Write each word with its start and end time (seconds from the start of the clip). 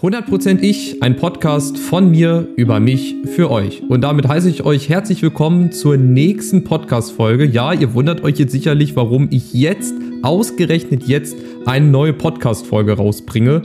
100% 0.00 0.60
ich, 0.60 1.02
ein 1.02 1.16
Podcast 1.16 1.76
von 1.76 2.12
mir 2.12 2.46
über 2.54 2.78
mich 2.78 3.16
für 3.34 3.50
euch. 3.50 3.82
Und 3.88 4.02
damit 4.02 4.28
heiße 4.28 4.48
ich 4.48 4.64
euch 4.64 4.88
herzlich 4.88 5.22
willkommen 5.22 5.72
zur 5.72 5.96
nächsten 5.96 6.62
Podcast-Folge. 6.62 7.44
Ja, 7.44 7.72
ihr 7.72 7.94
wundert 7.94 8.22
euch 8.22 8.38
jetzt 8.38 8.52
sicherlich, 8.52 8.94
warum 8.94 9.26
ich 9.32 9.54
jetzt, 9.54 9.96
ausgerechnet 10.22 11.08
jetzt, 11.08 11.36
eine 11.66 11.86
neue 11.86 12.12
Podcast-Folge 12.12 12.92
rausbringe. 12.92 13.62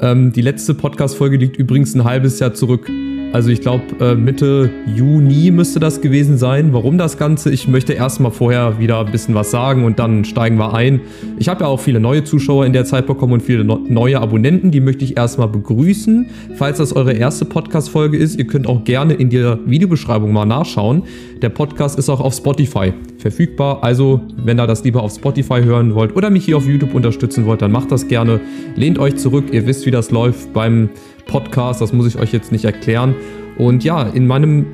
Ähm, 0.00 0.32
die 0.32 0.40
letzte 0.40 0.72
Podcast-Folge 0.72 1.36
liegt 1.36 1.58
übrigens 1.58 1.94
ein 1.94 2.04
halbes 2.04 2.38
Jahr 2.38 2.54
zurück. 2.54 2.90
Also 3.34 3.50
ich 3.50 3.62
glaube, 3.62 3.82
äh, 3.98 4.14
Mitte 4.14 4.70
Juni 4.94 5.50
müsste 5.50 5.80
das 5.80 6.00
gewesen 6.00 6.38
sein. 6.38 6.72
Warum 6.72 6.98
das 6.98 7.18
Ganze? 7.18 7.50
Ich 7.50 7.66
möchte 7.66 7.92
erstmal 7.92 8.30
vorher 8.30 8.78
wieder 8.78 9.00
ein 9.00 9.10
bisschen 9.10 9.34
was 9.34 9.50
sagen 9.50 9.84
und 9.84 9.98
dann 9.98 10.24
steigen 10.24 10.56
wir 10.56 10.72
ein. 10.72 11.00
Ich 11.40 11.48
habe 11.48 11.62
ja 11.62 11.66
auch 11.66 11.80
viele 11.80 11.98
neue 11.98 12.22
Zuschauer 12.22 12.64
in 12.64 12.72
der 12.72 12.84
Zeit 12.84 13.08
bekommen 13.08 13.32
und 13.32 13.42
viele 13.42 13.64
neue 13.64 14.20
Abonnenten. 14.20 14.70
Die 14.70 14.78
möchte 14.78 15.04
ich 15.04 15.16
erstmal 15.16 15.48
begrüßen. 15.48 16.30
Falls 16.54 16.78
das 16.78 16.94
eure 16.94 17.12
erste 17.12 17.44
Podcast-Folge 17.44 18.16
ist, 18.16 18.38
ihr 18.38 18.46
könnt 18.46 18.68
auch 18.68 18.84
gerne 18.84 19.14
in 19.14 19.30
der 19.30 19.58
Videobeschreibung 19.66 20.32
mal 20.32 20.46
nachschauen. 20.46 21.02
Der 21.42 21.48
Podcast 21.48 21.98
ist 21.98 22.08
auch 22.10 22.20
auf 22.20 22.34
Spotify 22.34 22.92
verfügbar. 23.18 23.82
Also, 23.82 24.20
wenn 24.44 24.60
ihr 24.60 24.68
das 24.68 24.84
lieber 24.84 25.02
auf 25.02 25.12
Spotify 25.12 25.60
hören 25.60 25.96
wollt 25.96 26.14
oder 26.14 26.30
mich 26.30 26.44
hier 26.44 26.56
auf 26.56 26.68
YouTube 26.68 26.94
unterstützen 26.94 27.46
wollt, 27.46 27.62
dann 27.62 27.72
macht 27.72 27.90
das 27.90 28.06
gerne. 28.06 28.40
Lehnt 28.76 29.00
euch 29.00 29.16
zurück. 29.16 29.46
Ihr 29.50 29.66
wisst, 29.66 29.86
wie 29.86 29.90
das 29.90 30.12
läuft 30.12 30.52
beim 30.52 30.90
Podcast, 31.26 31.80
das 31.80 31.92
muss 31.92 32.06
ich 32.06 32.18
euch 32.18 32.32
jetzt 32.32 32.52
nicht 32.52 32.64
erklären. 32.64 33.14
Und 33.58 33.84
ja, 33.84 34.02
in 34.02 34.26
meinem 34.26 34.66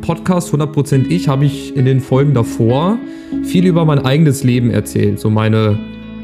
Podcast 0.00 0.54
100% 0.54 1.08
Ich 1.08 1.28
habe 1.28 1.44
ich 1.44 1.76
in 1.76 1.84
den 1.84 2.00
Folgen 2.00 2.34
davor 2.34 2.98
viel 3.44 3.66
über 3.66 3.84
mein 3.84 4.04
eigenes 4.04 4.44
Leben 4.44 4.70
erzählt. 4.70 5.18
So 5.18 5.30
meine 5.30 5.78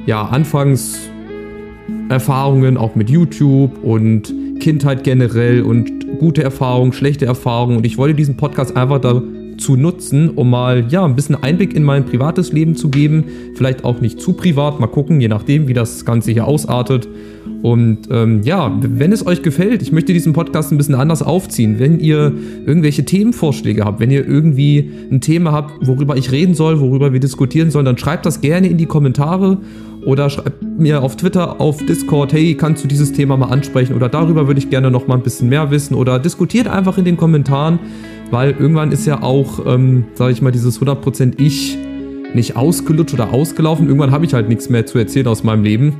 ja, 0.07 0.25
Anfangserfahrungen 0.27 2.77
auch 2.77 2.95
mit 2.95 3.11
YouTube 3.11 3.83
und 3.83 4.33
Kindheit 4.61 5.03
generell 5.05 5.63
und 5.63 6.19
gute 6.19 6.43
Erfahrungen, 6.43 6.93
schlechte 6.93 7.27
Erfahrungen. 7.27 7.79
Und 7.79 7.87
ich 7.87 7.99
wollte 7.99 8.15
diesen 8.15 8.37
Podcast 8.37 8.77
einfach 8.77 9.01
dazu 9.01 9.77
nutzen, 9.77 10.31
um 10.31 10.51
mal 10.51 10.87
ja, 10.89 11.05
ein 11.05 11.17
bisschen 11.17 11.43
Einblick 11.43 11.75
in 11.75 11.83
mein 11.83 12.05
privates 12.05 12.53
Leben 12.53 12.77
zu 12.77 12.91
geben. 12.91 13.25
Vielleicht 13.55 13.85
auch 13.85 14.01
nicht 14.01 14.21
zu 14.21 14.35
privat, 14.35 14.79
mal 14.79 14.87
gucken, 14.87 15.21
je 15.21 15.29
nachdem, 15.29 15.69
wie 15.69 15.75
das 15.75 16.05
Ganze 16.05 16.33
hier 16.33 16.47
ausartet. 16.47 17.09
Und 17.65 18.09
ähm, 18.11 18.43
ja, 18.43 18.77
wenn 18.79 19.11
es 19.11 19.27
euch 19.27 19.41
gefällt, 19.41 19.81
ich 19.81 19.91
möchte 19.91 20.13
diesen 20.13 20.35
Podcast 20.35 20.71
ein 20.71 20.77
bisschen 20.77 20.97
anders 20.97 21.23
aufziehen. 21.23 21.79
Wenn 21.79 21.99
ihr 21.99 22.31
irgendwelche 22.67 23.07
Themenvorschläge 23.07 23.87
habt, 23.87 24.01
wenn 24.01 24.11
ihr 24.11 24.29
irgendwie 24.29 24.91
ein 25.11 25.23
Thema 25.23 25.53
habt, 25.53 25.87
worüber 25.87 26.15
ich 26.19 26.31
reden 26.31 26.53
soll, 26.53 26.79
worüber 26.79 27.15
wir 27.15 27.21
diskutieren 27.21 27.71
sollen, 27.71 27.87
dann 27.87 27.97
schreibt 27.97 28.27
das 28.27 28.43
gerne 28.43 28.69
in 28.69 28.77
die 28.77 28.85
Kommentare 28.85 29.57
oder 30.05 30.29
schreibt 30.29 30.63
mir 30.63 31.03
auf 31.03 31.17
Twitter, 31.17 31.59
auf 31.59 31.83
Discord, 31.87 32.35
hey, 32.35 32.55
kannst 32.55 32.85
du 32.85 32.89
dieses 32.89 33.15
Thema 33.15 33.39
mal 33.39 33.49
ansprechen 33.49 33.95
oder 33.95 34.11
darüber 34.11 34.47
würde 34.47 34.59
ich 34.59 34.69
gerne 34.69 34.91
noch 34.91 35.07
mal 35.07 35.15
ein 35.15 35.23
bisschen 35.23 35.49
mehr 35.49 35.71
wissen 35.71 35.95
oder 35.95 36.19
diskutiert 36.19 36.69
einfach 36.69 36.99
in 36.99 37.07
den 37.07 37.17
Kommentaren, 37.17 37.79
weil 38.31 38.51
irgendwann 38.51 38.93
ist 38.93 39.07
ja 39.07 39.23
auch, 39.23 39.65
ähm, 39.65 40.05
sage 40.13 40.33
ich 40.33 40.43
mal, 40.43 40.51
dieses 40.51 40.83
100% 40.83 41.41
Ich 41.41 41.79
nicht 42.35 42.57
ausgelutscht 42.57 43.15
oder 43.15 43.33
ausgelaufen. 43.33 43.87
Irgendwann 43.87 44.11
habe 44.11 44.27
ich 44.27 44.35
halt 44.35 44.51
nichts 44.51 44.69
mehr 44.69 44.85
zu 44.85 44.99
erzählen 44.99 45.29
aus 45.29 45.45
meinem 45.45 45.65
Leben 45.65 45.95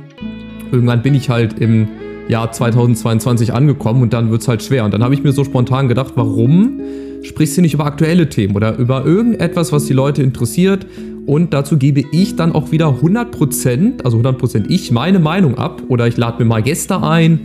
irgendwann 0.71 1.01
bin 1.01 1.15
ich 1.15 1.29
halt 1.29 1.59
im 1.59 1.87
Jahr 2.27 2.51
2022 2.51 3.53
angekommen 3.53 4.01
und 4.01 4.13
dann 4.13 4.31
wird 4.31 4.41
es 4.41 4.47
halt 4.47 4.63
schwer. 4.63 4.85
Und 4.85 4.93
dann 4.93 5.03
habe 5.03 5.13
ich 5.13 5.23
mir 5.23 5.31
so 5.31 5.43
spontan 5.43 5.87
gedacht, 5.87 6.13
warum 6.15 6.79
sprichst 7.23 7.57
du 7.57 7.61
nicht 7.61 7.73
über 7.73 7.85
aktuelle 7.85 8.29
Themen 8.29 8.55
oder 8.55 8.77
über 8.77 9.05
irgendetwas, 9.05 9.71
was 9.71 9.85
die 9.85 9.93
Leute 9.93 10.23
interessiert? 10.23 10.85
Und 11.25 11.53
dazu 11.53 11.77
gebe 11.77 12.03
ich 12.11 12.35
dann 12.35 12.51
auch 12.53 12.71
wieder 12.71 12.87
100%, 13.01 14.03
also 14.03 14.17
100% 14.17 14.65
ich, 14.69 14.91
meine 14.91 15.19
Meinung 15.19 15.57
ab. 15.57 15.81
Oder 15.87 16.07
ich 16.07 16.17
lade 16.17 16.43
mir 16.43 16.47
mal 16.47 16.61
Gäste 16.61 17.01
ein, 17.01 17.39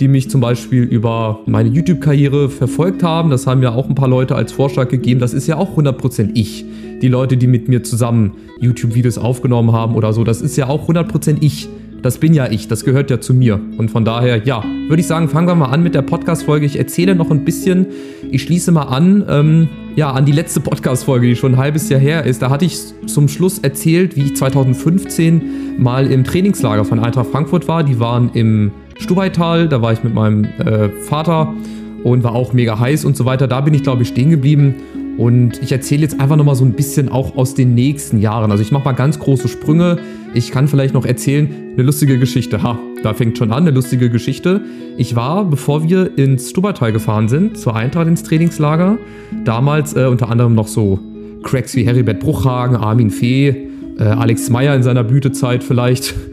die 0.00 0.08
mich 0.08 0.30
zum 0.30 0.40
Beispiel 0.40 0.82
über 0.82 1.40
meine 1.46 1.68
YouTube-Karriere 1.68 2.48
verfolgt 2.48 3.02
haben. 3.02 3.30
Das 3.30 3.46
haben 3.46 3.62
ja 3.62 3.72
auch 3.72 3.88
ein 3.88 3.94
paar 3.94 4.08
Leute 4.08 4.36
als 4.36 4.52
Vorschlag 4.52 4.88
gegeben. 4.88 5.20
Das 5.20 5.34
ist 5.34 5.46
ja 5.46 5.56
auch 5.56 5.76
100% 5.76 6.30
ich. 6.34 6.64
Die 7.02 7.08
Leute, 7.08 7.36
die 7.36 7.48
mit 7.48 7.68
mir 7.68 7.82
zusammen 7.82 8.32
YouTube-Videos 8.60 9.18
aufgenommen 9.18 9.72
haben 9.72 9.96
oder 9.96 10.12
so, 10.12 10.22
das 10.22 10.40
ist 10.40 10.56
ja 10.56 10.68
auch 10.68 10.88
100% 10.88 11.38
ich 11.40 11.68
das 12.04 12.18
bin 12.18 12.34
ja 12.34 12.50
ich, 12.50 12.68
das 12.68 12.84
gehört 12.84 13.10
ja 13.10 13.18
zu 13.18 13.32
mir. 13.32 13.58
Und 13.78 13.90
von 13.90 14.04
daher, 14.04 14.44
ja, 14.44 14.62
würde 14.88 15.00
ich 15.00 15.06
sagen, 15.06 15.30
fangen 15.30 15.48
wir 15.48 15.54
mal 15.54 15.70
an 15.70 15.82
mit 15.82 15.94
der 15.94 16.02
Podcast-Folge. 16.02 16.66
Ich 16.66 16.78
erzähle 16.78 17.14
noch 17.14 17.30
ein 17.30 17.46
bisschen, 17.46 17.86
ich 18.30 18.42
schließe 18.42 18.72
mal 18.72 18.82
an, 18.82 19.24
ähm, 19.26 19.68
ja, 19.96 20.10
an 20.10 20.26
die 20.26 20.32
letzte 20.32 20.60
Podcast-Folge, 20.60 21.28
die 21.28 21.34
schon 21.34 21.54
ein 21.54 21.58
halbes 21.58 21.88
Jahr 21.88 22.00
her 22.00 22.24
ist. 22.24 22.42
Da 22.42 22.50
hatte 22.50 22.66
ich 22.66 22.78
zum 23.06 23.26
Schluss 23.26 23.58
erzählt, 23.58 24.16
wie 24.16 24.24
ich 24.24 24.36
2015 24.36 25.78
mal 25.78 26.06
im 26.12 26.24
Trainingslager 26.24 26.84
von 26.84 26.98
Eintracht 27.00 27.30
Frankfurt 27.30 27.68
war. 27.68 27.82
Die 27.82 27.98
waren 27.98 28.30
im 28.34 28.70
Stubaital, 28.98 29.66
da 29.66 29.80
war 29.80 29.94
ich 29.94 30.04
mit 30.04 30.12
meinem 30.12 30.44
äh, 30.44 30.90
Vater 31.04 31.54
und 32.02 32.22
war 32.22 32.34
auch 32.34 32.52
mega 32.52 32.78
heiß 32.78 33.06
und 33.06 33.16
so 33.16 33.24
weiter. 33.24 33.48
Da 33.48 33.62
bin 33.62 33.72
ich, 33.72 33.82
glaube 33.82 34.02
ich, 34.02 34.08
stehen 34.08 34.28
geblieben. 34.28 34.74
Und 35.16 35.62
ich 35.62 35.70
erzähle 35.70 36.02
jetzt 36.02 36.20
einfach 36.20 36.36
nochmal 36.36 36.56
so 36.56 36.64
ein 36.64 36.72
bisschen 36.72 37.08
auch 37.08 37.36
aus 37.36 37.54
den 37.54 37.74
nächsten 37.74 38.18
Jahren. 38.18 38.50
Also 38.50 38.62
ich 38.62 38.72
mache 38.72 38.84
mal 38.84 38.92
ganz 38.92 39.18
große 39.18 39.48
Sprünge. 39.48 39.98
Ich 40.34 40.50
kann 40.50 40.66
vielleicht 40.66 40.94
noch 40.94 41.04
erzählen, 41.04 41.48
eine 41.74 41.82
lustige 41.84 42.18
Geschichte. 42.18 42.62
Ha, 42.62 42.78
da 43.02 43.14
fängt 43.14 43.38
schon 43.38 43.52
an, 43.52 43.62
eine 43.62 43.70
lustige 43.70 44.10
Geschichte. 44.10 44.62
Ich 44.96 45.14
war, 45.14 45.44
bevor 45.44 45.88
wir 45.88 46.18
ins 46.18 46.50
Stubaital 46.50 46.92
gefahren 46.92 47.28
sind, 47.28 47.56
zur 47.58 47.76
Eintracht 47.76 48.08
ins 48.08 48.24
Trainingslager, 48.24 48.98
damals 49.44 49.94
äh, 49.94 50.06
unter 50.06 50.30
anderem 50.30 50.54
noch 50.54 50.66
so 50.66 50.98
Cracks 51.44 51.76
wie 51.76 51.86
Heribert 51.86 52.18
Bruchhagen, 52.18 52.76
Armin 52.76 53.10
Fee, 53.10 53.68
äh, 53.98 54.02
Alex 54.02 54.50
Meyer 54.50 54.74
in 54.74 54.82
seiner 54.82 55.04
Blütezeit 55.04 55.62
vielleicht. 55.62 56.14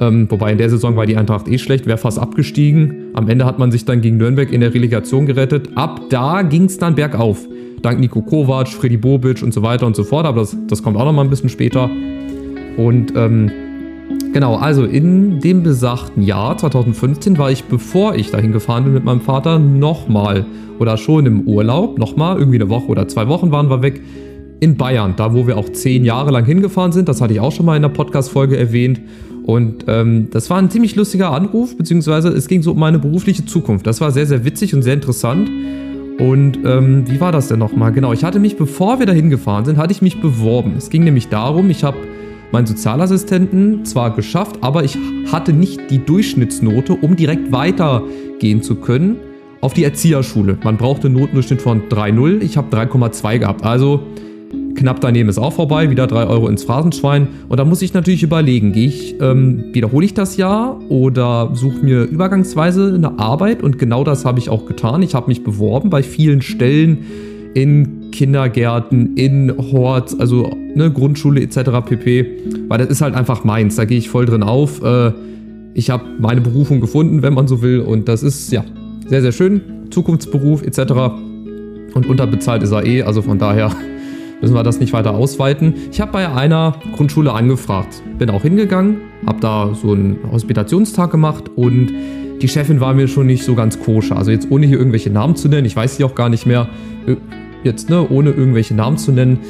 Ähm, 0.00 0.30
wobei 0.30 0.52
in 0.52 0.58
der 0.58 0.70
Saison 0.70 0.94
war 0.94 1.06
die 1.06 1.16
Eintracht 1.16 1.48
eh 1.48 1.58
schlecht, 1.58 1.86
wäre 1.86 1.98
fast 1.98 2.20
abgestiegen. 2.20 3.06
Am 3.14 3.28
Ende 3.28 3.44
hat 3.44 3.58
man 3.58 3.72
sich 3.72 3.84
dann 3.84 4.00
gegen 4.00 4.16
Nürnberg 4.16 4.52
in 4.52 4.60
der 4.60 4.72
Relegation 4.72 5.26
gerettet. 5.26 5.70
Ab 5.74 6.02
da 6.08 6.42
ging 6.42 6.66
es 6.66 6.78
dann 6.78 6.94
bergauf 6.94 7.48
dank 7.82 8.00
Nico 8.00 8.22
Kovac, 8.22 8.68
Freddy 8.68 8.96
Bobic 8.96 9.42
und 9.42 9.52
so 9.52 9.62
weiter 9.62 9.86
und 9.86 9.96
so 9.96 10.04
fort, 10.04 10.26
aber 10.26 10.40
das, 10.40 10.56
das 10.66 10.82
kommt 10.82 10.96
auch 10.96 11.04
noch 11.04 11.12
mal 11.12 11.22
ein 11.22 11.30
bisschen 11.30 11.48
später. 11.48 11.90
Und 12.76 13.12
ähm, 13.16 13.50
genau, 14.32 14.56
also 14.56 14.84
in 14.84 15.40
dem 15.40 15.62
besagten 15.62 16.22
Jahr 16.22 16.56
2015 16.56 17.38
war 17.38 17.50
ich, 17.50 17.64
bevor 17.64 18.14
ich 18.14 18.30
dahin 18.30 18.52
gefahren 18.52 18.84
bin 18.84 18.94
mit 18.94 19.04
meinem 19.04 19.20
Vater, 19.20 19.58
nochmal 19.58 20.46
oder 20.78 20.96
schon 20.96 21.26
im 21.26 21.40
Urlaub, 21.42 21.98
nochmal, 21.98 22.38
irgendwie 22.38 22.58
eine 22.60 22.68
Woche 22.68 22.86
oder 22.86 23.08
zwei 23.08 23.28
Wochen 23.28 23.50
waren 23.50 23.68
wir 23.68 23.82
weg, 23.82 24.00
in 24.60 24.76
Bayern, 24.76 25.14
da 25.16 25.34
wo 25.34 25.46
wir 25.46 25.56
auch 25.56 25.68
zehn 25.70 26.04
Jahre 26.04 26.30
lang 26.30 26.44
hingefahren 26.44 26.92
sind. 26.92 27.08
Das 27.08 27.20
hatte 27.20 27.32
ich 27.32 27.40
auch 27.40 27.52
schon 27.52 27.66
mal 27.66 27.76
in 27.76 27.82
der 27.82 27.90
Podcast-Folge 27.90 28.56
erwähnt. 28.56 29.00
Und 29.44 29.84
ähm, 29.88 30.28
das 30.30 30.50
war 30.50 30.58
ein 30.58 30.68
ziemlich 30.68 30.94
lustiger 30.94 31.32
Anruf, 31.32 31.76
beziehungsweise 31.76 32.28
es 32.28 32.48
ging 32.48 32.62
so 32.62 32.72
um 32.72 32.78
meine 32.78 32.98
berufliche 32.98 33.46
Zukunft. 33.46 33.86
Das 33.86 34.00
war 34.00 34.10
sehr, 34.10 34.26
sehr 34.26 34.44
witzig 34.44 34.74
und 34.74 34.82
sehr 34.82 34.94
interessant. 34.94 35.50
Und 36.18 36.58
ähm, 36.64 37.08
wie 37.08 37.20
war 37.20 37.30
das 37.30 37.48
denn 37.48 37.60
nochmal? 37.60 37.92
Genau, 37.92 38.12
ich 38.12 38.24
hatte 38.24 38.40
mich, 38.40 38.56
bevor 38.56 38.98
wir 38.98 39.06
dahin 39.06 39.30
gefahren 39.30 39.64
sind, 39.64 39.78
hatte 39.78 39.92
ich 39.92 40.02
mich 40.02 40.20
beworben. 40.20 40.74
Es 40.76 40.90
ging 40.90 41.04
nämlich 41.04 41.28
darum, 41.28 41.70
ich 41.70 41.84
habe 41.84 41.96
meinen 42.50 42.66
Sozialassistenten 42.66 43.84
zwar 43.84 44.14
geschafft, 44.14 44.58
aber 44.60 44.82
ich 44.82 44.98
hatte 45.30 45.52
nicht 45.52 45.90
die 45.90 46.04
Durchschnittsnote, 46.04 46.94
um 46.94 47.14
direkt 47.14 47.52
weitergehen 47.52 48.62
zu 48.62 48.76
können 48.76 49.16
auf 49.60 49.74
die 49.74 49.84
Erzieherschule. 49.84 50.58
Man 50.62 50.76
brauchte 50.76 51.06
einen 51.06 51.16
Notendurchschnitt 51.16 51.62
von 51.62 51.88
3,0. 51.88 52.42
Ich 52.42 52.56
habe 52.56 52.74
3,2 52.74 53.38
gehabt. 53.38 53.64
Also 53.64 54.02
Knapp 54.78 55.00
daneben 55.00 55.28
ist 55.28 55.38
auch 55.38 55.52
vorbei, 55.52 55.90
wieder 55.90 56.06
3 56.06 56.28
Euro 56.28 56.46
ins 56.48 56.62
Phrasenschwein. 56.62 57.26
Und 57.48 57.58
da 57.58 57.64
muss 57.64 57.82
ich 57.82 57.94
natürlich 57.94 58.22
überlegen, 58.22 58.72
gehe 58.72 58.86
ich, 58.86 59.16
ähm, 59.20 59.64
wiederhole 59.72 60.06
ich 60.06 60.14
das 60.14 60.36
Jahr 60.36 60.80
oder 60.88 61.50
suche 61.52 61.84
mir 61.84 62.04
übergangsweise 62.04 62.94
eine 62.94 63.18
Arbeit? 63.18 63.62
Und 63.62 63.78
genau 63.78 64.04
das 64.04 64.24
habe 64.24 64.38
ich 64.38 64.50
auch 64.50 64.66
getan. 64.66 65.02
Ich 65.02 65.16
habe 65.16 65.26
mich 65.26 65.42
beworben 65.42 65.90
bei 65.90 66.04
vielen 66.04 66.42
Stellen 66.42 66.98
in 67.54 68.12
Kindergärten, 68.12 69.16
in 69.16 69.52
Horts, 69.58 70.18
also 70.18 70.50
ne, 70.76 70.92
Grundschule 70.92 71.40
etc. 71.40 71.56
pp. 71.84 72.26
Weil 72.68 72.78
das 72.78 72.88
ist 72.88 73.00
halt 73.00 73.16
einfach 73.16 73.42
meins. 73.42 73.74
Da 73.74 73.84
gehe 73.84 73.98
ich 73.98 74.08
voll 74.08 74.26
drin 74.26 74.44
auf. 74.44 74.80
Äh, 74.82 75.12
ich 75.74 75.90
habe 75.90 76.04
meine 76.20 76.40
Berufung 76.40 76.80
gefunden, 76.80 77.22
wenn 77.22 77.34
man 77.34 77.48
so 77.48 77.62
will. 77.62 77.80
Und 77.80 78.08
das 78.08 78.22
ist 78.22 78.52
ja 78.52 78.64
sehr, 79.08 79.22
sehr 79.22 79.32
schön. 79.32 79.60
Zukunftsberuf 79.90 80.62
etc. 80.62 80.92
Und 81.94 82.06
unterbezahlt 82.08 82.62
ist 82.62 82.70
er 82.70 82.86
eh. 82.86 83.02
Also 83.02 83.22
von 83.22 83.40
daher 83.40 83.72
müssen 84.40 84.54
wir 84.54 84.62
das 84.62 84.80
nicht 84.80 84.92
weiter 84.92 85.14
ausweiten. 85.14 85.74
Ich 85.90 86.00
habe 86.00 86.12
bei 86.12 86.28
einer 86.28 86.74
Grundschule 86.94 87.32
angefragt, 87.32 88.02
bin 88.18 88.30
auch 88.30 88.42
hingegangen, 88.42 88.98
habe 89.26 89.40
da 89.40 89.74
so 89.74 89.92
einen 89.92 90.18
Hospitationstag 90.30 91.10
gemacht 91.10 91.50
und 91.56 91.92
die 92.40 92.48
Chefin 92.48 92.80
war 92.80 92.94
mir 92.94 93.08
schon 93.08 93.26
nicht 93.26 93.44
so 93.44 93.54
ganz 93.54 93.80
koscher. 93.80 94.16
Also 94.16 94.30
jetzt 94.30 94.50
ohne 94.50 94.66
hier 94.66 94.78
irgendwelche 94.78 95.10
Namen 95.10 95.34
zu 95.36 95.48
nennen, 95.48 95.66
ich 95.66 95.74
weiß 95.74 95.96
sie 95.96 96.04
auch 96.04 96.14
gar 96.14 96.28
nicht 96.28 96.46
mehr, 96.46 96.68
äh, 97.06 97.16
jetzt 97.64 97.90
ne, 97.90 98.06
ohne 98.08 98.30
irgendwelche 98.30 98.74
Namen 98.74 98.96
zu 98.96 99.12
nennen, 99.12 99.40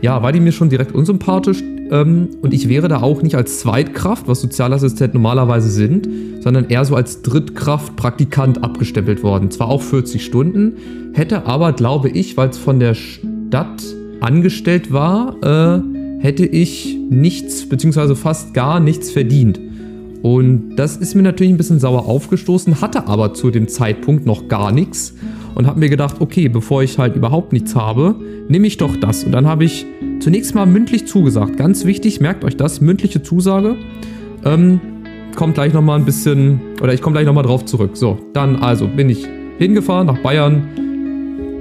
ja, 0.00 0.22
war 0.22 0.32
die 0.32 0.40
mir 0.40 0.50
schon 0.50 0.68
direkt 0.68 0.92
unsympathisch 0.92 1.62
ähm, 1.92 2.30
und 2.42 2.52
ich 2.52 2.68
wäre 2.68 2.88
da 2.88 3.02
auch 3.02 3.22
nicht 3.22 3.36
als 3.36 3.60
Zweitkraft, 3.60 4.26
was 4.26 4.40
Sozialassistenten 4.40 5.20
normalerweise 5.20 5.68
sind, 5.68 6.08
sondern 6.40 6.68
eher 6.68 6.84
so 6.84 6.96
als 6.96 7.22
Drittkraft 7.22 7.94
Praktikant 7.94 8.64
abgestempelt 8.64 9.22
worden. 9.22 9.50
Zwar 9.52 9.68
auch 9.68 9.82
40 9.82 10.24
Stunden, 10.24 11.12
hätte 11.12 11.46
aber, 11.46 11.72
glaube 11.72 12.08
ich, 12.08 12.36
weil 12.36 12.48
es 12.48 12.58
von 12.58 12.80
der 12.80 12.94
Stadt 12.94 13.82
angestellt 14.22 14.92
war, 14.92 15.36
äh, 15.42 16.22
hätte 16.22 16.46
ich 16.46 16.96
nichts, 17.10 17.68
beziehungsweise 17.68 18.14
fast 18.16 18.54
gar 18.54 18.80
nichts 18.80 19.10
verdient. 19.10 19.60
Und 20.22 20.76
das 20.76 20.96
ist 20.96 21.14
mir 21.16 21.22
natürlich 21.22 21.52
ein 21.52 21.56
bisschen 21.56 21.80
sauer 21.80 22.06
aufgestoßen, 22.06 22.80
hatte 22.80 23.08
aber 23.08 23.34
zu 23.34 23.50
dem 23.50 23.66
Zeitpunkt 23.66 24.24
noch 24.24 24.46
gar 24.46 24.70
nichts 24.70 25.14
und 25.56 25.66
habe 25.66 25.80
mir 25.80 25.88
gedacht, 25.88 26.20
okay, 26.20 26.48
bevor 26.48 26.82
ich 26.84 26.98
halt 26.98 27.16
überhaupt 27.16 27.52
nichts 27.52 27.74
habe, 27.74 28.14
nehme 28.48 28.68
ich 28.68 28.76
doch 28.76 28.96
das. 28.96 29.24
Und 29.24 29.32
dann 29.32 29.46
habe 29.46 29.64
ich 29.64 29.84
zunächst 30.20 30.54
mal 30.54 30.64
mündlich 30.66 31.06
zugesagt. 31.06 31.56
Ganz 31.56 31.84
wichtig, 31.84 32.20
merkt 32.20 32.44
euch 32.44 32.56
das, 32.56 32.80
mündliche 32.80 33.22
Zusage. 33.22 33.74
Ähm, 34.44 34.80
kommt 35.34 35.54
gleich 35.54 35.72
nochmal 35.72 35.98
ein 35.98 36.04
bisschen, 36.04 36.60
oder 36.80 36.94
ich 36.94 37.02
komme 37.02 37.14
gleich 37.14 37.26
nochmal 37.26 37.44
drauf 37.44 37.64
zurück. 37.64 37.96
So, 37.96 38.18
dann 38.32 38.56
also 38.56 38.86
bin 38.86 39.10
ich 39.10 39.26
hingefahren 39.58 40.06
nach 40.06 40.18
Bayern 40.18 40.68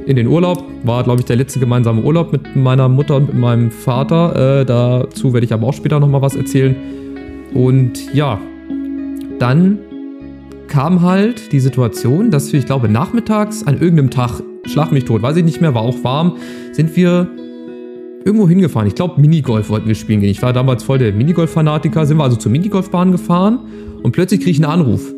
in 0.05 0.15
den 0.15 0.27
Urlaub. 0.27 0.63
War, 0.83 1.03
glaube 1.03 1.21
ich, 1.21 1.25
der 1.25 1.35
letzte 1.35 1.59
gemeinsame 1.59 2.01
Urlaub 2.01 2.31
mit 2.31 2.55
meiner 2.55 2.89
Mutter 2.89 3.17
und 3.17 3.27
mit 3.27 3.37
meinem 3.37 3.71
Vater. 3.71 4.61
Äh, 4.61 4.65
dazu 4.65 5.33
werde 5.33 5.45
ich 5.45 5.53
aber 5.53 5.67
auch 5.67 5.73
später 5.73 5.99
nochmal 5.99 6.21
was 6.21 6.35
erzählen. 6.35 6.75
Und 7.53 8.13
ja, 8.13 8.39
dann 9.39 9.79
kam 10.67 11.01
halt 11.01 11.51
die 11.51 11.59
Situation, 11.59 12.31
dass 12.31 12.51
wir, 12.53 12.59
ich 12.59 12.65
glaube, 12.65 12.87
nachmittags 12.87 13.65
an 13.67 13.73
irgendeinem 13.73 14.09
Tag, 14.09 14.41
schlag 14.65 14.91
mich 14.91 15.05
tot, 15.05 15.21
weiß 15.21 15.35
ich 15.37 15.43
nicht 15.43 15.59
mehr, 15.59 15.75
war 15.75 15.81
auch 15.81 16.03
warm, 16.03 16.37
sind 16.71 16.95
wir 16.95 17.27
irgendwo 18.23 18.47
hingefahren. 18.47 18.87
Ich 18.87 18.95
glaube, 18.95 19.19
Minigolf 19.19 19.69
wollten 19.69 19.87
wir 19.87 19.95
spielen 19.95 20.21
gehen. 20.21 20.29
Ich 20.29 20.41
war 20.41 20.53
damals 20.53 20.83
voll 20.83 20.99
der 20.99 21.11
Minigolf-Fanatiker. 21.13 22.05
Sind 22.05 22.17
wir 22.17 22.23
also 22.23 22.37
zur 22.37 22.51
Minigolfbahn 22.51 23.11
gefahren 23.11 23.59
und 24.03 24.11
plötzlich 24.11 24.41
kriege 24.41 24.51
ich 24.51 24.63
einen 24.63 24.71
Anruf. 24.71 25.11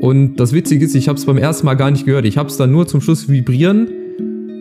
Und 0.00 0.36
das 0.36 0.52
Witzige 0.52 0.84
ist, 0.84 0.94
ich 0.94 1.08
habe 1.08 1.18
es 1.18 1.26
beim 1.26 1.38
ersten 1.38 1.66
Mal 1.66 1.74
gar 1.74 1.90
nicht 1.90 2.06
gehört. 2.06 2.24
Ich 2.24 2.38
habe 2.38 2.48
es 2.48 2.56
dann 2.56 2.70
nur 2.70 2.86
zum 2.86 3.00
Schluss 3.00 3.28
vibrieren, 3.28 3.88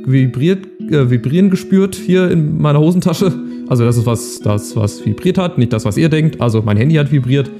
vibriert, 0.06 0.66
äh, 0.89 1.10
vibrieren 1.10 1.50
gespürt 1.50 1.95
hier 1.95 2.31
in 2.31 2.60
meiner 2.60 2.80
Hosentasche. 2.80 3.34
Also 3.68 3.86
das 3.86 3.98
ist 3.98 4.06
was, 4.06 4.39
das 4.39 4.75
was 4.75 5.06
vibriert 5.06 5.38
hat, 5.38 5.57
nicht 5.57 5.74
das, 5.74 5.86
was 5.86 5.98
ihr 5.98 6.10
denkt. 6.10 6.42
Also 6.42 6.62
mein 6.62 6.78
Handy 6.78 6.95
hat 6.95 7.12
vibriert. 7.12 7.51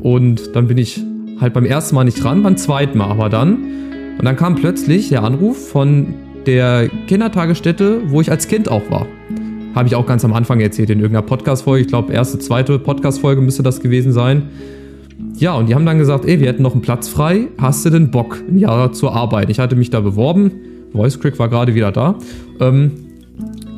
Und 0.00 0.56
dann 0.56 0.68
bin 0.68 0.78
ich 0.78 1.02
halt 1.40 1.52
beim 1.52 1.64
ersten 1.64 1.94
Mal 1.94 2.04
nicht 2.04 2.22
dran, 2.22 2.42
beim 2.42 2.56
zweiten 2.56 2.98
Mal 2.98 3.10
aber 3.10 3.28
dann. 3.28 3.56
Und 4.18 4.24
dann 4.24 4.36
kam 4.36 4.54
plötzlich 4.54 5.08
der 5.08 5.22
Anruf 5.22 5.68
von 5.68 6.14
der 6.46 6.88
Kindertagesstätte, 7.08 8.02
wo 8.06 8.20
ich 8.20 8.30
als 8.30 8.48
Kind 8.48 8.70
auch 8.70 8.90
war. 8.90 9.06
Habe 9.74 9.88
ich 9.88 9.94
auch 9.94 10.06
ganz 10.06 10.24
am 10.24 10.32
Anfang 10.32 10.60
erzählt 10.60 10.90
in 10.90 10.98
irgendeiner 10.98 11.26
Podcast-Folge. 11.26 11.82
Ich 11.82 11.88
glaube, 11.88 12.12
erste, 12.12 12.38
zweite 12.38 12.78
Podcast-Folge 12.78 13.40
müsste 13.40 13.62
das 13.62 13.80
gewesen 13.80 14.12
sein. 14.12 14.50
Ja, 15.36 15.54
und 15.54 15.68
die 15.68 15.74
haben 15.74 15.86
dann 15.86 15.98
gesagt, 15.98 16.24
ey, 16.24 16.40
wir 16.40 16.48
hätten 16.48 16.62
noch 16.62 16.72
einen 16.72 16.82
Platz 16.82 17.08
frei. 17.08 17.48
Hast 17.58 17.84
du 17.84 17.90
denn 17.90 18.10
Bock, 18.10 18.42
ein 18.48 18.58
Jahr 18.58 18.92
zur 18.92 19.14
Arbeit? 19.14 19.50
Ich 19.50 19.58
hatte 19.58 19.76
mich 19.76 19.90
da 19.90 20.00
beworben. 20.00 20.52
Voice 20.92 21.18
Crack 21.18 21.38
war 21.38 21.48
gerade 21.48 21.74
wieder 21.74 21.90
da. 21.90 22.16
Ähm, 22.60 22.92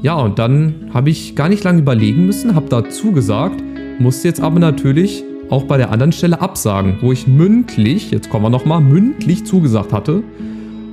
ja, 0.03 0.15
und 0.17 0.39
dann 0.39 0.91
habe 0.93 1.11
ich 1.11 1.35
gar 1.35 1.49
nicht 1.49 1.65
lange 1.65 1.81
überlegen 1.81 2.27
müssen, 2.27 2.55
habe 2.55 2.67
da 2.69 2.89
zugesagt, 2.89 3.63
musste 3.99 4.29
jetzt 4.29 4.41
aber 4.41 4.59
natürlich 4.59 5.25
auch 5.49 5.65
bei 5.65 5.77
der 5.77 5.91
anderen 5.91 6.13
Stelle 6.13 6.41
absagen, 6.41 6.99
wo 7.01 7.13
ich 7.13 7.27
mündlich, 7.27 8.11
jetzt 8.11 8.29
kommen 8.29 8.45
wir 8.45 8.51
nochmal, 8.51 8.81
mündlich 8.81 9.45
zugesagt 9.45 9.93
hatte. 9.93 10.23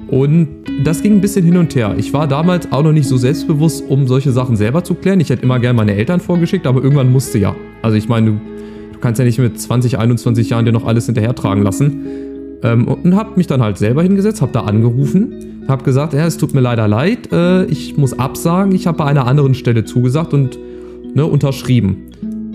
Und 0.07 0.47
das 0.83 1.01
ging 1.01 1.15
ein 1.15 1.21
bisschen 1.21 1.45
hin 1.45 1.57
und 1.57 1.73
her. 1.73 1.95
Ich 1.97 2.13
war 2.13 2.27
damals 2.27 2.71
auch 2.71 2.83
noch 2.83 2.91
nicht 2.91 3.07
so 3.07 3.15
selbstbewusst, 3.17 3.83
um 3.87 4.07
solche 4.07 4.31
Sachen 4.31 4.57
selber 4.57 4.83
zu 4.83 4.93
klären. 4.93 5.21
Ich 5.21 5.29
hätte 5.29 5.43
immer 5.43 5.59
gerne 5.59 5.77
meine 5.77 5.95
Eltern 5.95 6.19
vorgeschickt, 6.19 6.67
aber 6.67 6.83
irgendwann 6.83 7.11
musste 7.11 7.37
ja. 7.37 7.55
Also 7.81 7.95
ich 7.95 8.09
meine, 8.09 8.39
kannst 9.01 9.19
ja 9.19 9.25
nicht 9.25 9.39
mit 9.39 9.59
20, 9.59 9.97
21 9.97 10.49
Jahren 10.49 10.65
dir 10.65 10.71
noch 10.71 10.85
alles 10.85 11.05
hinterhertragen 11.07 11.63
lassen. 11.63 12.05
Ähm, 12.63 12.87
und 12.87 13.15
habe 13.15 13.31
mich 13.35 13.47
dann 13.47 13.61
halt 13.61 13.77
selber 13.77 14.03
hingesetzt, 14.03 14.41
habe 14.41 14.51
da 14.51 14.61
angerufen, 14.61 15.63
habe 15.67 15.83
gesagt, 15.83 16.13
ja, 16.13 16.25
es 16.25 16.37
tut 16.37 16.53
mir 16.53 16.61
leider 16.61 16.87
leid, 16.87 17.31
äh, 17.31 17.65
ich 17.65 17.97
muss 17.97 18.17
absagen, 18.17 18.73
ich 18.73 18.87
habe 18.87 18.99
bei 18.99 19.05
einer 19.05 19.25
anderen 19.25 19.53
Stelle 19.53 19.83
zugesagt 19.83 20.33
und 20.33 20.59
ne, 21.15 21.25
unterschrieben. 21.25 22.07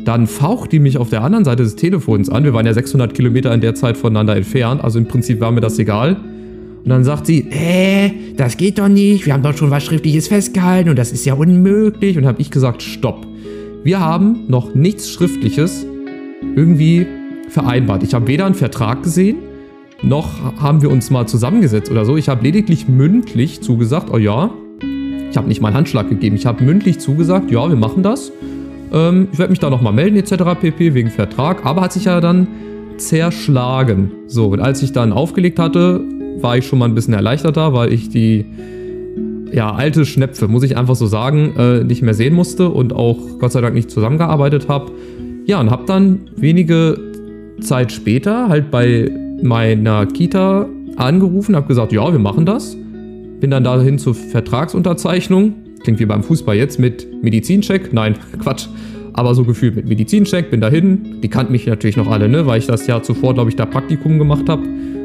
Dann 0.04 0.28
faucht 0.28 0.70
die 0.70 0.78
mich 0.78 0.98
auf 0.98 1.10
der 1.10 1.22
anderen 1.22 1.44
Seite 1.44 1.64
des 1.64 1.74
Telefons 1.74 2.30
an. 2.30 2.44
Wir 2.44 2.54
waren 2.54 2.64
ja 2.64 2.72
600 2.72 3.12
Kilometer 3.12 3.52
in 3.52 3.60
der 3.60 3.74
Zeit 3.74 3.96
voneinander 3.96 4.36
entfernt, 4.36 4.82
also 4.84 4.98
im 4.98 5.06
Prinzip 5.06 5.40
war 5.40 5.50
mir 5.50 5.60
das 5.60 5.78
egal. 5.78 6.16
Und 6.84 6.90
dann 6.90 7.02
sagt 7.02 7.26
sie, 7.26 7.48
äh, 7.50 8.12
das 8.36 8.56
geht 8.56 8.78
doch 8.78 8.86
nicht, 8.86 9.26
wir 9.26 9.32
haben 9.32 9.42
doch 9.42 9.56
schon 9.56 9.72
was 9.72 9.84
Schriftliches 9.84 10.28
festgehalten 10.28 10.88
und 10.88 10.96
das 10.96 11.10
ist 11.10 11.24
ja 11.24 11.34
unmöglich. 11.34 12.16
Und 12.16 12.26
habe 12.26 12.40
ich 12.40 12.52
gesagt, 12.52 12.80
stopp. 12.82 13.26
Wir 13.82 13.98
haben 13.98 14.44
noch 14.46 14.74
nichts 14.76 15.10
Schriftliches 15.10 15.84
irgendwie 16.42 17.06
vereinbart. 17.48 18.02
Ich 18.02 18.14
habe 18.14 18.26
weder 18.26 18.46
einen 18.46 18.54
Vertrag 18.54 19.02
gesehen, 19.02 19.38
noch 20.02 20.60
haben 20.60 20.82
wir 20.82 20.90
uns 20.90 21.10
mal 21.10 21.26
zusammengesetzt 21.26 21.90
oder 21.90 22.04
so. 22.04 22.16
Ich 22.16 22.28
habe 22.28 22.44
lediglich 22.44 22.88
mündlich 22.88 23.62
zugesagt, 23.62 24.10
oh 24.12 24.18
ja, 24.18 24.50
ich 25.30 25.36
habe 25.36 25.48
nicht 25.48 25.60
mal 25.60 25.68
einen 25.68 25.78
Handschlag 25.78 26.08
gegeben. 26.08 26.36
Ich 26.36 26.46
habe 26.46 26.62
mündlich 26.64 26.98
zugesagt, 26.98 27.50
ja, 27.50 27.68
wir 27.68 27.76
machen 27.76 28.02
das. 28.02 28.32
Ähm, 28.92 29.28
ich 29.32 29.38
werde 29.38 29.50
mich 29.50 29.58
da 29.58 29.70
nochmal 29.70 29.92
melden 29.92 30.16
etc. 30.16 30.58
pp. 30.60 30.94
wegen 30.94 31.10
Vertrag. 31.10 31.64
Aber 31.64 31.82
hat 31.82 31.92
sich 31.92 32.04
ja 32.04 32.20
dann 32.20 32.46
zerschlagen. 32.98 34.12
So, 34.26 34.48
und 34.48 34.60
als 34.60 34.82
ich 34.82 34.92
dann 34.92 35.12
aufgelegt 35.12 35.58
hatte, 35.58 36.02
war 36.40 36.56
ich 36.56 36.66
schon 36.66 36.78
mal 36.78 36.86
ein 36.86 36.94
bisschen 36.94 37.14
erleichterter, 37.14 37.72
weil 37.72 37.92
ich 37.92 38.08
die 38.08 38.44
ja, 39.52 39.72
alte 39.72 40.04
Schnepfe, 40.04 40.48
muss 40.48 40.62
ich 40.62 40.76
einfach 40.76 40.96
so 40.96 41.06
sagen, 41.06 41.54
äh, 41.56 41.84
nicht 41.84 42.02
mehr 42.02 42.14
sehen 42.14 42.34
musste 42.34 42.68
und 42.68 42.92
auch 42.92 43.18
Gott 43.38 43.52
sei 43.52 43.60
Dank 43.60 43.74
nicht 43.74 43.90
zusammengearbeitet 43.90 44.68
habe. 44.68 44.92
Ja, 45.46 45.60
und 45.60 45.70
habe 45.70 45.84
dann 45.86 46.30
wenige 46.36 46.98
Zeit 47.60 47.92
später 47.92 48.48
halt 48.48 48.70
bei 48.70 49.10
meiner 49.42 50.06
Kita 50.06 50.68
angerufen, 50.96 51.56
habe 51.56 51.68
gesagt, 51.68 51.92
ja, 51.92 52.12
wir 52.12 52.18
machen 52.18 52.44
das. 52.44 52.76
Bin 53.40 53.50
dann 53.50 53.64
dahin 53.64 53.98
zur 53.98 54.14
Vertragsunterzeichnung 54.14 55.54
Klingt 55.86 56.00
wie 56.00 56.06
beim 56.06 56.24
Fußball 56.24 56.56
jetzt 56.56 56.80
mit 56.80 57.06
Medizincheck. 57.22 57.92
Nein, 57.92 58.16
Quatsch. 58.40 58.66
Aber 59.12 59.36
so 59.36 59.44
gefühlt 59.44 59.76
mit 59.76 59.88
Medizincheck, 59.88 60.50
bin 60.50 60.60
dahin. 60.60 61.20
Die 61.22 61.28
kannten 61.28 61.52
mich 61.52 61.64
natürlich 61.66 61.96
noch 61.96 62.10
alle, 62.10 62.28
ne? 62.28 62.44
Weil 62.44 62.58
ich 62.58 62.66
das 62.66 62.88
Jahr 62.88 63.04
zuvor, 63.04 63.34
glaube 63.34 63.50
ich, 63.50 63.56
da 63.56 63.66
Praktikum 63.66 64.18
gemacht 64.18 64.48
habe. 64.48 64.62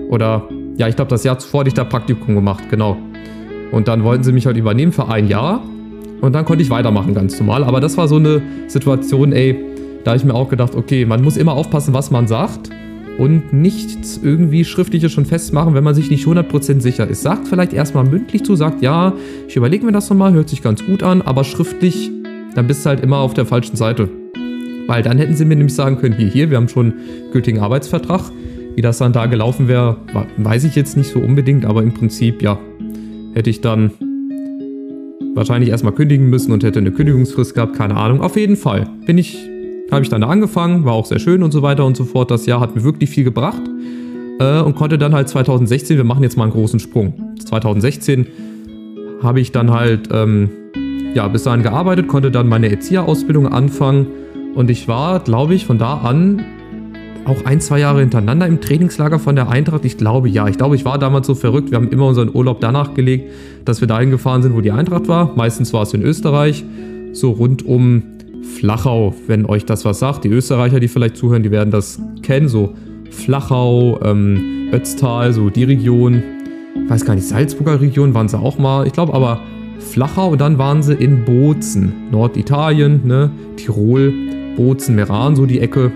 Oder, 0.10 0.50
ja, 0.78 0.88
ich 0.88 0.96
glaube, 0.96 1.10
das 1.10 1.24
Jahr 1.24 1.38
zuvor 1.38 1.60
hatte 1.60 1.68
ich 1.68 1.76
da 1.76 1.84
Praktikum 1.84 2.34
gemacht, 2.34 2.64
genau. 2.72 2.98
Und 3.72 3.88
dann 3.88 4.04
wollten 4.04 4.24
sie 4.24 4.32
mich 4.32 4.48
halt 4.48 4.58
übernehmen 4.58 4.92
für 4.92 5.08
ein 5.08 5.28
Jahr. 5.28 5.62
Und 6.20 6.34
dann 6.34 6.46
konnte 6.46 6.64
ich 6.64 6.72
weitermachen, 6.72 7.14
ganz 7.14 7.40
normal. 7.40 7.64
Aber 7.64 7.80
das 7.80 7.96
war 7.98 8.08
so 8.08 8.16
eine 8.16 8.42
Situation, 8.66 9.34
ey, 9.34 9.56
da 10.04 10.12
habe 10.12 10.18
ich 10.18 10.24
mir 10.24 10.34
auch 10.34 10.50
gedacht, 10.50 10.76
okay, 10.76 11.06
man 11.06 11.24
muss 11.24 11.38
immer 11.38 11.54
aufpassen, 11.54 11.94
was 11.94 12.12
man 12.12 12.28
sagt 12.28 12.70
und 13.18 13.54
nichts 13.54 14.20
irgendwie 14.22 14.66
Schriftliches 14.66 15.12
schon 15.12 15.26
festmachen, 15.26 15.74
wenn 15.74 15.84
man 15.84 15.94
sich 15.94 16.10
nicht 16.10 16.26
100% 16.26 16.82
sicher 16.82 17.08
ist. 17.08 17.22
Sagt 17.22 17.48
vielleicht 17.48 17.74
erstmal 17.74 18.04
mündlich 18.04 18.44
zu, 18.44 18.56
sagt, 18.56 18.82
ja, 18.82 19.14
ich 19.48 19.56
überlege 19.56 19.86
mir 19.86 19.92
das 19.92 20.10
nochmal, 20.10 20.34
hört 20.34 20.50
sich 20.50 20.62
ganz 20.62 20.84
gut 20.86 21.04
an, 21.04 21.22
aber 21.22 21.44
schriftlich, 21.44 22.10
dann 22.56 22.68
bist 22.68 22.86
du 22.86 22.90
halt 22.90 23.02
immer 23.02 23.18
auf 23.18 23.34
der 23.34 23.46
falschen 23.46 23.76
Seite. 23.76 24.10
Weil 24.88 25.04
dann 25.04 25.18
hätten 25.18 25.36
sie 25.36 25.46
mir 25.46 25.56
nämlich 25.56 25.76
sagen 25.76 25.98
können, 25.98 26.16
hier, 26.16 26.28
hier, 26.28 26.50
wir 26.50 26.58
haben 26.58 26.68
schon 26.68 26.94
gültigen 27.32 27.60
Arbeitsvertrag. 27.60 28.32
Wie 28.76 28.82
das 28.82 28.98
dann 28.98 29.14
da 29.14 29.26
gelaufen 29.26 29.68
wäre, 29.68 29.98
weiß 30.38 30.64
ich 30.64 30.76
jetzt 30.76 30.98
nicht 30.98 31.12
so 31.12 31.20
unbedingt, 31.20 31.66
aber 31.66 31.84
im 31.84 31.94
Prinzip, 31.94 32.42
ja, 32.42 32.58
hätte 33.34 33.50
ich 33.50 33.62
dann 33.62 33.92
wahrscheinlich 35.36 35.70
erstmal 35.70 35.94
kündigen 35.94 36.30
müssen 36.30 36.52
und 36.52 36.64
hätte 36.64 36.80
eine 36.80 36.92
Kündigungsfrist 36.92 37.54
gehabt, 37.54 37.76
keine 37.76 37.98
Ahnung. 37.98 38.22
Auf 38.22 38.38
jeden 38.38 38.56
Fall 38.56 38.88
bin 39.06 39.18
ich 39.18 39.51
habe 39.92 40.04
ich 40.04 40.10
dann 40.10 40.22
da 40.22 40.28
angefangen, 40.28 40.86
war 40.86 40.94
auch 40.94 41.06
sehr 41.06 41.20
schön 41.20 41.44
und 41.44 41.52
so 41.52 41.62
weiter 41.62 41.86
und 41.86 41.98
so 41.98 42.06
fort. 42.06 42.32
Das 42.32 42.46
Jahr 42.46 42.60
hat 42.60 42.76
mir 42.76 42.84
wirklich 42.84 43.10
viel 43.10 43.24
gebracht 43.24 43.62
äh, 44.40 44.62
und 44.62 44.76
konnte 44.76 44.98
dann 44.98 45.14
halt 45.14 45.30
2016, 45.30 45.98
wir 45.98 46.04
machen 46.04 46.24
jetzt 46.24 46.38
mal 46.38 46.44
einen 46.44 46.54
großen 46.54 46.80
Sprung. 46.80 47.36
2016 47.46 48.28
habe 49.22 49.42
ich 49.42 49.52
dann 49.52 49.72
halt 49.72 50.10
ähm, 50.12 50.50
ja, 51.14 51.28
bis 51.28 51.44
dahin 51.44 51.62
gearbeitet, 51.62 52.08
konnte 52.08 52.32
dann 52.32 52.48
meine 52.48 52.70
Erzieherausbildung 52.72 53.48
anfangen 53.48 54.08
und 54.56 54.70
ich 54.70 54.88
war, 54.88 55.20
glaube 55.20 55.54
ich, 55.54 55.66
von 55.66 55.78
da 55.78 55.98
an 55.98 56.44
auch 57.26 57.46
ein, 57.46 57.62
zwei 57.62 57.80
Jahre 57.80 58.00
hintereinander 58.00 58.48
im 58.48 58.62
Trainingslager 58.62 59.20
von 59.20 59.36
der 59.36 59.50
Eintracht. 59.50 59.86
Ich 59.86 59.98
glaube 59.98 60.28
ja. 60.28 60.48
Ich 60.48 60.58
glaube, 60.58 60.76
ich 60.76 60.86
war 60.86 60.98
damals 60.98 61.28
so 61.28 61.36
verrückt. 61.36 61.70
Wir 61.70 61.76
haben 61.76 61.90
immer 61.90 62.08
unseren 62.08 62.34
Urlaub 62.34 62.62
danach 62.62 62.96
gelegt, 62.96 63.32
dass 63.64 63.80
wir 63.80 63.88
dahin 63.88 64.10
gefahren 64.10 64.42
sind, 64.42 64.56
wo 64.56 64.62
die 64.62 64.72
Eintracht 64.72 65.08
war. 65.08 65.36
Meistens 65.36 65.72
war 65.72 65.84
es 65.84 65.94
in 65.94 66.02
Österreich, 66.02 66.66
so 67.14 67.32
rund 67.32 67.64
um 67.64 68.02
Flachau, 68.42 69.14
wenn 69.28 69.46
euch 69.46 69.66
das 69.66 69.86
was 69.86 70.00
sagt. 70.00 70.24
Die 70.24 70.30
Österreicher, 70.30 70.80
die 70.80 70.88
vielleicht 70.88 71.18
zuhören, 71.18 71.44
die 71.44 71.52
werden 71.52 71.72
das 71.72 72.00
kennen. 72.22 72.48
So 72.48 72.74
Flachau, 73.10 74.00
ähm, 74.04 74.70
Ötztal, 74.72 75.34
so 75.34 75.50
die 75.50 75.64
Region. 75.64 76.24
Ich 76.76 76.90
weiß 76.90 77.06
gar 77.06 77.16
nicht, 77.16 77.28
Salzburger 77.28 77.82
Region 77.82 78.14
waren 78.14 78.28
sie 78.28 78.38
auch 78.38 78.58
mal. 78.58 78.88
Ich 78.88 78.94
glaube 78.94 79.14
aber 79.14 79.42
Flachau 79.80 80.30
und 80.32 80.42
dann 80.42 80.58
waren 80.58 80.82
sie 80.84 80.94
in 80.94 81.26
Bozen, 81.26 82.10
Norditalien, 82.12 83.02
ne? 83.06 83.32
Tirol, 83.58 84.14
Bozen, 84.56 84.96
Meran, 84.96 85.36
so 85.36 85.46
die 85.46 85.60
Ecke. 85.60 85.92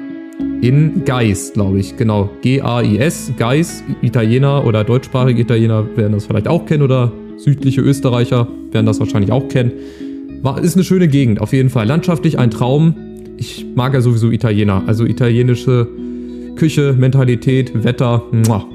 In 0.62 1.06
Geis, 1.06 1.54
glaube 1.54 1.80
ich, 1.80 1.96
genau. 1.96 2.30
G-A-I-S, 2.42 3.34
Geis, 3.38 3.84
Italiener 4.02 4.66
oder 4.66 4.84
deutschsprachige 4.84 5.42
Italiener 5.42 5.86
werden 5.96 6.14
das 6.14 6.26
vielleicht 6.26 6.48
auch 6.48 6.66
kennen 6.66 6.84
oder 6.84 7.12
südliche 7.38 7.82
Österreicher 7.82 8.48
werden 8.72 8.86
das 8.86 9.00
wahrscheinlich 9.00 9.32
auch 9.32 9.48
kennen. 9.48 9.72
Ist 10.62 10.76
eine 10.76 10.84
schöne 10.84 11.08
Gegend, 11.08 11.42
auf 11.42 11.54
jeden 11.54 11.70
Fall. 11.70 11.88
Landschaftlich 11.88 12.38
ein 12.38 12.52
Traum. 12.52 12.96
Ich 13.38 13.66
mag 13.76 13.94
ja 13.94 14.02
sowieso 14.02 14.32
Italiener. 14.32 14.84
Also 14.86 15.06
italienische 15.06 15.88
Küche, 16.56 16.94
Mentalität, 16.94 17.84
Wetter. 17.84 18.24
Muah. 18.32 18.66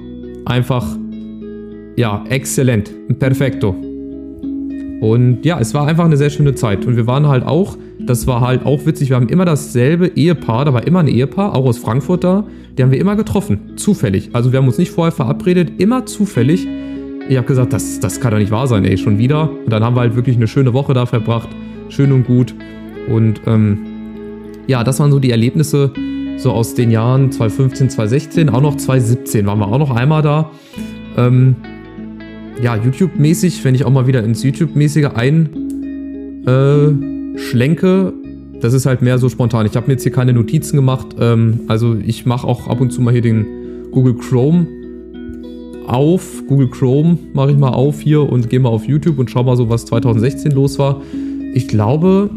Einfach, 0.44 0.86
ja, 1.96 2.24
exzellent. 2.28 2.90
Perfekto. 3.18 3.70
Und 5.00 5.38
ja, 5.44 5.58
es 5.60 5.72
war 5.72 5.86
einfach 5.86 6.04
eine 6.04 6.16
sehr 6.16 6.30
schöne 6.30 6.54
Zeit. 6.54 6.84
Und 6.86 6.96
wir 6.96 7.06
waren 7.06 7.26
halt 7.26 7.44
auch 7.44 7.78
Das 8.06 8.26
war 8.26 8.40
halt 8.40 8.64
auch 8.64 8.86
witzig. 8.86 9.10
Wir 9.10 9.16
haben 9.16 9.28
immer 9.28 9.44
dasselbe 9.44 10.08
Ehepaar, 10.08 10.64
da 10.64 10.74
war 10.74 10.86
immer 10.86 11.00
ein 11.00 11.08
Ehepaar, 11.08 11.54
auch 11.54 11.66
aus 11.66 11.78
Frankfurt 11.78 12.24
da. 12.24 12.44
Die 12.76 12.82
haben 12.82 12.90
wir 12.90 12.98
immer 12.98 13.16
getroffen, 13.16 13.76
zufällig. 13.76 14.30
Also 14.32 14.52
wir 14.52 14.58
haben 14.58 14.66
uns 14.66 14.78
nicht 14.78 14.90
vorher 14.90 15.12
verabredet, 15.12 15.72
immer 15.78 16.06
zufällig. 16.06 16.66
Ich 17.30 17.36
habe 17.36 17.46
gesagt, 17.46 17.72
das, 17.72 18.00
das 18.00 18.20
kann 18.20 18.32
doch 18.32 18.40
nicht 18.40 18.50
wahr 18.50 18.66
sein, 18.66 18.84
ey, 18.84 18.98
schon 18.98 19.16
wieder. 19.16 19.52
Und 19.52 19.70
dann 19.70 19.84
haben 19.84 19.94
wir 19.94 20.00
halt 20.00 20.16
wirklich 20.16 20.34
eine 20.34 20.48
schöne 20.48 20.72
Woche 20.72 20.94
da 20.94 21.06
verbracht, 21.06 21.48
schön 21.88 22.10
und 22.10 22.26
gut. 22.26 22.56
Und 23.08 23.42
ähm, 23.46 23.78
ja, 24.66 24.82
das 24.82 24.98
waren 24.98 25.12
so 25.12 25.20
die 25.20 25.30
Erlebnisse 25.30 25.92
so 26.38 26.50
aus 26.50 26.74
den 26.74 26.90
Jahren 26.90 27.30
2015, 27.30 27.90
2016, 27.90 28.48
auch 28.48 28.60
noch 28.60 28.76
2017 28.76 29.46
waren 29.46 29.60
wir 29.60 29.68
auch 29.68 29.78
noch 29.78 29.94
einmal 29.94 30.22
da. 30.22 30.50
Ähm, 31.16 31.54
ja, 32.60 32.74
YouTube-mäßig, 32.74 33.64
wenn 33.64 33.76
ich 33.76 33.84
auch 33.84 33.92
mal 33.92 34.08
wieder 34.08 34.24
ins 34.24 34.42
YouTube-mäßige 34.42 35.10
einschlenke, 35.14 38.12
äh, 38.12 38.60
das 38.60 38.74
ist 38.74 38.86
halt 38.86 39.02
mehr 39.02 39.18
so 39.18 39.28
spontan. 39.28 39.66
Ich 39.66 39.76
habe 39.76 39.86
mir 39.86 39.92
jetzt 39.92 40.02
hier 40.02 40.10
keine 40.10 40.32
Notizen 40.32 40.74
gemacht. 40.74 41.14
Ähm, 41.20 41.60
also 41.68 41.94
ich 41.94 42.26
mache 42.26 42.44
auch 42.44 42.66
ab 42.66 42.80
und 42.80 42.90
zu 42.90 43.00
mal 43.02 43.12
hier 43.12 43.22
den 43.22 43.46
Google 43.92 44.14
Chrome 44.14 44.79
auf. 45.90 46.42
Google 46.46 46.68
Chrome 46.68 47.18
mache 47.32 47.52
ich 47.52 47.58
mal 47.58 47.70
auf 47.70 48.00
hier 48.00 48.22
und 48.22 48.48
gehe 48.48 48.60
mal 48.60 48.68
auf 48.68 48.86
YouTube 48.86 49.18
und 49.18 49.30
schaue 49.30 49.44
mal 49.44 49.56
so, 49.56 49.68
was 49.68 49.84
2016 49.86 50.52
los 50.52 50.78
war. 50.78 51.00
Ich 51.54 51.68
glaube, 51.68 52.30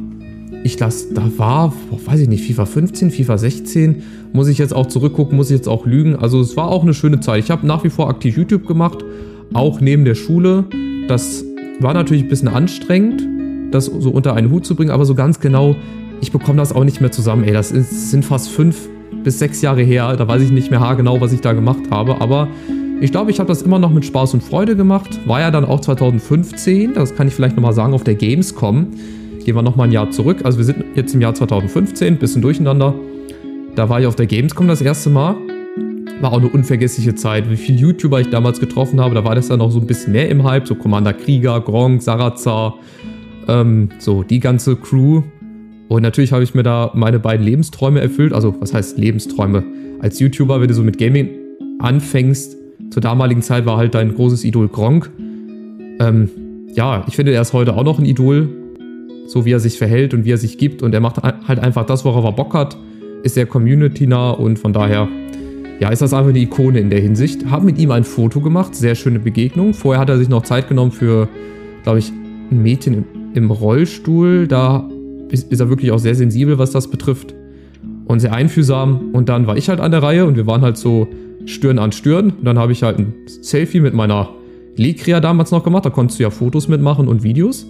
ich 0.63 0.79
lasse, 0.79 1.13
da 1.13 1.29
war, 1.37 1.73
weiß 2.05 2.21
ich 2.21 2.29
nicht, 2.29 2.45
FIFA 2.45 2.65
15, 2.65 3.11
FIFA 3.11 3.37
16, 3.37 4.03
muss 4.31 4.47
ich 4.47 4.57
jetzt 4.57 4.73
auch 4.73 4.87
zurückgucken, 4.87 5.37
muss 5.37 5.51
ich 5.51 5.57
jetzt 5.57 5.67
auch 5.67 5.85
lügen. 5.85 6.15
Also 6.15 6.39
es 6.39 6.57
war 6.57 6.69
auch 6.69 6.83
eine 6.83 6.93
schöne 6.93 7.19
Zeit. 7.19 7.43
Ich 7.43 7.51
habe 7.51 7.67
nach 7.67 7.83
wie 7.83 7.89
vor 7.89 8.09
aktiv 8.09 8.37
YouTube 8.37 8.65
gemacht, 8.65 9.03
auch 9.53 9.81
neben 9.81 10.05
der 10.05 10.15
Schule. 10.15 10.65
Das 11.07 11.43
war 11.79 11.93
natürlich 11.93 12.23
ein 12.23 12.29
bisschen 12.29 12.47
anstrengend, 12.47 13.23
das 13.71 13.85
so 13.85 14.09
unter 14.09 14.35
einen 14.35 14.51
Hut 14.51 14.65
zu 14.65 14.75
bringen, 14.75 14.91
aber 14.91 15.05
so 15.05 15.15
ganz 15.15 15.39
genau, 15.39 15.75
ich 16.21 16.31
bekomme 16.31 16.57
das 16.57 16.71
auch 16.73 16.85
nicht 16.85 17.01
mehr 17.01 17.11
zusammen. 17.11 17.43
Ey, 17.43 17.53
das 17.53 17.71
ist, 17.71 18.11
sind 18.11 18.23
fast 18.23 18.49
fünf 18.49 18.87
bis 19.23 19.39
sechs 19.39 19.61
Jahre 19.61 19.81
her. 19.81 20.15
Da 20.15 20.27
weiß 20.27 20.41
ich 20.41 20.51
nicht 20.51 20.71
mehr 20.71 20.79
haargenau, 20.79 21.19
was 21.21 21.33
ich 21.33 21.41
da 21.41 21.53
gemacht 21.53 21.83
habe, 21.91 22.21
aber 22.21 22.47
ich 23.01 23.11
glaube, 23.11 23.31
ich 23.31 23.39
habe 23.39 23.47
das 23.47 23.61
immer 23.61 23.79
noch 23.79 23.91
mit 23.91 24.05
Spaß 24.05 24.33
und 24.33 24.43
Freude 24.43 24.75
gemacht. 24.75 25.19
War 25.27 25.41
ja 25.41 25.51
dann 25.51 25.65
auch 25.65 25.81
2015, 25.81 26.93
das 26.93 27.15
kann 27.15 27.27
ich 27.27 27.33
vielleicht 27.33 27.55
nochmal 27.55 27.73
sagen, 27.73 27.93
auf 27.93 28.03
der 28.03 28.15
Gamescom. 28.15 28.87
Gehen 29.43 29.55
wir 29.55 29.61
nochmal 29.61 29.87
ein 29.87 29.91
Jahr 29.91 30.09
zurück. 30.09 30.41
Also 30.43 30.57
wir 30.57 30.65
sind 30.65 30.85
jetzt 30.95 31.13
im 31.13 31.21
Jahr 31.21 31.33
2015, 31.33 32.17
bisschen 32.17 32.41
durcheinander. 32.41 32.95
Da 33.75 33.89
war 33.89 33.99
ich 33.99 34.07
auf 34.07 34.15
der 34.15 34.25
Gamescom 34.25 34.67
das 34.67 34.81
erste 34.81 35.09
Mal. 35.09 35.35
War 36.21 36.31
auch 36.31 36.37
eine 36.37 36.47
unvergessliche 36.47 37.15
Zeit. 37.15 37.49
Wie 37.49 37.57
viele 37.57 37.79
YouTuber 37.79 38.21
ich 38.21 38.29
damals 38.29 38.59
getroffen 38.59 39.01
habe, 39.01 39.15
da 39.15 39.25
war 39.25 39.35
das 39.35 39.49
dann 39.49 39.59
noch 39.59 39.71
so 39.71 39.79
ein 39.79 39.87
bisschen 39.87 40.13
mehr 40.13 40.29
im 40.29 40.43
Hype. 40.43 40.67
So 40.67 40.75
Commander 40.75 41.13
Krieger, 41.13 41.59
Gronk, 41.59 42.01
Sarazar, 42.01 42.75
ähm, 43.49 43.89
so 43.99 44.23
die 44.23 44.39
ganze 44.39 44.77
Crew. 44.77 45.23
Und 45.89 46.03
natürlich 46.03 46.31
habe 46.31 46.43
ich 46.43 46.53
mir 46.53 46.63
da 46.63 46.91
meine 46.93 47.19
beiden 47.19 47.45
Lebensträume 47.45 47.99
erfüllt. 47.99 48.31
Also 48.31 48.55
was 48.61 48.73
heißt 48.73 48.97
Lebensträume? 48.97 49.63
Als 49.99 50.19
YouTuber, 50.19 50.61
wenn 50.61 50.69
du 50.69 50.73
so 50.73 50.83
mit 50.83 50.97
Gaming 50.97 51.29
anfängst, 51.79 52.62
zur 52.89 53.01
damaligen 53.01 53.41
Zeit 53.41 53.65
war 53.65 53.77
halt 53.77 53.95
dein 53.95 54.13
großes 54.13 54.43
Idol 54.43 54.67
Gronk. 54.67 55.09
Ähm, 55.99 56.29
ja, 56.73 57.05
ich 57.07 57.15
finde, 57.15 57.33
er 57.33 57.41
ist 57.41 57.53
heute 57.53 57.75
auch 57.75 57.83
noch 57.83 57.99
ein 57.99 58.05
Idol 58.05 58.49
so 59.27 59.45
wie 59.45 59.51
er 59.51 59.59
sich 59.59 59.77
verhält 59.77 60.13
und 60.13 60.25
wie 60.25 60.31
er 60.31 60.37
sich 60.37 60.57
gibt. 60.57 60.81
Und 60.81 60.93
er 60.93 60.99
macht 60.99 61.21
halt 61.21 61.59
einfach 61.59 61.85
das, 61.85 62.05
worauf 62.05 62.23
er 62.25 62.31
Bock 62.31 62.53
hat, 62.53 62.77
ist 63.23 63.35
sehr 63.35 63.45
community-nah 63.45 64.31
und 64.31 64.59
von 64.59 64.73
daher, 64.73 65.07
ja, 65.79 65.89
ist 65.89 66.01
das 66.01 66.13
einfach 66.13 66.29
eine 66.29 66.39
Ikone 66.39 66.79
in 66.79 66.89
der 66.89 66.99
Hinsicht. 66.99 67.49
Hab 67.49 67.63
mit 67.63 67.77
ihm 67.77 67.91
ein 67.91 68.03
Foto 68.03 68.41
gemacht, 68.41 68.75
sehr 68.75 68.95
schöne 68.95 69.19
Begegnung. 69.19 69.73
Vorher 69.73 70.01
hat 70.01 70.09
er 70.09 70.17
sich 70.17 70.29
noch 70.29 70.43
Zeit 70.43 70.67
genommen 70.67 70.91
für, 70.91 71.27
glaube 71.83 71.99
ich, 71.99 72.11
ein 72.51 72.61
Mädchen 72.61 72.93
im, 72.93 73.05
im 73.33 73.51
Rollstuhl. 73.51 74.47
Da 74.47 74.89
ist, 75.29 75.51
ist 75.51 75.59
er 75.59 75.69
wirklich 75.69 75.91
auch 75.91 75.99
sehr 75.99 76.15
sensibel, 76.15 76.57
was 76.57 76.71
das 76.71 76.89
betrifft. 76.89 77.33
Und 78.05 78.19
sehr 78.19 78.33
einfühlsam. 78.33 79.11
Und 79.13 79.29
dann 79.29 79.47
war 79.47 79.57
ich 79.57 79.69
halt 79.69 79.79
an 79.79 79.91
der 79.91 80.03
Reihe 80.03 80.25
und 80.25 80.35
wir 80.35 80.45
waren 80.45 80.61
halt 80.61 80.77
so 80.77 81.07
Stirn 81.45 81.79
an 81.79 81.91
Stirn. 81.91 82.33
Dann 82.41 82.57
habe 82.57 82.71
ich 82.71 82.83
halt 82.83 82.99
ein 82.99 83.13
Selfie 83.27 83.79
mit 83.79 83.93
meiner 83.93 84.29
Lekria 84.75 85.19
damals 85.19 85.51
noch 85.51 85.63
gemacht. 85.63 85.85
Da 85.85 85.89
konntest 85.89 86.19
du 86.19 86.23
ja 86.23 86.29
Fotos 86.29 86.67
mitmachen 86.67 87.07
und 87.07 87.23
Videos. 87.23 87.65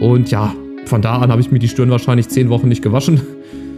Und 0.00 0.30
ja, 0.30 0.54
von 0.86 1.02
da 1.02 1.18
an 1.18 1.30
habe 1.30 1.40
ich 1.40 1.50
mir 1.50 1.58
die 1.58 1.68
Stirn 1.68 1.90
wahrscheinlich 1.90 2.28
zehn 2.28 2.48
Wochen 2.48 2.68
nicht 2.68 2.82
gewaschen. 2.82 3.20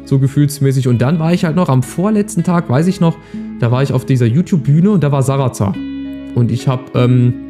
So 0.09 0.21
gefühlsmäßig. 0.21 0.87
Und 0.87 1.03
dann 1.03 1.19
war 1.19 1.35
ich 1.35 1.45
halt 1.45 1.57
noch 1.57 1.69
am 1.69 1.83
vorletzten 1.83 2.45
Tag, 2.45 2.71
weiß 2.71 2.87
ich 2.87 3.01
noch, 3.01 3.17
da 3.59 3.73
war 3.73 3.83
ich 3.83 3.93
auf 3.93 4.07
dieser 4.07 4.27
YouTube-Bühne 4.27 4.89
und 4.93 5.03
da 5.03 5.11
war 5.11 5.25
Sarazar. 5.25 5.75
Und 6.37 6.53
ich 6.53 6.69
habe 6.69 6.85
ähm, 6.95 7.46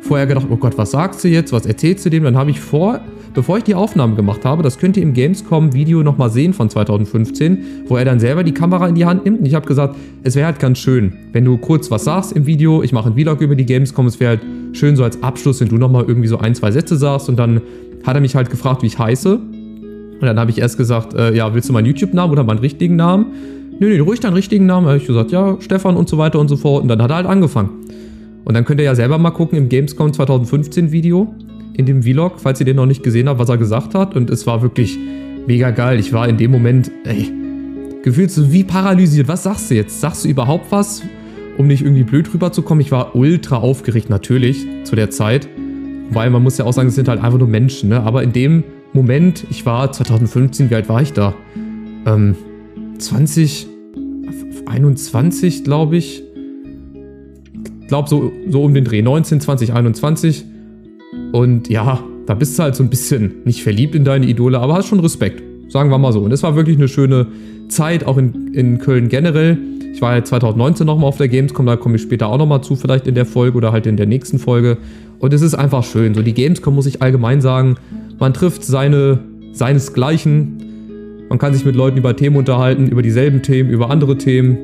vorher 0.00 0.26
gedacht, 0.26 0.46
oh 0.50 0.56
Gott, 0.56 0.78
was 0.78 0.92
sagst 0.92 1.22
du 1.24 1.28
jetzt? 1.28 1.52
Was 1.52 1.66
erzählst 1.66 2.04
du 2.06 2.10
dem? 2.10 2.24
Dann 2.24 2.36
habe 2.36 2.50
ich 2.50 2.60
vor, 2.60 3.00
bevor 3.34 3.58
ich 3.58 3.64
die 3.64 3.74
Aufnahmen 3.74 4.16
gemacht 4.16 4.44
habe, 4.44 4.62
das 4.62 4.78
könnt 4.78 4.96
ihr 4.96 5.02
im 5.02 5.12
Gamescom-Video 5.12 6.02
nochmal 6.02 6.30
sehen 6.30 6.52
von 6.52 6.70
2015, 6.70 7.84
wo 7.86 7.96
er 7.96 8.04
dann 8.04 8.20
selber 8.20 8.44
die 8.44 8.52
Kamera 8.52 8.88
in 8.88 8.94
die 8.94 9.04
Hand 9.04 9.24
nimmt. 9.24 9.40
Und 9.40 9.46
ich 9.46 9.54
habe 9.54 9.66
gesagt, 9.66 9.96
es 10.22 10.34
wäre 10.36 10.46
halt 10.46 10.58
ganz 10.58 10.78
schön, 10.78 11.12
wenn 11.32 11.44
du 11.44 11.58
kurz 11.58 11.90
was 11.90 12.04
sagst 12.04 12.32
im 12.32 12.46
Video. 12.46 12.82
Ich 12.82 12.92
mache 12.92 13.10
ein 13.10 13.14
Vlog 13.14 13.40
über 13.40 13.54
die 13.54 13.66
Gamescom. 13.66 14.06
Es 14.06 14.20
wäre 14.20 14.30
halt 14.30 14.40
schön 14.72 14.96
so 14.96 15.04
als 15.04 15.22
Abschluss, 15.22 15.60
wenn 15.60 15.68
du 15.68 15.76
nochmal 15.76 16.04
irgendwie 16.06 16.28
so 16.28 16.38
ein, 16.38 16.54
zwei 16.54 16.70
Sätze 16.70 16.96
sagst 16.96 17.28
und 17.28 17.36
dann 17.36 17.60
hat 18.04 18.14
er 18.14 18.20
mich 18.20 18.34
halt 18.34 18.50
gefragt, 18.50 18.82
wie 18.82 18.86
ich 18.86 18.98
heiße. 18.98 19.34
Und 20.20 20.26
dann 20.26 20.38
habe 20.38 20.50
ich 20.50 20.58
erst 20.58 20.76
gesagt, 20.76 21.14
äh, 21.14 21.34
ja, 21.34 21.54
willst 21.54 21.68
du 21.68 21.72
meinen 21.72 21.86
YouTube-Namen 21.86 22.32
oder 22.32 22.44
meinen 22.44 22.58
richtigen 22.58 22.96
Namen? 22.96 23.26
Nö, 23.78 23.88
nee, 23.88 23.98
ruhig 24.00 24.18
deinen 24.18 24.34
richtigen 24.34 24.66
Namen. 24.66 24.86
Da 24.86 24.92
habe 24.92 25.00
ich 25.00 25.06
gesagt, 25.06 25.30
ja, 25.30 25.56
Stefan 25.60 25.96
und 25.96 26.08
so 26.08 26.18
weiter 26.18 26.40
und 26.40 26.48
so 26.48 26.56
fort. 26.56 26.82
Und 26.82 26.88
dann 26.88 27.00
hat 27.00 27.10
er 27.10 27.16
halt 27.16 27.26
angefangen. 27.26 27.70
Und 28.48 28.54
dann 28.54 28.64
könnt 28.64 28.80
ihr 28.80 28.84
ja 28.84 28.94
selber 28.94 29.18
mal 29.18 29.30
gucken 29.30 29.58
im 29.58 29.68
Gamescom 29.68 30.10
2015 30.10 30.90
Video, 30.90 31.34
in 31.74 31.84
dem 31.84 32.02
Vlog, 32.02 32.40
falls 32.40 32.58
ihr 32.58 32.64
den 32.64 32.76
noch 32.76 32.86
nicht 32.86 33.02
gesehen 33.02 33.28
habt, 33.28 33.38
was 33.38 33.50
er 33.50 33.58
gesagt 33.58 33.94
hat. 33.94 34.16
Und 34.16 34.30
es 34.30 34.46
war 34.46 34.62
wirklich 34.62 34.98
mega 35.46 35.70
geil. 35.70 36.00
Ich 36.00 36.14
war 36.14 36.26
in 36.26 36.38
dem 36.38 36.50
Moment, 36.50 36.90
ey, 37.04 37.30
gefühlt 38.02 38.30
so 38.30 38.50
wie 38.50 38.64
paralysiert. 38.64 39.28
Was 39.28 39.42
sagst 39.42 39.70
du 39.70 39.74
jetzt? 39.74 40.00
Sagst 40.00 40.24
du 40.24 40.30
überhaupt 40.30 40.72
was, 40.72 41.02
um 41.58 41.66
nicht 41.66 41.82
irgendwie 41.82 42.04
blöd 42.04 42.32
rüberzukommen? 42.32 42.80
Ich 42.80 42.90
war 42.90 43.14
ultra 43.14 43.58
aufgeregt, 43.58 44.08
natürlich, 44.08 44.66
zu 44.84 44.96
der 44.96 45.10
Zeit. 45.10 45.46
Weil 46.08 46.30
man 46.30 46.42
muss 46.42 46.56
ja 46.56 46.64
auch 46.64 46.72
sagen, 46.72 46.88
es 46.88 46.94
sind 46.94 47.08
halt 47.08 47.22
einfach 47.22 47.38
nur 47.38 47.48
Menschen, 47.48 47.90
ne? 47.90 48.00
Aber 48.00 48.22
in 48.22 48.32
dem 48.32 48.64
Moment, 48.94 49.44
ich 49.50 49.66
war 49.66 49.92
2015, 49.92 50.70
wie 50.70 50.74
alt 50.74 50.88
war 50.88 51.02
ich 51.02 51.12
da? 51.12 51.34
Ähm, 52.06 52.34
20, 52.96 53.66
21, 54.64 55.64
glaube 55.64 55.98
ich. 55.98 56.22
Ich 57.88 57.90
glaube, 57.90 58.06
so, 58.06 58.30
so 58.50 58.64
um 58.64 58.74
den 58.74 58.84
Dreh. 58.84 59.00
19, 59.00 59.40
20, 59.40 59.72
21. 59.72 60.44
Und 61.32 61.70
ja, 61.70 62.04
da 62.26 62.34
bist 62.34 62.58
du 62.58 62.62
halt 62.62 62.76
so 62.76 62.82
ein 62.82 62.90
bisschen 62.90 63.36
nicht 63.46 63.62
verliebt 63.62 63.94
in 63.94 64.04
deine 64.04 64.26
Idole, 64.26 64.58
aber 64.58 64.74
hast 64.74 64.88
schon 64.88 65.00
Respekt. 65.00 65.42
Sagen 65.70 65.88
wir 65.88 65.96
mal 65.96 66.12
so. 66.12 66.20
Und 66.20 66.30
es 66.30 66.42
war 66.42 66.54
wirklich 66.54 66.76
eine 66.76 66.86
schöne 66.86 67.28
Zeit, 67.68 68.04
auch 68.04 68.18
in, 68.18 68.52
in 68.52 68.76
Köln 68.76 69.08
generell. 69.08 69.56
Ich 69.94 70.02
war 70.02 70.14
ja 70.14 70.22
2019 70.22 70.86
nochmal 70.86 71.08
auf 71.08 71.16
der 71.16 71.28
Gamescom, 71.28 71.64
da 71.64 71.76
komme 71.76 71.96
ich 71.96 72.02
später 72.02 72.28
auch 72.28 72.36
nochmal 72.36 72.62
zu, 72.62 72.76
vielleicht 72.76 73.06
in 73.06 73.14
der 73.14 73.24
Folge 73.24 73.56
oder 73.56 73.72
halt 73.72 73.86
in 73.86 73.96
der 73.96 74.04
nächsten 74.04 74.38
Folge. 74.38 74.76
Und 75.18 75.32
es 75.32 75.40
ist 75.40 75.54
einfach 75.54 75.82
schön. 75.82 76.14
So 76.14 76.20
die 76.20 76.34
Gamescom 76.34 76.74
muss 76.74 76.84
ich 76.84 77.00
allgemein 77.00 77.40
sagen, 77.40 77.76
man 78.18 78.34
trifft 78.34 78.64
seine, 78.64 79.18
seinesgleichen. 79.52 81.26
Man 81.30 81.38
kann 81.38 81.54
sich 81.54 81.64
mit 81.64 81.74
Leuten 81.74 81.96
über 81.96 82.14
Themen 82.14 82.36
unterhalten, 82.36 82.88
über 82.88 83.00
dieselben 83.00 83.40
Themen, 83.40 83.70
über 83.70 83.88
andere 83.88 84.18
Themen. 84.18 84.58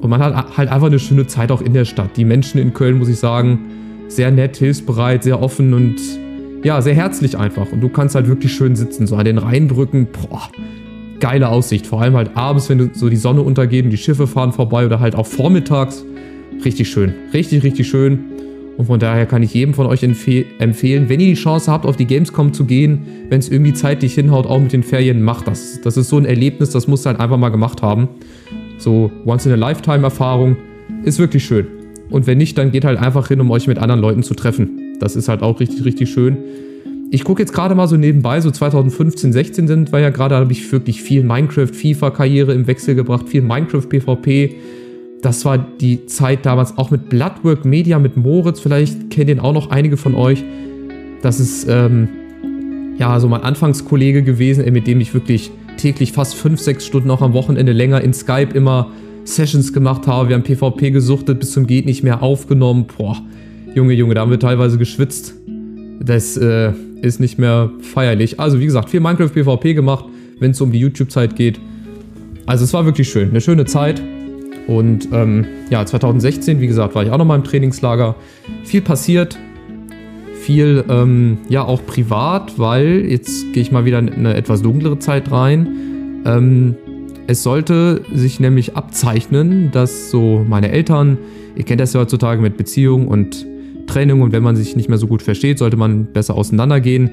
Und 0.00 0.10
man 0.10 0.20
hat 0.20 0.56
halt 0.56 0.68
einfach 0.70 0.86
eine 0.86 0.98
schöne 0.98 1.26
Zeit 1.26 1.50
auch 1.50 1.60
in 1.60 1.72
der 1.72 1.84
Stadt. 1.84 2.16
Die 2.16 2.24
Menschen 2.24 2.60
in 2.60 2.72
Köln, 2.72 2.98
muss 2.98 3.08
ich 3.08 3.18
sagen, 3.18 3.58
sehr 4.08 4.30
nett, 4.30 4.56
hilfsbereit, 4.56 5.22
sehr 5.24 5.42
offen 5.42 5.74
und 5.74 5.96
ja, 6.64 6.80
sehr 6.82 6.94
herzlich 6.94 7.36
einfach. 7.36 7.72
Und 7.72 7.80
du 7.80 7.88
kannst 7.88 8.14
halt 8.14 8.26
wirklich 8.26 8.52
schön 8.52 8.76
sitzen, 8.76 9.06
so 9.06 9.16
an 9.16 9.24
den 9.24 9.38
Rheinbrücken. 9.38 10.08
Boah, 10.12 10.48
geile 11.20 11.48
Aussicht. 11.48 11.86
Vor 11.86 12.00
allem 12.00 12.14
halt 12.14 12.36
abends, 12.36 12.68
wenn 12.68 12.94
so 12.94 13.08
die 13.08 13.16
Sonne 13.16 13.42
untergeht 13.42 13.84
und 13.84 13.90
die 13.90 13.96
Schiffe 13.96 14.26
fahren 14.26 14.52
vorbei 14.52 14.86
oder 14.86 15.00
halt 15.00 15.14
auch 15.14 15.26
vormittags. 15.26 16.04
Richtig 16.64 16.88
schön. 16.88 17.14
Richtig, 17.32 17.62
richtig 17.62 17.88
schön. 17.88 18.24
Und 18.76 18.86
von 18.86 19.00
daher 19.00 19.26
kann 19.26 19.42
ich 19.42 19.54
jedem 19.54 19.74
von 19.74 19.86
euch 19.86 20.04
empfehlen, 20.04 21.08
wenn 21.08 21.18
ihr 21.18 21.26
die 21.26 21.34
Chance 21.34 21.70
habt, 21.70 21.84
auf 21.84 21.96
die 21.96 22.06
Gamescom 22.06 22.52
zu 22.52 22.64
gehen, 22.64 23.06
wenn 23.28 23.40
es 23.40 23.48
irgendwie 23.48 23.72
zeitlich 23.72 24.14
hinhaut, 24.14 24.46
auch 24.46 24.60
mit 24.60 24.72
den 24.72 24.84
Ferien, 24.84 25.20
macht 25.22 25.48
das. 25.48 25.80
Das 25.82 25.96
ist 25.96 26.08
so 26.08 26.16
ein 26.16 26.24
Erlebnis, 26.24 26.70
das 26.70 26.86
musst 26.86 27.04
du 27.04 27.08
halt 27.08 27.18
einfach 27.18 27.38
mal 27.38 27.48
gemacht 27.48 27.82
haben. 27.82 28.08
So 28.78 29.10
Once-in-a-Lifetime-Erfahrung. 29.26 30.56
Ist 31.04 31.18
wirklich 31.18 31.44
schön. 31.44 31.66
Und 32.10 32.26
wenn 32.26 32.38
nicht, 32.38 32.56
dann 32.56 32.70
geht 32.70 32.84
halt 32.84 32.98
einfach 32.98 33.28
hin, 33.28 33.40
um 33.40 33.50
euch 33.50 33.66
mit 33.66 33.78
anderen 33.78 34.00
Leuten 34.00 34.22
zu 34.22 34.34
treffen. 34.34 34.96
Das 34.98 35.16
ist 35.16 35.28
halt 35.28 35.42
auch 35.42 35.60
richtig, 35.60 35.84
richtig 35.84 36.10
schön. 36.10 36.38
Ich 37.10 37.24
gucke 37.24 37.42
jetzt 37.42 37.52
gerade 37.52 37.74
mal 37.74 37.86
so 37.86 37.96
nebenbei, 37.96 38.40
so 38.40 38.50
2015, 38.50 39.32
16 39.32 39.66
sind 39.66 39.92
wir 39.92 40.00
ja 40.00 40.10
gerade, 40.10 40.34
da 40.34 40.40
habe 40.40 40.52
ich 40.52 40.70
wirklich 40.70 41.02
viel 41.02 41.22
Minecraft, 41.22 41.68
FIFA-Karriere 41.68 42.52
im 42.52 42.66
Wechsel 42.66 42.94
gebracht, 42.94 43.28
viel 43.28 43.40
Minecraft, 43.40 43.88
PvP, 43.88 44.56
das 45.22 45.44
war 45.44 45.58
die 45.58 46.06
Zeit 46.06 46.46
damals 46.46 46.76
auch 46.76 46.90
mit 46.90 47.08
Bloodwork 47.08 47.64
Media, 47.64 47.98
mit 47.98 48.16
Moritz, 48.16 48.60
vielleicht 48.60 49.10
kennt 49.10 49.30
ihn 49.30 49.40
auch 49.40 49.52
noch 49.52 49.70
einige 49.70 49.96
von 49.96 50.14
euch. 50.14 50.44
Das 51.22 51.40
ist 51.40 51.66
ähm, 51.68 52.08
ja 52.98 53.18
so 53.18 53.28
mein 53.28 53.42
Anfangskollege 53.42 54.22
gewesen, 54.22 54.70
mit 54.72 54.86
dem 54.86 55.00
ich 55.00 55.14
wirklich 55.14 55.50
täglich 55.78 56.12
fast 56.12 56.34
5, 56.34 56.60
6 56.60 56.84
Stunden 56.84 57.10
auch 57.10 57.22
am 57.22 57.32
Wochenende 57.32 57.72
länger 57.72 58.02
in 58.02 58.12
Skype 58.12 58.54
immer 58.54 58.90
Sessions 59.24 59.72
gemacht 59.72 60.06
habe. 60.06 60.28
Wir 60.28 60.36
haben 60.36 60.42
PvP 60.42 60.90
gesuchtet, 60.90 61.40
bis 61.40 61.52
zum 61.52 61.66
Geht 61.66 61.86
nicht 61.86 62.02
mehr 62.02 62.22
aufgenommen. 62.22 62.86
Boah, 62.96 63.16
Junge, 63.74 63.94
Junge, 63.94 64.14
da 64.14 64.20
haben 64.22 64.30
wir 64.30 64.40
teilweise 64.40 64.76
geschwitzt. 64.78 65.34
Das, 66.00 66.36
äh, 66.36 66.72
ist 67.02 67.20
nicht 67.20 67.38
mehr 67.38 67.70
feierlich. 67.80 68.40
Also 68.40 68.60
wie 68.60 68.64
gesagt, 68.64 68.90
viel 68.90 69.00
Minecraft 69.00 69.30
PvP 69.30 69.74
gemacht, 69.74 70.04
wenn 70.40 70.52
es 70.52 70.60
um 70.60 70.72
die 70.72 70.78
YouTube-Zeit 70.78 71.36
geht. 71.36 71.60
Also 72.46 72.64
es 72.64 72.72
war 72.72 72.84
wirklich 72.84 73.08
schön, 73.08 73.30
eine 73.30 73.40
schöne 73.40 73.64
Zeit. 73.64 74.02
Und 74.66 75.08
ähm, 75.12 75.46
ja, 75.70 75.84
2016, 75.84 76.60
wie 76.60 76.66
gesagt, 76.66 76.94
war 76.94 77.02
ich 77.02 77.10
auch 77.10 77.18
noch 77.18 77.24
mal 77.24 77.36
im 77.36 77.44
Trainingslager. 77.44 78.16
Viel 78.64 78.82
passiert, 78.82 79.38
viel 80.48 80.82
ähm, 80.88 81.36
ja 81.50 81.62
auch 81.62 81.84
privat, 81.84 82.58
weil 82.58 83.04
jetzt 83.06 83.52
gehe 83.52 83.60
ich 83.60 83.70
mal 83.70 83.84
wieder 83.84 83.98
in 83.98 84.10
eine 84.10 84.32
etwas 84.32 84.62
dunklere 84.62 84.98
Zeit 84.98 85.30
rein. 85.30 86.22
Ähm, 86.24 86.74
es 87.26 87.42
sollte 87.42 88.00
sich 88.14 88.40
nämlich 88.40 88.74
abzeichnen, 88.74 89.70
dass 89.72 90.10
so 90.10 90.46
meine 90.48 90.70
Eltern, 90.70 91.18
ihr 91.54 91.64
kennt 91.64 91.82
das 91.82 91.92
ja 91.92 92.00
heutzutage 92.00 92.40
mit 92.40 92.56
Beziehung 92.56 93.08
und 93.08 93.46
Trennung 93.86 94.22
und 94.22 94.32
wenn 94.32 94.42
man 94.42 94.56
sich 94.56 94.74
nicht 94.74 94.88
mehr 94.88 94.96
so 94.96 95.06
gut 95.06 95.20
versteht, 95.20 95.58
sollte 95.58 95.76
man 95.76 96.06
besser 96.14 96.34
auseinandergehen. 96.34 97.10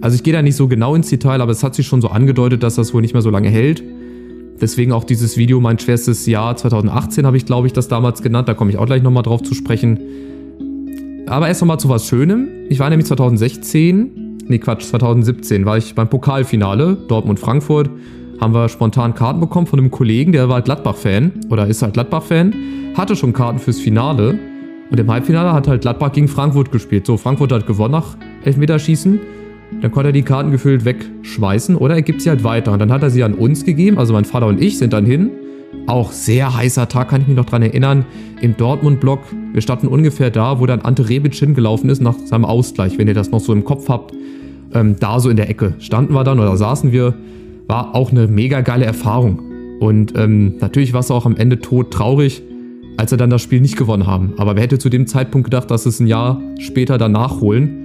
Also 0.00 0.14
ich 0.14 0.22
gehe 0.22 0.32
da 0.32 0.40
nicht 0.40 0.56
so 0.56 0.66
genau 0.66 0.94
ins 0.94 1.10
Detail, 1.10 1.42
aber 1.42 1.52
es 1.52 1.62
hat 1.62 1.74
sich 1.74 1.86
schon 1.86 2.00
so 2.00 2.08
angedeutet, 2.08 2.62
dass 2.62 2.76
das 2.76 2.94
wohl 2.94 3.02
nicht 3.02 3.12
mehr 3.12 3.20
so 3.20 3.28
lange 3.28 3.50
hält. 3.50 3.84
Deswegen 4.58 4.92
auch 4.92 5.04
dieses 5.04 5.36
Video, 5.36 5.60
mein 5.60 5.78
schwerstes 5.78 6.24
Jahr 6.24 6.56
2018 6.56 7.26
habe 7.26 7.36
ich, 7.36 7.44
glaube 7.44 7.66
ich, 7.66 7.74
das 7.74 7.88
damals 7.88 8.22
genannt. 8.22 8.48
Da 8.48 8.54
komme 8.54 8.70
ich 8.70 8.78
auch 8.78 8.86
gleich 8.86 9.02
nochmal 9.02 9.22
drauf 9.22 9.42
zu 9.42 9.52
sprechen. 9.52 9.98
Aber 11.26 11.48
erst 11.48 11.62
nochmal 11.62 11.80
zu 11.80 11.88
was 11.88 12.06
Schönem. 12.06 12.48
Ich 12.68 12.78
war 12.78 12.90
nämlich 12.90 13.06
2016, 13.06 14.38
nee 14.46 14.58
Quatsch, 14.58 14.82
2017 14.84 15.64
war 15.64 15.78
ich 15.78 15.94
beim 15.94 16.08
Pokalfinale 16.08 16.96
Dortmund-Frankfurt 17.08 17.90
haben 18.40 18.54
wir 18.54 18.68
spontan 18.68 19.14
Karten 19.14 19.40
bekommen 19.40 19.66
von 19.66 19.78
einem 19.78 19.90
Kollegen, 19.90 20.32
der 20.32 20.48
war 20.48 20.62
Gladbach-Fan 20.62 21.32
oder 21.50 21.66
ist 21.66 21.82
halt 21.82 21.94
Gladbach-Fan, 21.94 22.54
hatte 22.96 23.16
schon 23.16 23.32
Karten 23.32 23.58
fürs 23.58 23.78
Finale 23.78 24.38
und 24.90 25.00
im 25.00 25.10
Halbfinale 25.10 25.52
hat 25.52 25.68
halt 25.68 25.82
Gladbach 25.82 26.12
gegen 26.12 26.28
Frankfurt 26.28 26.70
gespielt. 26.70 27.06
So, 27.06 27.16
Frankfurt 27.16 27.52
hat 27.52 27.66
gewonnen 27.66 27.92
nach 27.92 28.16
Elfmeterschießen. 28.44 29.20
Dann 29.80 29.90
konnte 29.90 30.10
er 30.10 30.12
die 30.12 30.22
Karten 30.22 30.50
gefüllt 30.50 30.84
wegschmeißen 30.84 31.74
oder 31.76 31.94
er 31.94 32.02
gibt 32.02 32.20
sie 32.22 32.28
halt 32.28 32.44
weiter. 32.44 32.72
Und 32.72 32.78
dann 32.78 32.92
hat 32.92 33.02
er 33.02 33.10
sie 33.10 33.24
an 33.24 33.34
uns 33.34 33.64
gegeben, 33.64 33.98
also 33.98 34.12
mein 34.12 34.24
Vater 34.24 34.46
und 34.46 34.60
ich 34.60 34.78
sind 34.78 34.92
dann 34.92 35.06
hin. 35.06 35.30
Auch 35.86 36.12
sehr 36.12 36.56
heißer 36.56 36.88
Tag, 36.88 37.08
kann 37.08 37.20
ich 37.22 37.28
mich 37.28 37.36
noch 37.36 37.44
dran 37.44 37.62
erinnern. 37.62 38.06
Im 38.40 38.56
Dortmund-Block, 38.56 39.20
wir 39.52 39.62
standen 39.62 39.88
ungefähr 39.88 40.30
da, 40.30 40.60
wo 40.60 40.66
dann 40.66 40.80
Ante 40.80 41.08
Rebic 41.08 41.34
hingelaufen 41.34 41.90
ist 41.90 42.00
nach 42.00 42.18
seinem 42.24 42.44
Ausgleich, 42.44 42.98
wenn 42.98 43.08
ihr 43.08 43.14
das 43.14 43.30
noch 43.30 43.40
so 43.40 43.52
im 43.52 43.64
Kopf 43.64 43.88
habt. 43.88 44.14
Ähm, 44.72 44.96
da 44.98 45.20
so 45.20 45.30
in 45.30 45.36
der 45.36 45.48
Ecke 45.50 45.74
standen 45.78 46.14
wir 46.14 46.24
dann 46.24 46.40
oder 46.40 46.56
saßen 46.56 46.90
wir 46.90 47.14
war 47.66 47.94
auch 47.94 48.10
eine 48.10 48.26
mega 48.26 48.60
geile 48.60 48.84
Erfahrung. 48.84 49.40
Und 49.80 50.16
ähm, 50.16 50.56
natürlich 50.60 50.92
war 50.92 51.00
es 51.00 51.10
auch 51.10 51.26
am 51.26 51.36
Ende 51.36 51.60
tot 51.60 51.90
traurig, 51.90 52.42
als 52.96 53.10
wir 53.10 53.18
dann 53.18 53.30
das 53.30 53.42
Spiel 53.42 53.60
nicht 53.60 53.76
gewonnen 53.76 54.06
haben. 54.06 54.34
Aber 54.36 54.54
wer 54.54 54.62
hätte 54.62 54.78
zu 54.78 54.88
dem 54.88 55.06
Zeitpunkt 55.06 55.46
gedacht, 55.46 55.70
dass 55.70 55.86
es 55.86 56.00
ein 56.00 56.06
Jahr 56.06 56.40
später 56.58 56.98
dann 56.98 57.12
nachholen? 57.12 57.80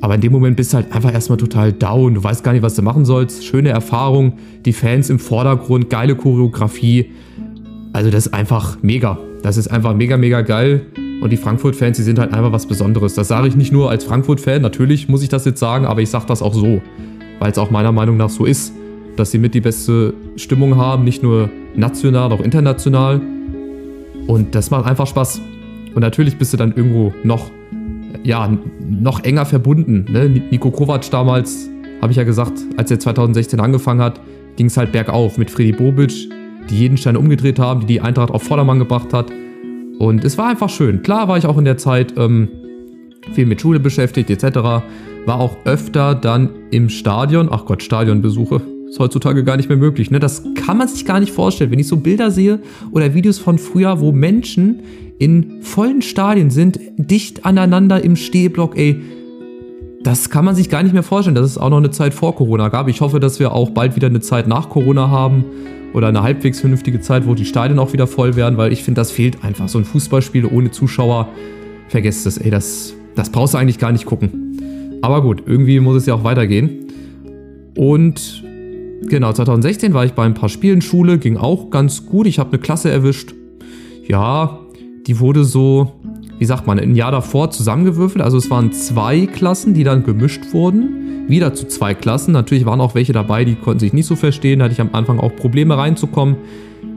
Aber 0.00 0.16
in 0.16 0.20
dem 0.20 0.32
Moment 0.32 0.56
bist 0.56 0.72
du 0.72 0.76
halt 0.76 0.92
einfach 0.92 1.12
erstmal 1.12 1.38
total 1.38 1.72
down. 1.72 2.14
Du 2.14 2.22
weißt 2.22 2.44
gar 2.44 2.52
nicht, 2.52 2.62
was 2.62 2.74
du 2.74 2.82
machen 2.82 3.04
sollst. 3.04 3.44
Schöne 3.44 3.70
Erfahrung, 3.70 4.34
die 4.64 4.72
Fans 4.72 5.08
im 5.10 5.18
Vordergrund, 5.18 5.88
geile 5.90 6.14
Choreografie. 6.14 7.06
Also 7.94 8.10
das 8.10 8.26
ist 8.26 8.34
einfach 8.34 8.76
mega. 8.82 9.18
Das 9.42 9.56
ist 9.56 9.68
einfach 9.68 9.94
mega, 9.94 10.18
mega 10.18 10.42
geil. 10.42 10.82
Und 11.22 11.30
die 11.30 11.38
Frankfurt-Fans, 11.38 11.96
die 11.96 12.02
sind 12.02 12.18
halt 12.18 12.34
einfach 12.34 12.52
was 12.52 12.66
Besonderes. 12.66 13.14
Das 13.14 13.28
sage 13.28 13.48
ich 13.48 13.56
nicht 13.56 13.72
nur 13.72 13.88
als 13.88 14.04
Frankfurt-Fan, 14.04 14.60
natürlich 14.60 15.08
muss 15.08 15.22
ich 15.22 15.30
das 15.30 15.46
jetzt 15.46 15.60
sagen, 15.60 15.86
aber 15.86 16.02
ich 16.02 16.10
sage 16.10 16.26
das 16.26 16.42
auch 16.42 16.52
so, 16.52 16.82
weil 17.38 17.50
es 17.50 17.56
auch 17.56 17.70
meiner 17.70 17.92
Meinung 17.92 18.18
nach 18.18 18.28
so 18.28 18.44
ist 18.44 18.74
dass 19.16 19.30
sie 19.30 19.38
mit 19.38 19.54
die 19.54 19.60
beste 19.60 20.14
Stimmung 20.36 20.76
haben, 20.76 21.04
nicht 21.04 21.22
nur 21.22 21.50
national, 21.74 22.32
auch 22.32 22.40
international. 22.40 23.20
Und 24.26 24.54
das 24.54 24.70
macht 24.70 24.86
einfach 24.86 25.06
Spaß. 25.06 25.40
Und 25.94 26.00
natürlich 26.00 26.36
bist 26.36 26.52
du 26.52 26.56
dann 26.56 26.72
irgendwo 26.74 27.12
noch, 27.22 27.50
ja, 28.22 28.56
noch 28.88 29.22
enger 29.22 29.46
verbunden. 29.46 30.06
Ne? 30.10 30.28
Nico 30.28 30.70
Kovac 30.70 31.08
damals, 31.10 31.68
habe 32.00 32.10
ich 32.10 32.16
ja 32.16 32.24
gesagt, 32.24 32.54
als 32.76 32.90
er 32.90 32.98
2016 32.98 33.60
angefangen 33.60 34.00
hat, 34.00 34.20
ging 34.56 34.66
es 34.66 34.76
halt 34.76 34.92
bergauf 34.92 35.38
mit 35.38 35.50
Freddy 35.50 35.72
Bobic, 35.72 36.28
die 36.70 36.76
jeden 36.76 36.96
Stein 36.96 37.16
umgedreht 37.16 37.58
haben, 37.58 37.80
die 37.80 37.86
die 37.86 38.00
Eintracht 38.00 38.30
auf 38.30 38.42
Vordermann 38.42 38.78
gebracht 38.78 39.12
hat. 39.12 39.30
Und 39.98 40.24
es 40.24 40.38
war 40.38 40.48
einfach 40.48 40.70
schön. 40.70 41.02
Klar 41.02 41.28
war 41.28 41.38
ich 41.38 41.46
auch 41.46 41.58
in 41.58 41.64
der 41.64 41.76
Zeit 41.76 42.14
ähm, 42.16 42.48
viel 43.32 43.46
mit 43.46 43.60
Schule 43.60 43.80
beschäftigt 43.80 44.30
etc. 44.30 44.58
War 45.26 45.40
auch 45.40 45.56
öfter 45.64 46.14
dann 46.14 46.50
im 46.70 46.88
Stadion, 46.88 47.48
ach 47.50 47.64
Gott, 47.64 47.82
Stadionbesuche, 47.82 48.60
ist 48.88 48.98
heutzutage 48.98 49.44
gar 49.44 49.56
nicht 49.56 49.68
mehr 49.68 49.78
möglich. 49.78 50.10
Ne? 50.10 50.20
Das 50.20 50.44
kann 50.54 50.76
man 50.76 50.88
sich 50.88 51.04
gar 51.04 51.20
nicht 51.20 51.32
vorstellen. 51.32 51.70
Wenn 51.70 51.78
ich 51.78 51.88
so 51.88 51.96
Bilder 51.96 52.30
sehe 52.30 52.60
oder 52.90 53.14
Videos 53.14 53.38
von 53.38 53.58
früher, 53.58 54.00
wo 54.00 54.12
Menschen 54.12 54.82
in 55.18 55.62
vollen 55.62 56.02
Stadien 56.02 56.50
sind, 56.50 56.78
dicht 56.96 57.46
aneinander 57.46 58.02
im 58.02 58.16
Stehblock, 58.16 58.76
ey, 58.76 59.00
das 60.02 60.28
kann 60.28 60.44
man 60.44 60.54
sich 60.54 60.68
gar 60.68 60.82
nicht 60.82 60.92
mehr 60.92 61.02
vorstellen, 61.02 61.34
dass 61.34 61.46
es 61.46 61.56
auch 61.56 61.70
noch 61.70 61.78
eine 61.78 61.90
Zeit 61.90 62.12
vor 62.12 62.36
Corona 62.36 62.68
gab. 62.68 62.88
Ich 62.88 63.00
hoffe, 63.00 63.20
dass 63.20 63.40
wir 63.40 63.52
auch 63.52 63.70
bald 63.70 63.96
wieder 63.96 64.08
eine 64.08 64.20
Zeit 64.20 64.46
nach 64.46 64.68
Corona 64.68 65.08
haben 65.08 65.44
oder 65.94 66.08
eine 66.08 66.22
halbwegs 66.22 66.60
vernünftige 66.60 67.00
Zeit, 67.00 67.26
wo 67.26 67.34
die 67.34 67.46
Stadien 67.46 67.78
auch 67.78 67.94
wieder 67.94 68.06
voll 68.06 68.36
werden, 68.36 68.58
weil 68.58 68.72
ich 68.72 68.82
finde, 68.82 69.00
das 69.00 69.10
fehlt 69.10 69.42
einfach. 69.42 69.68
So 69.68 69.78
ein 69.78 69.84
Fußballspiel 69.84 70.44
ohne 70.44 70.70
Zuschauer, 70.70 71.28
vergesst 71.88 72.26
es, 72.26 72.36
ey, 72.36 72.50
das, 72.50 72.94
das 73.14 73.30
brauchst 73.30 73.54
du 73.54 73.58
eigentlich 73.58 73.78
gar 73.78 73.92
nicht 73.92 74.04
gucken. 74.04 74.98
Aber 75.00 75.22
gut, 75.22 75.44
irgendwie 75.46 75.80
muss 75.80 75.96
es 75.96 76.06
ja 76.06 76.14
auch 76.14 76.24
weitergehen. 76.24 76.86
Und 77.76 78.44
Genau, 79.08 79.32
2016 79.32 79.92
war 79.92 80.04
ich 80.04 80.12
bei 80.12 80.24
ein 80.24 80.34
paar 80.34 80.48
Spielen 80.48 80.80
Schule, 80.80 81.18
ging 81.18 81.36
auch 81.36 81.70
ganz 81.70 82.06
gut. 82.06 82.26
Ich 82.26 82.38
habe 82.38 82.50
eine 82.50 82.58
Klasse 82.58 82.90
erwischt. 82.90 83.34
Ja, 84.06 84.60
die 85.06 85.20
wurde 85.20 85.44
so, 85.44 85.92
wie 86.38 86.44
sagt 86.44 86.66
man, 86.66 86.78
ein 86.78 86.94
Jahr 86.94 87.12
davor 87.12 87.50
zusammengewürfelt. 87.50 88.24
Also 88.24 88.38
es 88.38 88.50
waren 88.50 88.72
zwei 88.72 89.26
Klassen, 89.26 89.74
die 89.74 89.84
dann 89.84 90.04
gemischt 90.04 90.52
wurden. 90.52 91.03
Wieder 91.26 91.54
zu 91.54 91.66
zwei 91.66 91.94
Klassen. 91.94 92.32
Natürlich 92.32 92.66
waren 92.66 92.80
auch 92.80 92.94
welche 92.94 93.12
dabei, 93.12 93.44
die 93.44 93.54
konnten 93.54 93.80
sich 93.80 93.92
nicht 93.92 94.06
so 94.06 94.16
verstehen. 94.16 94.58
Da 94.58 94.66
hatte 94.66 94.74
ich 94.74 94.80
am 94.80 94.90
Anfang 94.92 95.18
auch 95.18 95.34
Probleme 95.34 95.76
reinzukommen. 95.76 96.36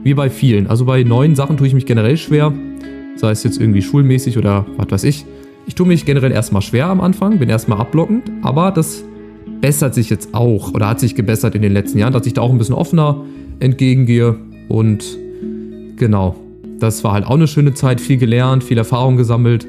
Wie 0.04 0.14
bei 0.14 0.30
vielen. 0.30 0.66
Also 0.66 0.84
bei 0.84 1.02
neuen 1.02 1.34
Sachen 1.34 1.56
tue 1.56 1.66
ich 1.66 1.74
mich 1.74 1.86
generell 1.86 2.16
schwer. 2.16 2.52
Sei 3.16 3.30
es 3.30 3.42
jetzt 3.42 3.60
irgendwie 3.60 3.82
schulmäßig 3.82 4.38
oder 4.38 4.66
was 4.76 4.90
weiß 4.90 5.04
ich. 5.04 5.24
Ich 5.66 5.74
tue 5.74 5.86
mich 5.86 6.04
generell 6.04 6.32
erstmal 6.32 6.62
schwer 6.62 6.86
am 6.86 7.00
Anfang, 7.00 7.38
bin 7.38 7.48
erstmal 7.48 7.78
abblockend, 7.78 8.30
aber 8.42 8.70
das 8.70 9.04
bessert 9.60 9.94
sich 9.94 10.08
jetzt 10.08 10.32
auch 10.32 10.72
oder 10.72 10.88
hat 10.88 11.00
sich 11.00 11.14
gebessert 11.14 11.54
in 11.54 11.62
den 11.62 11.72
letzten 11.72 11.98
Jahren, 11.98 12.12
dass 12.12 12.26
ich 12.26 12.34
da 12.34 12.42
auch 12.42 12.50
ein 12.50 12.58
bisschen 12.58 12.74
offener 12.74 13.24
entgegengehe. 13.60 14.36
Und 14.68 15.04
genau, 15.96 16.36
das 16.78 17.02
war 17.04 17.12
halt 17.12 17.26
auch 17.26 17.34
eine 17.34 17.48
schöne 17.48 17.74
Zeit, 17.74 18.00
viel 18.00 18.18
gelernt, 18.18 18.64
viel 18.64 18.78
Erfahrung 18.78 19.16
gesammelt 19.16 19.66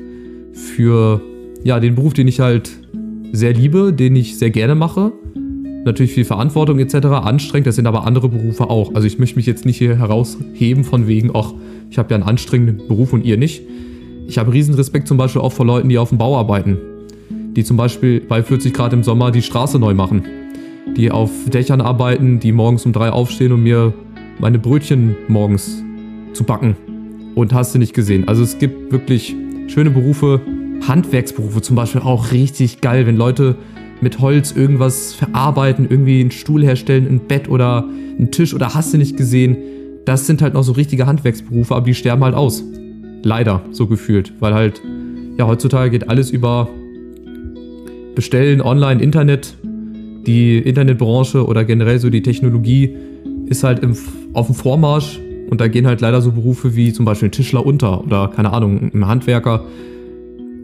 für 0.54 1.22
ja, 1.64 1.80
den 1.80 1.96
Beruf, 1.96 2.14
den 2.14 2.28
ich 2.28 2.40
halt 2.40 2.79
sehr 3.32 3.54
liebe, 3.54 3.94
den 3.94 4.16
ich 4.16 4.38
sehr 4.38 4.50
gerne 4.50 4.76
mache. 4.76 5.12
Natürlich 5.86 6.12
viel 6.14 6.26
Verantwortung 6.26 6.80
etc. 6.80 6.96
anstrengend, 7.08 7.68
das 7.68 7.76
sind 7.76 7.88
aber 7.88 8.06
andere 8.06 8.30
Berufe 8.30 8.70
auch. 8.70 8.94
Also 8.96 9.08
ich 9.08 9.18
möchte 9.18 9.38
mich 9.38 9.46
jetzt 9.46 9.66
nicht 9.66 9.78
hier 9.78 9.98
herausheben 9.98 10.84
von 10.84 11.08
wegen, 11.08 11.32
ach, 11.34 11.54
ich 11.90 11.98
habe 11.98 12.10
ja 12.12 12.16
einen 12.16 12.26
anstrengenden 12.28 12.88
Beruf 12.88 13.14
und 13.14 13.26
ihr 13.26 13.38
nicht. 13.38 13.62
Ich 14.28 14.38
habe 14.38 14.54
riesen 14.54 14.76
Respekt 14.76 15.08
zum 15.08 15.18
Beispiel 15.18 15.42
auch 15.42 15.54
vor 15.54 15.66
Leuten, 15.66 15.90
die 15.90 15.98
auf 15.98 16.10
dem 16.10 16.18
Bau 16.18 16.38
arbeiten 16.38 16.78
die 17.56 17.64
zum 17.64 17.78
Beispiel 17.78 18.22
bei 18.22 18.44
40 18.44 18.74
Grad 18.74 18.94
im 18.94 19.04
Sommer 19.04 19.32
die 19.32 19.42
Straße 19.42 19.80
neu 19.80 19.94
machen, 19.94 20.24
die 20.96 21.12
auf 21.12 21.30
Dächern 21.52 21.82
arbeiten, 21.82 22.40
die 22.40 22.52
morgens 22.52 22.86
um 22.86 22.94
drei 22.94 23.10
aufstehen, 23.10 23.52
um 23.52 23.64
mir 23.64 23.94
meine 24.40 24.60
Brötchen 24.60 25.16
morgens 25.28 25.84
zu 26.34 26.44
backen. 26.44 26.76
Und 27.36 27.54
hast 27.54 27.76
du 27.76 27.80
nicht 27.80 27.94
gesehen. 27.94 28.28
Also 28.28 28.44
es 28.44 28.58
gibt 28.60 28.92
wirklich 28.92 29.36
schöne 29.68 29.90
Berufe, 29.92 30.42
Handwerksberufe 30.88 31.62
zum 31.62 31.76
Beispiel 31.76 32.02
auch 32.02 32.32
richtig 32.32 32.82
geil, 32.82 33.06
wenn 33.06 33.18
Leute 33.18 33.56
mit 34.02 34.20
Holz 34.20 34.52
irgendwas 34.52 35.14
verarbeiten, 35.14 35.88
irgendwie 35.90 36.22
einen 36.22 36.32
Stuhl 36.32 36.64
herstellen, 36.64 37.08
ein 37.08 37.20
Bett 37.28 37.50
oder 37.50 37.86
einen 38.18 38.32
Tisch 38.32 38.54
oder 38.54 38.74
hast 38.74 38.94
du 38.94 38.98
nicht 38.98 39.18
gesehen. 39.18 39.58
Das 40.06 40.26
sind 40.26 40.42
halt 40.42 40.54
noch 40.54 40.64
so 40.64 40.72
richtige 40.72 41.06
Handwerksberufe, 41.06 41.76
aber 41.76 41.86
die 41.86 41.94
sterben 41.94 42.24
halt 42.24 42.36
aus. 42.36 42.64
Leider, 43.24 43.62
so 43.72 43.88
gefühlt. 43.88 44.34
Weil 44.40 44.54
halt, 44.54 44.82
ja, 45.38 45.48
heutzutage 45.48 45.92
geht 45.92 46.10
alles 46.10 46.32
über 46.32 46.70
bestellen 48.16 48.62
online, 48.62 49.02
Internet, 49.02 49.56
die 50.26 50.58
Internetbranche 50.58 51.46
oder 51.46 51.64
generell 51.64 52.00
so 52.00 52.10
die 52.10 52.22
Technologie 52.22 52.96
ist 53.48 53.64
halt 53.64 53.80
im, 53.80 53.96
auf 54.34 54.48
dem 54.48 54.56
Vormarsch 54.56 55.20
und 55.50 55.60
da 55.62 55.68
gehen 55.68 55.88
halt 55.88 56.02
leider 56.02 56.22
so 56.22 56.32
Berufe 56.32 56.76
wie 56.76 56.94
zum 56.94 57.06
Beispiel 57.06 57.30
Tischler 57.30 57.66
unter 57.66 58.04
oder 58.04 58.28
keine 58.28 58.54
Ahnung, 58.54 58.92
ein 58.94 59.08
Handwerker. 59.08 59.66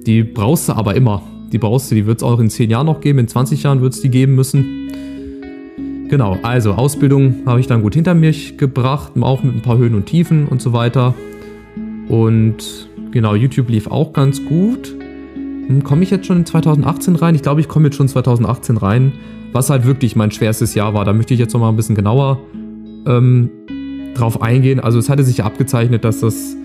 Die 0.06 0.24
brauchst 0.24 0.70
du 0.70 0.74
aber 0.74 0.96
immer. 0.96 1.24
Die 1.52 1.58
brauchst 1.58 1.90
du, 1.90 1.96
die 1.96 2.06
wird 2.06 2.18
es 2.18 2.24
auch 2.24 2.40
in 2.40 2.50
10 2.50 2.70
Jahren 2.70 2.86
noch 2.86 3.02
geben, 3.02 3.20
in 3.20 3.28
20 3.28 3.64
Jahren 3.64 3.82
wird 3.82 3.94
es 3.94 4.02
die 4.02 4.10
geben 4.10 4.36
müssen. 4.36 4.90
Genau, 6.10 6.38
also 6.44 6.74
Ausbildung 6.74 7.38
habe 7.46 7.60
ich 7.60 7.68
dann 7.68 7.82
gut 7.82 7.96
hinter 7.96 8.14
mich 8.14 8.58
gebracht, 8.58 9.14
auch 9.20 9.44
mit 9.44 9.56
ein 9.56 9.62
paar 9.62 9.78
Höhen 9.78 9.96
und 9.96 10.06
Tiefen 10.06 10.48
und 10.48 10.62
so 10.62 10.74
weiter. 10.74 11.16
Und 12.08 12.90
genau, 13.12 13.34
YouTube 13.36 13.70
lief 13.70 13.88
auch 13.88 14.14
ganz 14.14 14.44
gut. 14.46 14.96
Hm, 15.68 15.84
komme 15.84 16.04
ich 16.04 16.12
jetzt 16.12 16.28
schon 16.28 16.38
in 16.38 16.46
2018 16.46 17.16
rein? 17.16 17.34
Ich 17.34 17.42
glaube, 17.42 17.62
ich 17.62 17.68
komme 17.68 17.88
jetzt 17.88 17.96
schon 17.96 18.08
2018 18.08 18.78
rein, 18.78 19.14
was 19.52 19.70
halt 19.70 19.86
wirklich 19.86 20.16
mein 20.16 20.30
schwerstes 20.30 20.76
Jahr 20.76 20.94
war. 20.94 21.06
Da 21.06 21.14
möchte 21.14 21.34
ich 21.34 21.40
jetzt 21.40 21.54
noch 21.54 21.60
mal 21.60 21.70
ein 21.70 21.76
bisschen 21.76 21.96
genauer 21.96 22.40
ähm, 23.08 23.50
drauf 24.14 24.42
eingehen. 24.42 24.80
Also 24.80 25.00
es 25.00 25.10
hatte 25.10 25.24
sich 25.24 25.44
abgezeichnet, 25.44 26.04
dass 26.04 26.20
das 26.20 26.56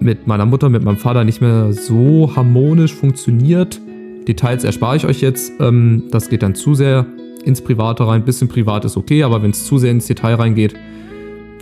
mit 0.00 0.26
meiner 0.26 0.46
Mutter, 0.46 0.68
mit 0.68 0.84
meinem 0.84 0.96
Vater 0.96 1.24
nicht 1.24 1.40
mehr 1.40 1.72
so 1.72 2.32
harmonisch 2.34 2.94
funktioniert. 2.94 3.80
Details 4.26 4.64
erspare 4.64 4.96
ich 4.96 5.06
euch 5.06 5.20
jetzt. 5.20 5.52
Ähm, 5.60 6.04
das 6.10 6.28
geht 6.28 6.42
dann 6.42 6.54
zu 6.54 6.74
sehr 6.74 7.06
ins 7.44 7.62
Private 7.62 8.06
rein. 8.06 8.24
bisschen 8.24 8.48
privat 8.48 8.84
ist 8.84 8.96
okay, 8.96 9.22
aber 9.22 9.42
wenn 9.42 9.50
es 9.50 9.64
zu 9.64 9.78
sehr 9.78 9.90
ins 9.90 10.06
Detail 10.06 10.34
reingeht, 10.34 10.74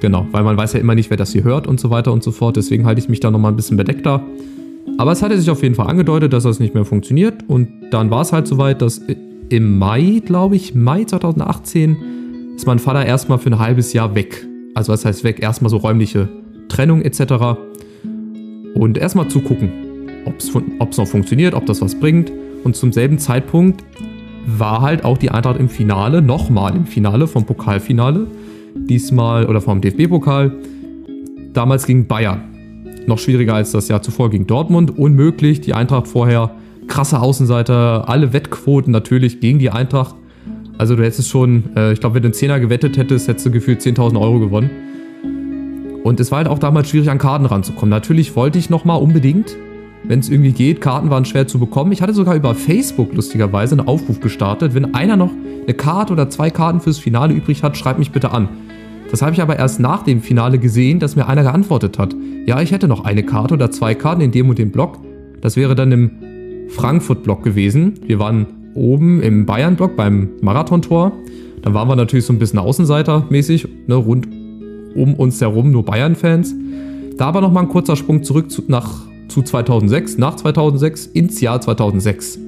genau, 0.00 0.26
weil 0.32 0.42
man 0.42 0.56
weiß 0.56 0.72
ja 0.74 0.80
immer 0.80 0.94
nicht, 0.94 1.10
wer 1.10 1.16
das 1.16 1.32
hier 1.32 1.44
hört 1.44 1.66
und 1.66 1.80
so 1.80 1.90
weiter 1.90 2.12
und 2.12 2.22
so 2.22 2.32
fort. 2.32 2.56
Deswegen 2.56 2.84
halte 2.84 3.00
ich 3.00 3.08
mich 3.08 3.20
da 3.20 3.30
nochmal 3.30 3.52
ein 3.52 3.56
bisschen 3.56 3.76
bedeckter. 3.76 4.22
Aber 4.98 5.12
es 5.12 5.22
hatte 5.22 5.38
sich 5.38 5.50
auf 5.50 5.62
jeden 5.62 5.74
Fall 5.74 5.88
angedeutet, 5.88 6.32
dass 6.32 6.44
das 6.44 6.58
nicht 6.58 6.74
mehr 6.74 6.84
funktioniert. 6.84 7.44
Und 7.48 7.68
dann 7.90 8.10
war 8.10 8.22
es 8.22 8.32
halt 8.32 8.46
soweit, 8.46 8.82
dass 8.82 9.00
im 9.48 9.78
Mai, 9.78 10.22
glaube 10.24 10.56
ich, 10.56 10.74
Mai 10.74 11.04
2018, 11.04 11.96
ist 12.56 12.66
mein 12.66 12.78
Vater 12.78 13.04
erstmal 13.04 13.38
für 13.38 13.50
ein 13.50 13.58
halbes 13.58 13.92
Jahr 13.92 14.14
weg. 14.14 14.46
Also 14.74 14.92
was 14.92 15.04
heißt 15.04 15.24
weg? 15.24 15.40
Erstmal 15.40 15.70
so 15.70 15.76
räumliche 15.76 16.28
Trennung 16.68 17.02
etc. 17.02 17.58
Und 18.76 18.98
erstmal 18.98 19.28
zugucken, 19.28 19.72
ob 20.24 20.90
es 20.90 20.98
noch 20.98 21.06
funktioniert, 21.06 21.54
ob 21.54 21.66
das 21.66 21.80
was 21.80 21.98
bringt. 21.98 22.30
Und 22.62 22.76
zum 22.76 22.92
selben 22.92 23.18
Zeitpunkt 23.18 23.84
war 24.46 24.82
halt 24.82 25.04
auch 25.04 25.18
die 25.18 25.30
Eintracht 25.30 25.58
im 25.58 25.68
Finale, 25.68 26.22
nochmal 26.22 26.76
im 26.76 26.86
Finale 26.86 27.26
vom 27.26 27.44
Pokalfinale. 27.46 28.26
Diesmal, 28.74 29.46
oder 29.46 29.60
vom 29.60 29.80
DFB-Pokal. 29.80 30.52
Damals 31.52 31.86
gegen 31.86 32.06
Bayern. 32.06 32.42
Noch 33.06 33.18
schwieriger 33.18 33.54
als 33.54 33.72
das 33.72 33.88
Jahr 33.88 34.02
zuvor 34.02 34.30
gegen 34.30 34.46
Dortmund. 34.46 34.98
Unmöglich. 34.98 35.62
Die 35.62 35.72
Eintracht 35.72 36.06
vorher 36.06 36.50
krasse 36.86 37.20
Außenseiter, 37.20 38.08
alle 38.08 38.32
Wettquoten 38.32 38.92
natürlich 38.92 39.40
gegen 39.40 39.58
die 39.58 39.70
Eintracht. 39.70 40.14
Also 40.78 40.94
du 40.94 41.04
hättest 41.04 41.28
schon, 41.28 41.64
äh, 41.74 41.92
ich 41.92 42.00
glaube, 42.00 42.16
wenn 42.16 42.22
du 42.22 42.26
einen 42.26 42.34
Zehner 42.34 42.60
gewettet 42.60 42.96
hättest, 42.96 43.28
hättest 43.28 43.46
du 43.46 43.50
gefühlt 43.50 43.80
10.000 43.80 44.20
Euro 44.20 44.38
gewonnen. 44.38 44.70
Und 46.06 46.20
es 46.20 46.30
war 46.30 46.38
halt 46.38 46.46
auch 46.46 46.60
damals 46.60 46.88
schwierig, 46.88 47.10
an 47.10 47.18
Karten 47.18 47.46
ranzukommen. 47.46 47.90
Natürlich 47.90 48.36
wollte 48.36 48.60
ich 48.60 48.70
nochmal 48.70 49.02
unbedingt, 49.02 49.56
wenn 50.04 50.20
es 50.20 50.28
irgendwie 50.28 50.52
geht, 50.52 50.80
Karten 50.80 51.10
waren 51.10 51.24
schwer 51.24 51.48
zu 51.48 51.58
bekommen. 51.58 51.90
Ich 51.90 52.00
hatte 52.00 52.14
sogar 52.14 52.36
über 52.36 52.54
Facebook 52.54 53.12
lustigerweise 53.12 53.76
einen 53.76 53.88
Aufruf 53.88 54.20
gestartet. 54.20 54.72
Wenn 54.72 54.94
einer 54.94 55.16
noch 55.16 55.32
eine 55.64 55.74
Karte 55.74 56.12
oder 56.12 56.30
zwei 56.30 56.48
Karten 56.48 56.78
fürs 56.78 56.98
Finale 56.98 57.34
übrig 57.34 57.64
hat, 57.64 57.76
schreibt 57.76 57.98
mich 57.98 58.12
bitte 58.12 58.30
an. 58.30 58.48
Das 59.10 59.20
habe 59.20 59.32
ich 59.32 59.42
aber 59.42 59.58
erst 59.58 59.80
nach 59.80 60.04
dem 60.04 60.20
Finale 60.22 60.60
gesehen, 60.60 61.00
dass 61.00 61.16
mir 61.16 61.26
einer 61.26 61.42
geantwortet 61.42 61.98
hat. 61.98 62.14
Ja, 62.46 62.60
ich 62.60 62.70
hätte 62.70 62.86
noch 62.86 63.04
eine 63.04 63.24
Karte 63.24 63.54
oder 63.54 63.72
zwei 63.72 63.96
Karten 63.96 64.20
in 64.20 64.30
dem 64.30 64.48
und 64.48 64.60
dem 64.60 64.70
Block. 64.70 65.00
Das 65.40 65.56
wäre 65.56 65.74
dann 65.74 65.90
im 65.90 66.10
Frankfurt-Block 66.68 67.42
gewesen. 67.42 67.94
Wir 68.06 68.20
waren 68.20 68.46
oben 68.74 69.20
im 69.22 69.44
Bayern-Block 69.44 69.96
beim 69.96 70.28
Marathontor. 70.40 71.10
Dann 71.62 71.74
waren 71.74 71.88
wir 71.88 71.96
natürlich 71.96 72.26
so 72.26 72.32
ein 72.32 72.38
bisschen 72.38 72.60
Außenseiter-mäßig, 72.60 73.66
ne, 73.88 73.96
rund 73.96 74.28
um 74.96 75.14
uns 75.14 75.40
herum 75.40 75.70
nur 75.70 75.84
Bayern-Fans. 75.84 76.54
Da 77.16 77.26
aber 77.26 77.40
nochmal 77.40 77.64
ein 77.64 77.68
kurzer 77.68 77.96
Sprung 77.96 78.22
zurück 78.22 78.50
zu, 78.50 78.62
nach, 78.68 79.02
zu 79.28 79.42
2006, 79.42 80.18
nach 80.18 80.36
2006, 80.36 81.06
ins 81.06 81.40
Jahr 81.40 81.60
2006. 81.60 82.38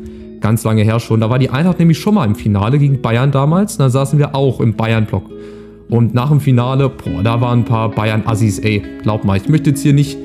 Ganz 0.40 0.64
lange 0.64 0.82
her 0.82 1.00
schon. 1.00 1.20
Da 1.20 1.30
war 1.30 1.38
die 1.38 1.50
Eintracht 1.50 1.78
nämlich 1.78 1.98
schon 1.98 2.14
mal 2.14 2.26
im 2.26 2.34
Finale 2.34 2.78
gegen 2.78 3.00
Bayern 3.00 3.32
damals. 3.32 3.76
Da 3.76 3.90
saßen 3.90 4.18
wir 4.18 4.34
auch 4.34 4.60
im 4.60 4.74
Bayern-Block. 4.74 5.24
Und 5.90 6.14
nach 6.14 6.28
dem 6.28 6.40
Finale, 6.40 6.90
boah, 6.90 7.22
da 7.22 7.40
waren 7.40 7.60
ein 7.60 7.64
paar 7.64 7.90
Bayern-Assis, 7.90 8.58
ey, 8.58 8.82
glaub 9.02 9.24
mal, 9.24 9.38
ich 9.38 9.48
möchte 9.48 9.70
jetzt 9.70 9.82
hier 9.82 9.94
nicht 9.94 10.18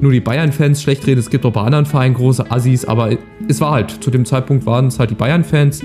nur 0.00 0.12
die 0.12 0.20
Bayern-Fans 0.20 0.82
schlecht 0.82 1.06
reden, 1.06 1.18
es 1.18 1.30
gibt 1.30 1.44
auch 1.44 1.52
bei 1.52 1.60
anderen 1.62 1.86
Vereinen 1.86 2.14
große 2.14 2.50
Assis, 2.50 2.84
aber 2.84 3.10
es 3.48 3.60
war 3.60 3.72
halt, 3.72 3.90
zu 4.02 4.10
dem 4.10 4.24
Zeitpunkt 4.24 4.64
waren 4.64 4.86
es 4.86 4.98
halt 4.98 5.10
die 5.10 5.14
Bayern-Fans, 5.14 5.82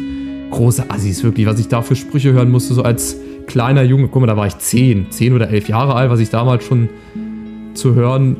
große 0.51 0.89
Assis, 0.89 1.23
wirklich, 1.23 1.47
was 1.47 1.59
ich 1.59 1.67
da 1.67 1.81
für 1.81 1.95
Sprüche 1.95 2.31
hören 2.33 2.51
musste, 2.51 2.75
so 2.75 2.83
als 2.83 3.17
kleiner 3.47 3.83
Junge, 3.83 4.07
guck 4.07 4.21
mal, 4.21 4.27
da 4.27 4.37
war 4.37 4.47
ich 4.47 4.57
10, 4.57 5.07
10 5.09 5.33
oder 5.33 5.49
11 5.49 5.69
Jahre 5.69 5.95
alt, 5.95 6.11
was 6.11 6.19
ich 6.19 6.29
damals 6.29 6.63
schon 6.63 6.89
zu 7.73 7.95
hören 7.95 8.37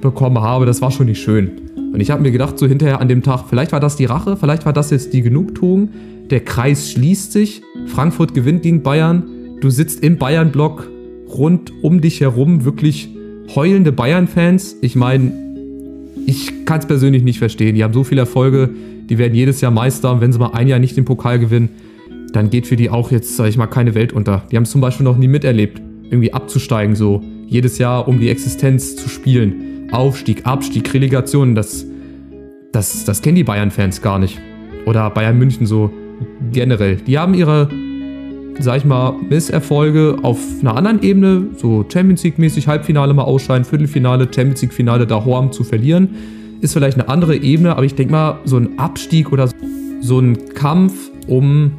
bekommen 0.00 0.40
habe, 0.40 0.66
das 0.66 0.80
war 0.82 0.90
schon 0.90 1.06
nicht 1.06 1.22
schön. 1.22 1.50
Und 1.92 2.00
ich 2.00 2.10
habe 2.10 2.22
mir 2.22 2.30
gedacht, 2.30 2.58
so 2.58 2.66
hinterher 2.66 3.00
an 3.00 3.08
dem 3.08 3.22
Tag, 3.22 3.44
vielleicht 3.48 3.72
war 3.72 3.80
das 3.80 3.96
die 3.96 4.04
Rache, 4.04 4.36
vielleicht 4.36 4.64
war 4.64 4.72
das 4.72 4.90
jetzt 4.90 5.12
die 5.12 5.22
Genugtuung, 5.22 5.90
der 6.30 6.40
Kreis 6.40 6.92
schließt 6.92 7.32
sich, 7.32 7.62
Frankfurt 7.86 8.34
gewinnt 8.34 8.62
gegen 8.62 8.82
Bayern, 8.82 9.24
Du 9.60 9.68
sitzt 9.68 10.02
im 10.02 10.16
Bayern-Block, 10.16 10.88
rund 11.28 11.70
um 11.82 12.00
dich 12.00 12.22
herum 12.22 12.64
wirklich 12.64 13.10
heulende 13.54 13.92
Bayern-Fans. 13.92 14.76
Ich 14.80 14.96
meine, 14.96 15.32
ich 16.26 16.64
kann 16.64 16.80
es 16.80 16.86
persönlich 16.86 17.22
nicht 17.22 17.38
verstehen. 17.38 17.74
Die 17.74 17.84
haben 17.84 17.92
so 17.92 18.02
viele 18.02 18.22
Erfolge, 18.22 18.70
die 19.10 19.18
werden 19.18 19.34
jedes 19.34 19.60
Jahr 19.60 19.70
Meister. 19.70 20.12
Und 20.12 20.22
wenn 20.22 20.32
sie 20.32 20.38
mal 20.38 20.52
ein 20.54 20.66
Jahr 20.66 20.78
nicht 20.78 20.96
den 20.96 21.04
Pokal 21.04 21.38
gewinnen, 21.38 21.68
dann 22.32 22.50
geht 22.50 22.66
für 22.66 22.76
die 22.76 22.90
auch 22.90 23.10
jetzt, 23.10 23.36
sag 23.36 23.48
ich 23.48 23.56
mal, 23.56 23.66
keine 23.66 23.94
Welt 23.94 24.12
unter. 24.12 24.42
Die 24.50 24.56
haben 24.56 24.64
es 24.64 24.70
zum 24.70 24.80
Beispiel 24.80 25.04
noch 25.04 25.16
nie 25.16 25.28
miterlebt, 25.28 25.80
irgendwie 26.10 26.32
abzusteigen, 26.32 26.94
so 26.96 27.22
jedes 27.46 27.78
Jahr 27.78 28.08
um 28.08 28.20
die 28.20 28.28
Existenz 28.28 28.96
zu 28.96 29.08
spielen. 29.08 29.88
Aufstieg, 29.92 30.46
Abstieg, 30.46 30.92
Relegation, 30.94 31.54
das, 31.54 31.84
das, 32.72 33.04
das 33.04 33.22
kennen 33.22 33.36
die 33.36 33.44
Bayern-Fans 33.44 34.02
gar 34.02 34.18
nicht. 34.18 34.38
Oder 34.86 35.10
Bayern 35.10 35.38
München 35.38 35.66
so 35.66 35.90
generell. 36.52 36.96
Die 36.96 37.18
haben 37.18 37.34
ihre 37.34 37.68
sag 38.62 38.78
ich 38.78 38.84
mal, 38.84 39.14
Misserfolge 39.28 40.18
auf 40.22 40.38
einer 40.60 40.76
anderen 40.76 41.02
Ebene, 41.02 41.48
so 41.56 41.84
Champions 41.90 42.22
League-mäßig 42.24 42.68
Halbfinale 42.68 43.14
mal 43.14 43.22
ausscheiden, 43.22 43.64
Viertelfinale, 43.64 44.24
Champions 44.24 44.62
League-Finale 44.62 45.06
da 45.06 45.24
Horm 45.24 45.52
zu 45.52 45.64
verlieren, 45.64 46.10
ist 46.60 46.74
vielleicht 46.74 46.98
eine 46.98 47.08
andere 47.08 47.36
Ebene, 47.36 47.72
aber 47.72 47.84
ich 47.84 47.94
denke 47.94 48.12
mal, 48.12 48.38
so 48.44 48.58
ein 48.58 48.78
Abstieg 48.78 49.32
oder 49.32 49.48
so 50.00 50.18
ein 50.18 50.54
Kampf 50.54 51.10
um 51.26 51.72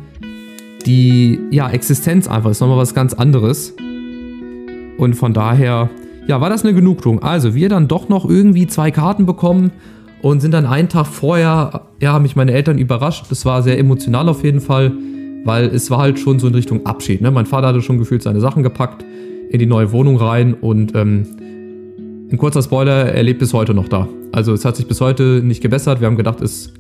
die 0.84 1.40
ja, 1.52 1.70
Existenz 1.70 2.28
einfach 2.28 2.52
ist 2.52 2.62
nochmal 2.62 2.78
was 2.78 2.94
ganz 2.94 3.14
anderes. 3.14 3.74
Und 4.98 5.16
von 5.16 5.34
daher, 5.34 5.90
ja, 6.28 6.42
war 6.42 6.50
das 6.50 6.64
eine 6.64 6.74
Genugtuung. 6.74 7.24
Also, 7.24 7.56
wir 7.56 7.70
dann 7.70 7.88
doch 7.88 8.10
noch 8.10 8.30
irgendwie 8.30 8.68
zwei 8.68 8.92
Karten 8.92 9.26
bekommen 9.26 9.72
und 10.22 10.42
sind 10.42 10.54
dann 10.54 10.66
einen 10.66 10.90
Tag 10.90 11.08
vorher, 11.08 11.88
ja, 12.00 12.14
haben 12.14 12.24
mich 12.24 12.36
meine 12.36 12.52
Eltern 12.52 12.78
überrascht. 12.78 13.26
Das 13.30 13.46
war 13.46 13.64
sehr 13.64 13.80
emotional 13.80 14.30
auf 14.30 14.44
jeden 14.44 14.62
Fall 14.62 14.92
weil 15.44 15.66
es 15.66 15.90
war 15.90 16.00
halt 16.00 16.20
schon 16.20 16.40
so 16.40 16.48
in 16.48 16.56
Richtung 16.56 16.86
Abschied. 16.86 17.22
Ne? 17.22 17.32
Mein 17.32 17.46
Vater 17.46 17.68
hatte 17.68 17.82
schon 17.82 17.98
gefühlt 17.98 18.24
seine 18.24 18.40
Sachen 18.40 18.64
gepackt, 18.64 19.04
in 19.50 19.60
die 19.60 19.66
neue 19.66 19.92
Wohnung 19.92 20.18
rein 20.18 20.54
und 20.54 20.96
ähm, 20.96 21.26
ein 22.32 22.38
kurzer 22.38 22.62
Spoiler, 22.62 23.12
er 23.14 23.24
lebt 23.24 23.40
bis 23.40 23.54
heute 23.54 23.74
noch 23.74 23.90
da. 23.90 24.08
Also 24.32 24.54
es 24.54 24.64
hat 24.64 24.78
sich 24.78 24.88
bis 24.88 25.02
heute 25.02 25.42
nicht 25.44 25.62
gebessert. 25.62 26.00
Wir 26.00 26.08
haben 26.08 26.16
gedacht, 26.16 26.42
es 26.42 26.72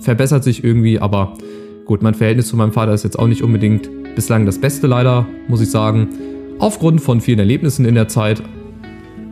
verbessert 0.00 0.44
sich 0.44 0.62
irgendwie, 0.62 1.00
aber 1.00 1.34
gut, 1.90 2.02
mein 2.02 2.14
Verhältnis 2.14 2.46
zu 2.46 2.54
meinem 2.54 2.70
Vater 2.70 2.94
ist 2.94 3.02
jetzt 3.02 3.18
auch 3.18 3.26
nicht 3.26 3.42
unbedingt 3.42 3.90
bislang 4.14 4.46
das 4.46 4.60
Beste 4.60 4.86
leider, 4.86 5.26
muss 5.48 5.60
ich 5.60 5.72
sagen. 5.72 6.06
Aufgrund 6.60 7.00
von 7.00 7.20
vielen 7.20 7.40
Erlebnissen 7.40 7.84
in 7.84 7.96
der 7.96 8.06
Zeit. 8.06 8.40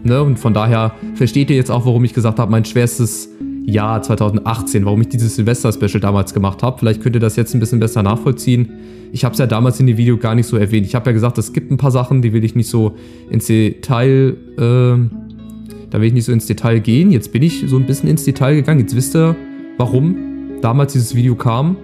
Ne? 0.02 0.20
Und 0.20 0.40
von 0.40 0.54
daher 0.54 0.92
versteht 1.14 1.50
ihr 1.50 1.56
jetzt 1.56 1.70
auch, 1.70 1.86
warum 1.86 2.02
ich 2.02 2.14
gesagt 2.14 2.40
habe, 2.40 2.50
mein 2.50 2.64
schwerstes 2.64 3.28
Jahr 3.64 4.02
2018, 4.02 4.84
warum 4.84 5.00
ich 5.02 5.08
dieses 5.08 5.36
Silvester-Special 5.36 6.00
damals 6.00 6.34
gemacht 6.34 6.64
habe. 6.64 6.80
Vielleicht 6.80 7.00
könnt 7.00 7.14
ihr 7.14 7.20
das 7.20 7.36
jetzt 7.36 7.54
ein 7.54 7.60
bisschen 7.60 7.78
besser 7.78 8.02
nachvollziehen. 8.02 8.72
Ich 9.12 9.24
habe 9.24 9.34
es 9.34 9.38
ja 9.38 9.46
damals 9.46 9.78
in 9.78 9.86
dem 9.86 9.96
Video 9.96 10.16
gar 10.16 10.34
nicht 10.34 10.48
so 10.48 10.56
erwähnt. 10.56 10.84
Ich 10.84 10.96
habe 10.96 11.10
ja 11.10 11.12
gesagt, 11.12 11.38
es 11.38 11.52
gibt 11.52 11.70
ein 11.70 11.76
paar 11.76 11.92
Sachen, 11.92 12.22
die 12.22 12.32
will 12.32 12.42
ich 12.42 12.56
nicht 12.56 12.68
so 12.68 12.96
ins 13.30 13.46
Detail, 13.46 14.36
äh, 14.56 14.98
da 15.90 16.00
will 16.00 16.08
ich 16.08 16.12
nicht 16.12 16.24
so 16.24 16.32
ins 16.32 16.46
Detail 16.46 16.80
gehen. 16.80 17.12
Jetzt 17.12 17.30
bin 17.30 17.44
ich 17.44 17.62
so 17.68 17.76
ein 17.76 17.86
bisschen 17.86 18.08
ins 18.08 18.24
Detail 18.24 18.56
gegangen. 18.56 18.80
Jetzt 18.80 18.96
wisst 18.96 19.14
ihr, 19.14 19.36
warum 19.76 20.16
damals 20.60 20.94
dieses 20.94 21.14
Video 21.14 21.36
kam. 21.36 21.76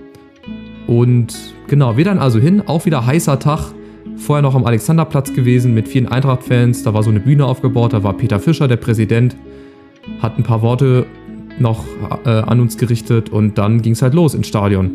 Und 0.87 1.55
genau, 1.68 1.97
wir 1.97 2.05
dann 2.05 2.18
also 2.18 2.38
hin, 2.38 2.62
auch 2.66 2.87
wieder 2.87 3.07
heißer 3.07 3.38
Tag. 3.38 3.73
Vorher 4.16 4.42
noch 4.42 4.55
am 4.55 4.64
Alexanderplatz 4.64 5.33
gewesen 5.33 5.75
mit 5.75 5.88
vielen 5.88 6.07
Eintracht-Fans. 6.07 6.83
Da 6.83 6.94
war 6.94 7.03
so 7.03 7.11
eine 7.11 7.20
Bühne 7.20 7.47
aufgebaut, 7.47 7.92
da 7.92 8.03
war 8.03 8.12
Peter 8.14 8.38
Fischer, 8.38 8.68
der 8.68 8.77
Präsident, 8.77 9.35
hat 10.20 10.38
ein 10.38 10.44
paar 10.44 10.62
Worte 10.62 11.07
noch 11.59 11.85
äh, 12.25 12.29
an 12.29 12.61
uns 12.61 12.77
gerichtet 12.77 13.31
und 13.31 13.59
dann 13.59 13.81
ging 13.83 13.92
es 13.92 14.03
halt 14.03 14.14
los 14.14 14.35
ins 14.35 14.49
Stadion. 14.49 14.90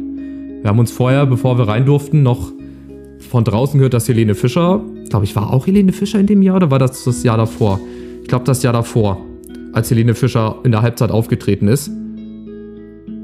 Wir 0.62 0.70
haben 0.70 0.80
uns 0.80 0.92
vorher, 0.92 1.26
bevor 1.26 1.58
wir 1.58 1.68
rein 1.68 1.86
durften, 1.86 2.22
noch 2.22 2.52
von 3.20 3.44
draußen 3.44 3.78
gehört, 3.78 3.94
dass 3.94 4.08
Helene 4.08 4.36
Fischer, 4.36 4.82
glaube 5.10 5.26
ich, 5.26 5.36
war 5.36 5.54
auch 5.54 5.68
Helene 5.68 5.92
Fischer 5.92 6.20
in 6.20 6.28
dem 6.28 6.42
Jahr 6.42 6.58
oder 6.58 6.72
war 6.72 6.80
das 6.80 7.04
das 7.04 7.24
Jahr 7.24 7.38
davor? 7.38 7.80
Ich 8.22 8.28
glaube, 8.28 8.46
das 8.46 8.64
Jahr 8.64 8.74
davor, 8.74 9.26
als 9.74 9.90
Helene 9.90 10.16
Fischer 10.16 10.58
in 10.64 10.72
der 10.72 10.82
Halbzeit 10.82 11.12
aufgetreten 11.12 11.68
ist. 11.68 11.90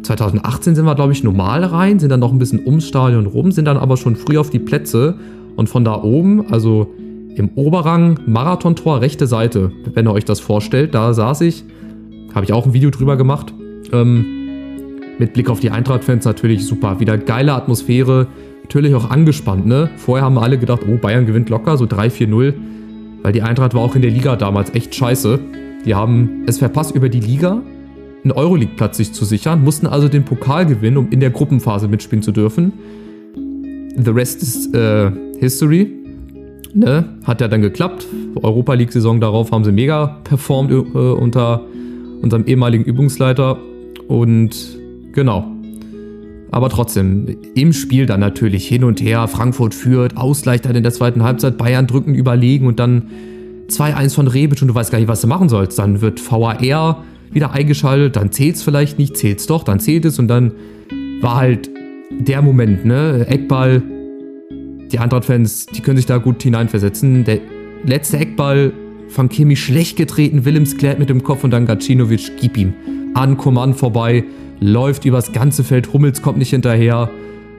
2018 0.05 0.75
sind 0.75 0.85
wir, 0.85 0.95
glaube 0.95 1.13
ich, 1.13 1.23
normal 1.23 1.63
rein, 1.63 1.99
sind 1.99 2.09
dann 2.09 2.19
noch 2.19 2.31
ein 2.31 2.39
bisschen 2.39 2.65
ums 2.65 2.87
Stadion 2.87 3.25
rum, 3.25 3.51
sind 3.51 3.65
dann 3.65 3.77
aber 3.77 3.97
schon 3.97 4.15
früh 4.15 4.37
auf 4.37 4.49
die 4.49 4.59
Plätze 4.59 5.15
und 5.55 5.69
von 5.69 5.83
da 5.83 6.01
oben, 6.01 6.51
also 6.51 6.87
im 7.35 7.49
Oberrang 7.55 8.19
Marathontor 8.25 9.01
rechte 9.01 9.27
Seite, 9.27 9.71
wenn 9.93 10.07
ihr 10.07 10.13
euch 10.13 10.25
das 10.25 10.39
vorstellt, 10.39 10.95
da 10.95 11.13
saß 11.13 11.41
ich 11.41 11.65
habe 12.35 12.45
ich 12.45 12.53
auch 12.53 12.65
ein 12.65 12.73
Video 12.73 12.89
drüber 12.89 13.15
gemacht. 13.15 13.53
Ähm, 13.93 14.25
mit 15.17 15.33
Blick 15.33 15.49
auf 15.49 15.61
die 15.61 15.71
Eintracht-Fans 15.71 16.25
natürlich 16.25 16.67
super. 16.67 16.99
Wieder 16.99 17.17
geile 17.17 17.53
Atmosphäre. 17.53 18.27
Natürlich 18.63 18.93
auch 18.93 19.09
angespannt, 19.09 19.65
ne? 19.65 19.89
Vorher 19.95 20.25
haben 20.25 20.37
alle 20.37 20.57
gedacht, 20.57 20.81
oh, 20.87 20.97
Bayern 20.97 21.25
gewinnt 21.25 21.49
locker, 21.49 21.77
so 21.77 21.85
3-4-0. 21.85 22.53
Weil 23.23 23.31
die 23.31 23.41
Eintracht 23.41 23.73
war 23.73 23.81
auch 23.81 23.95
in 23.95 24.01
der 24.01 24.11
Liga 24.11 24.35
damals 24.35 24.75
echt 24.75 24.93
scheiße. 24.93 25.39
Die 25.85 25.95
haben 25.95 26.43
es 26.45 26.57
verpasst, 26.57 26.93
über 26.93 27.07
die 27.07 27.21
Liga 27.21 27.61
einen 28.25 28.31
Euroleague-Platz 28.31 28.97
sich 28.97 29.13
zu 29.13 29.23
sichern, 29.23 29.63
mussten 29.63 29.87
also 29.87 30.09
den 30.09 30.25
Pokal 30.25 30.65
gewinnen, 30.65 30.97
um 30.97 31.09
in 31.11 31.19
der 31.19 31.29
Gruppenphase 31.29 31.87
mitspielen 31.87 32.23
zu 32.23 32.31
dürfen. 32.31 32.73
The 33.97 34.11
rest 34.11 34.41
is 34.41 34.73
äh, 34.73 35.11
History. 35.39 35.91
Ne? 36.73 37.05
Hat 37.23 37.39
ja 37.39 37.47
dann 37.47 37.61
geklappt. 37.61 38.05
Europa 38.41 38.73
League-Saison 38.73 39.21
darauf 39.21 39.51
haben 39.51 39.63
sie 39.63 39.71
mega 39.71 40.19
performt 40.23 40.71
äh, 40.71 40.75
unter 40.75 41.61
unserem 42.21 42.45
ehemaligen 42.45 42.83
Übungsleiter. 42.83 43.57
Und 44.07 44.77
genau. 45.13 45.45
Aber 46.51 46.69
trotzdem, 46.69 47.37
im 47.53 47.73
Spiel 47.73 48.05
dann 48.07 48.19
natürlich 48.19 48.67
hin 48.67 48.83
und 48.83 49.01
her. 49.01 49.27
Frankfurt 49.27 49.73
führt, 49.73 50.17
Ausgleich 50.17 50.61
dann 50.61 50.75
in 50.75 50.83
der 50.83 50.91
zweiten 50.91 51.23
Halbzeit, 51.23 51.57
Bayern 51.57 51.85
drücken 51.85 52.15
überlegen 52.15 52.65
und 52.65 52.79
dann 52.79 53.09
2-1 53.69 54.15
von 54.15 54.27
Rebic 54.27 54.61
und 54.61 54.69
du 54.69 54.75
weißt 54.75 54.91
gar 54.91 54.99
nicht, 54.99 55.07
was 55.07 55.21
du 55.21 55.27
machen 55.27 55.47
sollst. 55.47 55.77
Dann 55.77 56.01
wird 56.01 56.19
VAR 56.19 57.03
wieder 57.31 57.51
eingeschaltet, 57.51 58.15
dann 58.15 58.31
zählt 58.31 58.55
es 58.55 58.63
vielleicht 58.63 58.97
nicht, 58.97 59.17
zählt 59.17 59.39
es 59.39 59.47
doch, 59.47 59.63
dann 59.63 59.79
zählt 59.79 60.05
es 60.05 60.19
und 60.19 60.27
dann 60.27 60.51
war 61.21 61.35
halt 61.35 61.69
der 62.11 62.41
Moment, 62.41 62.85
ne? 62.85 63.25
Eckball, 63.27 63.81
die 64.91 64.99
Eintracht-Fans, 64.99 65.67
die 65.67 65.81
können 65.81 65.97
sich 65.97 66.05
da 66.05 66.17
gut 66.17 66.41
hineinversetzen. 66.43 67.23
Der 67.23 67.39
letzte 67.85 68.17
Eckball 68.17 68.71
von 69.09 69.29
Kimi 69.29 69.55
schlecht 69.55 69.97
getreten, 69.97 70.45
Willems 70.45 70.77
klärt 70.77 70.99
mit 70.99 71.09
dem 71.09 71.23
Kopf 71.23 71.43
und 71.43 71.51
dann 71.51 71.65
Gacinovic, 71.65 72.31
gib 72.39 72.57
ihm. 72.57 72.73
An 73.13 73.37
Coman 73.37 73.73
vorbei, 73.73 74.23
läuft 74.59 75.05
übers 75.05 75.31
ganze 75.31 75.63
Feld, 75.63 75.93
Hummels 75.93 76.21
kommt 76.21 76.37
nicht 76.37 76.49
hinterher. 76.49 77.09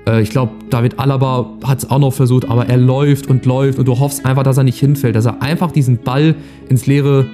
Äh, 0.06 0.22
ich 0.22 0.30
glaube, 0.30 0.52
David 0.70 0.98
Alaba 0.98 1.50
hat 1.64 1.78
es 1.78 1.90
auch 1.90 1.98
noch 1.98 2.12
versucht, 2.12 2.48
aber 2.48 2.66
er 2.66 2.76
läuft 2.76 3.28
und 3.28 3.46
läuft 3.46 3.78
und 3.78 3.88
du 3.88 3.98
hoffst 3.98 4.24
einfach, 4.24 4.42
dass 4.42 4.56
er 4.56 4.64
nicht 4.64 4.78
hinfällt, 4.78 5.16
dass 5.16 5.26
er 5.26 5.42
einfach 5.42 5.72
diesen 5.72 5.98
Ball 5.98 6.34
ins 6.68 6.86
leere 6.86 7.26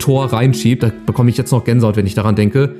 Tor 0.00 0.32
reinschiebt. 0.32 0.82
Da 0.82 0.90
bekomme 1.06 1.30
ich 1.30 1.36
jetzt 1.36 1.52
noch 1.52 1.64
Gänsehaut, 1.64 1.96
wenn 1.96 2.06
ich 2.06 2.14
daran 2.14 2.34
denke. 2.34 2.74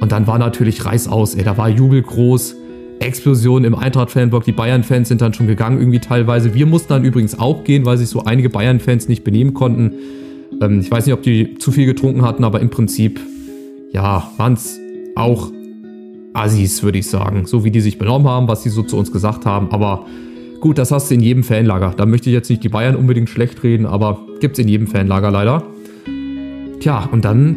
Und 0.00 0.12
dann 0.12 0.26
war 0.26 0.38
natürlich 0.38 0.84
Reißaus, 0.84 1.34
ey. 1.34 1.42
Da 1.42 1.56
war 1.56 1.68
Jubel 1.68 2.02
groß, 2.02 2.54
Explosion 3.00 3.64
im 3.64 3.74
Eintracht-Fanblock. 3.74 4.44
Die 4.44 4.52
Bayern-Fans 4.52 5.08
sind 5.08 5.20
dann 5.20 5.34
schon 5.34 5.46
gegangen, 5.46 5.78
irgendwie 5.78 5.98
teilweise. 5.98 6.54
Wir 6.54 6.66
mussten 6.66 6.90
dann 6.90 7.04
übrigens 7.04 7.38
auch 7.38 7.64
gehen, 7.64 7.84
weil 7.84 7.98
sich 7.98 8.08
so 8.08 8.24
einige 8.24 8.50
Bayern-Fans 8.50 9.08
nicht 9.08 9.24
benehmen 9.24 9.54
konnten. 9.54 9.92
Ähm, 10.60 10.80
ich 10.80 10.90
weiß 10.90 11.06
nicht, 11.06 11.14
ob 11.14 11.22
die 11.22 11.54
zu 11.58 11.72
viel 11.72 11.86
getrunken 11.86 12.22
hatten, 12.22 12.44
aber 12.44 12.60
im 12.60 12.70
Prinzip, 12.70 13.20
ja, 13.92 14.30
waren 14.36 14.52
es 14.52 14.78
auch 15.14 15.50
Assis, 16.34 16.82
würde 16.82 16.98
ich 16.98 17.08
sagen. 17.08 17.46
So 17.46 17.64
wie 17.64 17.70
die 17.70 17.80
sich 17.80 17.98
benommen 17.98 18.28
haben, 18.28 18.48
was 18.48 18.62
sie 18.62 18.70
so 18.70 18.82
zu 18.82 18.96
uns 18.96 19.10
gesagt 19.10 19.46
haben. 19.46 19.70
Aber 19.70 20.06
gut, 20.60 20.78
das 20.78 20.90
hast 20.90 21.10
du 21.10 21.14
in 21.14 21.20
jedem 21.20 21.42
Fanlager. 21.42 21.94
Da 21.96 22.04
möchte 22.04 22.28
ich 22.28 22.34
jetzt 22.34 22.50
nicht 22.50 22.62
die 22.62 22.68
Bayern 22.68 22.96
unbedingt 22.96 23.30
schlecht 23.30 23.62
reden, 23.62 23.86
aber 23.86 24.20
gibt 24.40 24.58
es 24.58 24.62
in 24.62 24.68
jedem 24.68 24.86
Fanlager 24.86 25.30
leider. 25.30 25.62
Tja, 26.80 27.08
und 27.10 27.24
dann 27.24 27.56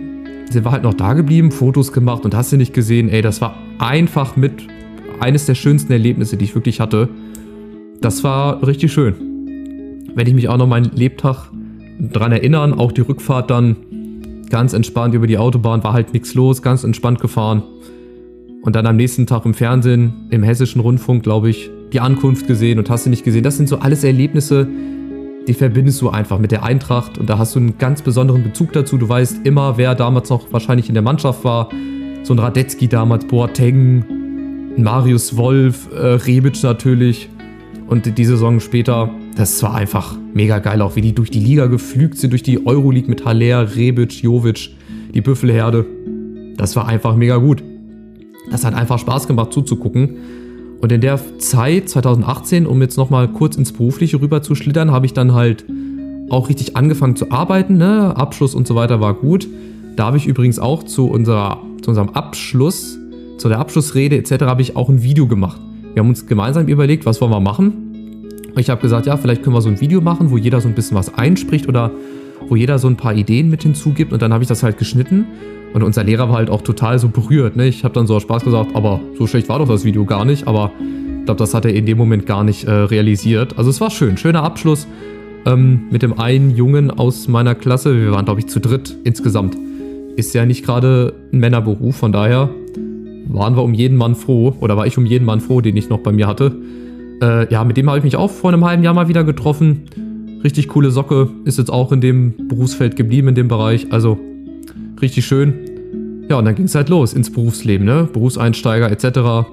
sind 0.49 0.65
wir 0.65 0.71
halt 0.71 0.83
noch 0.83 0.93
da 0.93 1.13
geblieben, 1.13 1.51
Fotos 1.51 1.91
gemacht 1.91 2.25
und 2.25 2.35
hast 2.35 2.51
du 2.51 2.57
nicht 2.57 2.73
gesehen, 2.73 3.09
ey, 3.09 3.21
das 3.21 3.41
war 3.41 3.55
einfach 3.77 4.35
mit 4.35 4.67
eines 5.19 5.45
der 5.45 5.55
schönsten 5.55 5.91
Erlebnisse, 5.91 6.37
die 6.37 6.45
ich 6.45 6.55
wirklich 6.55 6.79
hatte. 6.79 7.09
Das 8.01 8.23
war 8.23 8.65
richtig 8.65 8.91
schön. 8.93 10.07
Werde 10.15 10.29
ich 10.29 10.35
mich 10.35 10.49
auch 10.49 10.57
noch 10.57 10.67
meinen 10.67 10.91
Lebtag 10.95 11.51
dran 11.99 12.31
erinnern, 12.31 12.73
auch 12.73 12.91
die 12.91 13.01
Rückfahrt 13.01 13.51
dann 13.51 13.75
ganz 14.49 14.73
entspannt 14.73 15.13
über 15.13 15.27
die 15.27 15.37
Autobahn, 15.37 15.83
war 15.83 15.93
halt 15.93 16.13
nichts 16.13 16.33
los, 16.33 16.61
ganz 16.61 16.83
entspannt 16.83 17.19
gefahren. 17.19 17.63
Und 18.61 18.75
dann 18.75 18.87
am 18.87 18.95
nächsten 18.95 19.27
Tag 19.27 19.45
im 19.45 19.53
Fernsehen, 19.53 20.27
im 20.31 20.43
hessischen 20.43 20.81
Rundfunk, 20.81 21.23
glaube 21.23 21.49
ich, 21.49 21.69
die 21.93 21.99
Ankunft 21.99 22.47
gesehen 22.47 22.79
und 22.79 22.89
hast 22.89 23.05
du 23.05 23.09
nicht 23.09 23.23
gesehen. 23.23 23.43
Das 23.43 23.57
sind 23.57 23.69
so 23.69 23.79
alles 23.79 24.03
Erlebnisse, 24.03 24.67
die 25.49 25.55
verbindest 25.55 25.99
du 26.03 26.09
einfach 26.09 26.37
mit 26.37 26.51
der 26.51 26.61
Eintracht 26.61 27.17
und 27.17 27.27
da 27.27 27.39
hast 27.39 27.55
du 27.55 27.59
einen 27.59 27.79
ganz 27.79 28.03
besonderen 28.03 28.43
Bezug 28.43 28.71
dazu. 28.71 28.99
Du 28.99 29.09
weißt 29.09 29.47
immer, 29.47 29.79
wer 29.79 29.95
damals 29.95 30.29
noch 30.29 30.53
wahrscheinlich 30.53 30.89
in 30.89 30.93
der 30.93 31.01
Mannschaft 31.01 31.43
war. 31.43 31.71
So 32.21 32.35
ein 32.35 32.39
Radetzky 32.39 32.87
damals, 32.87 33.25
Boateng, 33.25 34.05
Marius 34.77 35.37
Wolf, 35.37 35.89
äh, 35.91 36.05
Rebic 36.05 36.61
natürlich. 36.61 37.29
Und 37.87 38.15
die 38.15 38.25
Saison 38.25 38.59
später, 38.59 39.09
das 39.35 39.63
war 39.63 39.73
einfach 39.73 40.15
mega 40.35 40.59
geil, 40.59 40.83
auch 40.83 40.95
wie 40.95 41.01
die 41.01 41.15
durch 41.15 41.31
die 41.31 41.39
Liga 41.39 41.65
geflügt 41.65 42.19
sind, 42.19 42.29
durch 42.29 42.43
die 42.43 42.67
Euroleague 42.67 43.09
mit 43.09 43.25
Haller, 43.25 43.75
Rebic, 43.75 44.21
Jovic, 44.21 44.69
die 45.15 45.21
Büffelherde. 45.21 45.83
Das 46.57 46.75
war 46.75 46.87
einfach 46.87 47.15
mega 47.15 47.37
gut. 47.37 47.63
Das 48.51 48.63
hat 48.63 48.75
einfach 48.75 48.99
Spaß 48.99 49.27
gemacht 49.27 49.51
zuzugucken. 49.51 50.15
Und 50.81 50.91
in 50.91 51.01
der 51.01 51.19
Zeit, 51.39 51.89
2018, 51.89 52.65
um 52.65 52.81
jetzt 52.81 52.97
nochmal 52.97 53.27
kurz 53.27 53.57
ins 53.57 53.73
Berufliche 53.73 54.21
rüber 54.21 54.41
zu 54.41 54.55
schlittern, 54.55 54.91
habe 54.91 55.05
ich 55.05 55.13
dann 55.13 55.33
halt 55.33 55.65
auch 56.29 56.47
richtig 56.47 56.77
angefangen 56.77 57.15
zu 57.15 57.31
arbeiten. 57.31 57.77
Ne? 57.77 58.15
Abschluss 58.15 58.55
und 58.55 58.67
so 58.67 58.75
weiter 58.75 59.01
war 59.01 59.13
gut. 59.13 59.47
Da 59.95 60.05
habe 60.05 60.17
ich 60.17 60.27
übrigens 60.27 60.59
auch 60.59 60.83
zu, 60.83 61.07
unserer, 61.07 61.61
zu 61.81 61.89
unserem 61.91 62.09
Abschluss, 62.09 62.97
zu 63.37 63.49
der 63.49 63.59
Abschlussrede 63.59 64.17
etc. 64.17 64.43
habe 64.45 64.61
ich 64.61 64.75
auch 64.75 64.89
ein 64.89 65.03
Video 65.03 65.27
gemacht. 65.27 65.59
Wir 65.93 66.01
haben 66.01 66.09
uns 66.09 66.27
gemeinsam 66.27 66.67
überlegt, 66.67 67.05
was 67.05 67.19
wollen 67.19 67.31
wir 67.31 67.39
machen. 67.39 68.27
Ich 68.55 68.69
habe 68.69 68.81
gesagt, 68.81 69.05
ja, 69.05 69.17
vielleicht 69.17 69.43
können 69.43 69.55
wir 69.55 69.61
so 69.61 69.69
ein 69.69 69.81
Video 69.81 70.01
machen, 70.01 70.31
wo 70.31 70.37
jeder 70.37 70.61
so 70.61 70.67
ein 70.67 70.75
bisschen 70.75 70.95
was 70.95 71.13
einspricht 71.13 71.67
oder 71.67 71.91
wo 72.47 72.55
jeder 72.55 72.79
so 72.79 72.87
ein 72.87 72.95
paar 72.95 73.13
Ideen 73.13 73.49
mit 73.49 73.63
hinzugibt. 73.63 74.13
Und 74.13 74.21
dann 74.21 74.31
habe 74.31 74.43
ich 74.43 74.47
das 74.47 74.63
halt 74.63 74.77
geschnitten 74.77 75.25
und 75.73 75.83
unser 75.83 76.03
Lehrer 76.03 76.29
war 76.29 76.37
halt 76.37 76.49
auch 76.49 76.61
total 76.61 76.97
so 76.99 77.09
berührt. 77.09 77.55
Ne? 77.55 77.67
Ich 77.67 77.83
habe 77.83 77.93
dann 77.93 78.07
so 78.07 78.15
aus 78.15 78.23
Spaß 78.23 78.43
gesagt, 78.43 78.75
aber 78.75 78.99
so 79.17 79.27
schlecht 79.27 79.49
war 79.49 79.59
doch 79.59 79.67
das 79.67 79.85
Video 79.85 80.05
gar 80.05 80.25
nicht. 80.25 80.47
Aber 80.47 80.71
ich 81.19 81.25
glaube, 81.25 81.37
das 81.37 81.53
hat 81.53 81.65
er 81.65 81.73
in 81.73 81.85
dem 81.85 81.97
Moment 81.97 82.25
gar 82.25 82.43
nicht 82.43 82.63
äh, 82.65 82.71
realisiert. 82.71 83.57
Also 83.57 83.69
es 83.69 83.79
war 83.79 83.91
schön, 83.91 84.17
schöner 84.17 84.43
Abschluss 84.43 84.87
ähm, 85.45 85.81
mit 85.91 86.01
dem 86.01 86.19
einen 86.19 86.55
Jungen 86.55 86.91
aus 86.91 87.27
meiner 87.27 87.55
Klasse. 87.55 87.95
Wir 87.95 88.11
waren, 88.11 88.25
glaube 88.25 88.39
ich, 88.39 88.47
zu 88.47 88.59
dritt 88.59 88.95
insgesamt. 89.03 89.55
Ist 90.15 90.33
ja 90.33 90.45
nicht 90.45 90.65
gerade 90.65 91.13
ein 91.31 91.39
Männerberuf, 91.39 91.95
von 91.95 92.11
daher 92.11 92.49
waren 93.27 93.55
wir 93.55 93.63
um 93.63 93.75
jeden 93.75 93.95
Mann 93.95 94.15
froh, 94.15 94.55
oder 94.59 94.75
war 94.75 94.87
ich 94.87 94.97
um 94.97 95.05
jeden 95.05 95.23
Mann 95.23 95.39
froh, 95.39 95.61
den 95.61 95.77
ich 95.77 95.87
noch 95.87 95.99
bei 95.99 96.11
mir 96.11 96.27
hatte. 96.27 96.51
Äh, 97.21 97.51
ja, 97.53 97.63
mit 97.63 97.77
dem 97.77 97.87
habe 97.87 97.99
ich 97.99 98.03
mich 98.03 98.15
auch 98.15 98.31
vor 98.31 98.51
einem 98.51 98.65
halben 98.65 98.83
Jahr 98.83 98.95
mal 98.95 99.07
wieder 99.07 99.23
getroffen. 99.23 99.83
Richtig 100.43 100.67
coole 100.69 100.89
Socke, 100.89 101.29
ist 101.45 101.57
jetzt 101.57 101.71
auch 101.71 101.91
in 101.91 102.01
dem 102.01 102.47
Berufsfeld 102.47 102.95
geblieben, 102.95 103.27
in 103.27 103.35
dem 103.35 103.47
Bereich. 103.47 103.91
Also 103.91 104.17
richtig 105.01 105.25
schön. 105.25 105.53
Ja, 106.29 106.37
und 106.37 106.45
dann 106.45 106.55
ging 106.55 106.65
es 106.65 106.75
halt 106.75 106.89
los 106.89 107.13
ins 107.13 107.31
Berufsleben, 107.31 107.85
ne? 107.85 108.07
Berufseinsteiger 108.11 108.91
etc. 108.91 109.49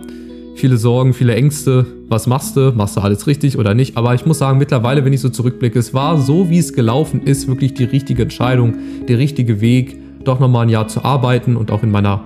Viele 0.57 0.77
Sorgen, 0.77 1.15
viele 1.15 1.35
Ängste. 1.35 1.87
Was 2.09 2.27
machst 2.27 2.57
du? 2.57 2.73
Machst 2.75 2.97
du 2.97 3.01
alles 3.01 3.27
richtig 3.27 3.59
oder 3.59 3.75
nicht? 3.75 3.97
Aber 3.97 4.15
ich 4.15 4.27
muss 4.27 4.39
sagen, 4.39 4.59
mittlerweile, 4.59 5.05
wenn 5.05 5.13
ich 5.13 5.21
so 5.21 5.29
zurückblicke, 5.29 5.79
es 5.79 5.95
war 5.95 6.19
so, 6.21 6.51
wie 6.51 6.59
es 6.59 6.73
gelaufen 6.73 7.23
ist, 7.23 7.49
wirklich 7.49 7.75
die 7.75 7.85
richtige 7.85 8.23
Entscheidung, 8.23 8.75
der 9.09 9.19
richtige 9.19 9.61
Weg, 9.61 9.97
doch 10.25 10.41
nochmal 10.41 10.67
ein 10.67 10.69
Jahr 10.69 10.89
zu 10.89 11.05
arbeiten 11.05 11.57
und 11.57 11.71
auch 11.71 11.83
in 11.83 11.91
meiner 11.91 12.25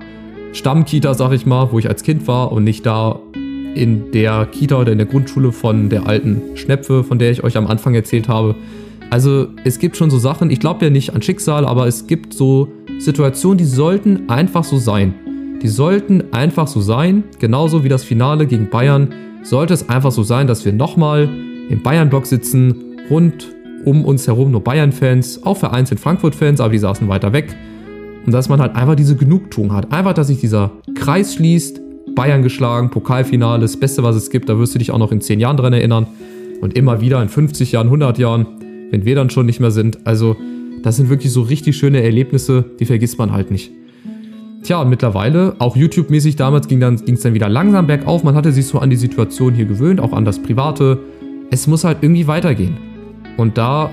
Stammkita, 0.53 1.13
sag 1.13 1.31
ich 1.31 1.45
mal, 1.45 1.71
wo 1.71 1.79
ich 1.79 1.87
als 1.87 2.03
Kind 2.03 2.27
war 2.27 2.51
und 2.51 2.63
nicht 2.63 2.85
da 2.85 3.19
in 3.75 4.11
der 4.11 4.47
Kita 4.47 4.79
oder 4.79 4.91
in 4.91 4.97
der 4.97 5.07
Grundschule 5.07 5.51
von 5.51 5.89
der 5.89 6.07
alten 6.07 6.41
Schnepfe, 6.55 7.03
von 7.03 7.19
der 7.19 7.31
ich 7.31 7.43
euch 7.43 7.55
am 7.57 7.67
Anfang 7.67 7.95
erzählt 7.95 8.27
habe. 8.27 8.55
Also 9.11 9.47
es 9.65 9.77
gibt 9.77 9.97
schon 9.97 10.09
so 10.09 10.17
Sachen, 10.17 10.49
ich 10.49 10.61
glaube 10.61 10.85
ja 10.85 10.89
nicht 10.89 11.13
an 11.13 11.21
Schicksal, 11.21 11.65
aber 11.65 11.85
es 11.85 12.07
gibt 12.07 12.33
so 12.33 12.69
Situationen, 12.97 13.57
die 13.57 13.65
sollten 13.65 14.29
einfach 14.29 14.63
so 14.63 14.77
sein. 14.77 15.13
Die 15.61 15.67
sollten 15.67 16.23
einfach 16.31 16.65
so 16.65 16.79
sein, 16.79 17.25
genauso 17.37 17.83
wie 17.83 17.89
das 17.89 18.05
Finale 18.05 18.47
gegen 18.47 18.69
Bayern, 18.69 19.09
sollte 19.43 19.73
es 19.73 19.89
einfach 19.89 20.13
so 20.13 20.23
sein, 20.23 20.47
dass 20.47 20.63
wir 20.63 20.71
nochmal 20.71 21.27
im 21.69 21.83
Bayern-Block 21.83 22.25
sitzen, 22.25 22.73
rund 23.09 23.49
um 23.83 24.05
uns 24.05 24.27
herum 24.27 24.49
nur 24.49 24.63
Bayern-Fans, 24.63 25.43
auch 25.43 25.57
vereinzelt 25.57 25.99
Frankfurt-Fans, 25.99 26.61
aber 26.61 26.71
die 26.71 26.77
saßen 26.77 27.09
weiter 27.09 27.33
weg. 27.33 27.53
Und 28.25 28.31
dass 28.31 28.47
man 28.47 28.61
halt 28.61 28.77
einfach 28.77 28.95
diese 28.95 29.17
Genugtuung 29.17 29.73
hat. 29.73 29.91
Einfach, 29.91 30.13
dass 30.13 30.27
sich 30.27 30.39
dieser 30.39 30.71
Kreis 30.95 31.35
schließt, 31.35 31.81
Bayern 32.15 32.43
geschlagen, 32.43 32.91
Pokalfinale, 32.91 33.61
das 33.61 33.75
Beste, 33.75 34.03
was 34.03 34.15
es 34.15 34.29
gibt, 34.29 34.47
da 34.47 34.57
wirst 34.57 34.73
du 34.75 34.79
dich 34.79 34.91
auch 34.91 34.99
noch 34.99 35.11
in 35.11 35.19
10 35.19 35.41
Jahren 35.41 35.57
dran 35.57 35.73
erinnern. 35.73 36.07
Und 36.61 36.77
immer 36.77 37.01
wieder 37.01 37.21
in 37.21 37.27
50 37.27 37.73
Jahren, 37.73 37.87
100 37.87 38.17
Jahren 38.17 38.60
wenn 38.91 39.05
wir 39.05 39.15
dann 39.15 39.29
schon 39.31 39.47
nicht 39.47 39.59
mehr 39.59 39.71
sind. 39.71 40.05
Also 40.05 40.35
das 40.83 40.97
sind 40.97 41.09
wirklich 41.09 41.31
so 41.31 41.41
richtig 41.41 41.77
schöne 41.77 42.03
Erlebnisse, 42.03 42.65
die 42.79 42.85
vergisst 42.85 43.17
man 43.17 43.31
halt 43.31 43.49
nicht. 43.49 43.71
Tja, 44.63 44.79
und 44.79 44.89
mittlerweile, 44.89 45.55
auch 45.57 45.75
YouTube-mäßig 45.75 46.35
damals 46.35 46.67
ging 46.67 46.83
es 46.83 47.03
dann, 47.03 47.17
dann 47.23 47.33
wieder 47.33 47.49
langsam 47.49 47.87
bergauf. 47.87 48.23
Man 48.23 48.35
hatte 48.35 48.51
sich 48.51 48.67
so 48.67 48.77
an 48.77 48.91
die 48.91 48.95
Situation 48.95 49.55
hier 49.55 49.65
gewöhnt, 49.65 49.99
auch 49.99 50.13
an 50.13 50.23
das 50.23 50.37
Private. 50.37 50.99
Es 51.49 51.65
muss 51.65 51.83
halt 51.83 51.97
irgendwie 52.01 52.27
weitergehen. 52.27 52.77
Und 53.37 53.57
da 53.57 53.89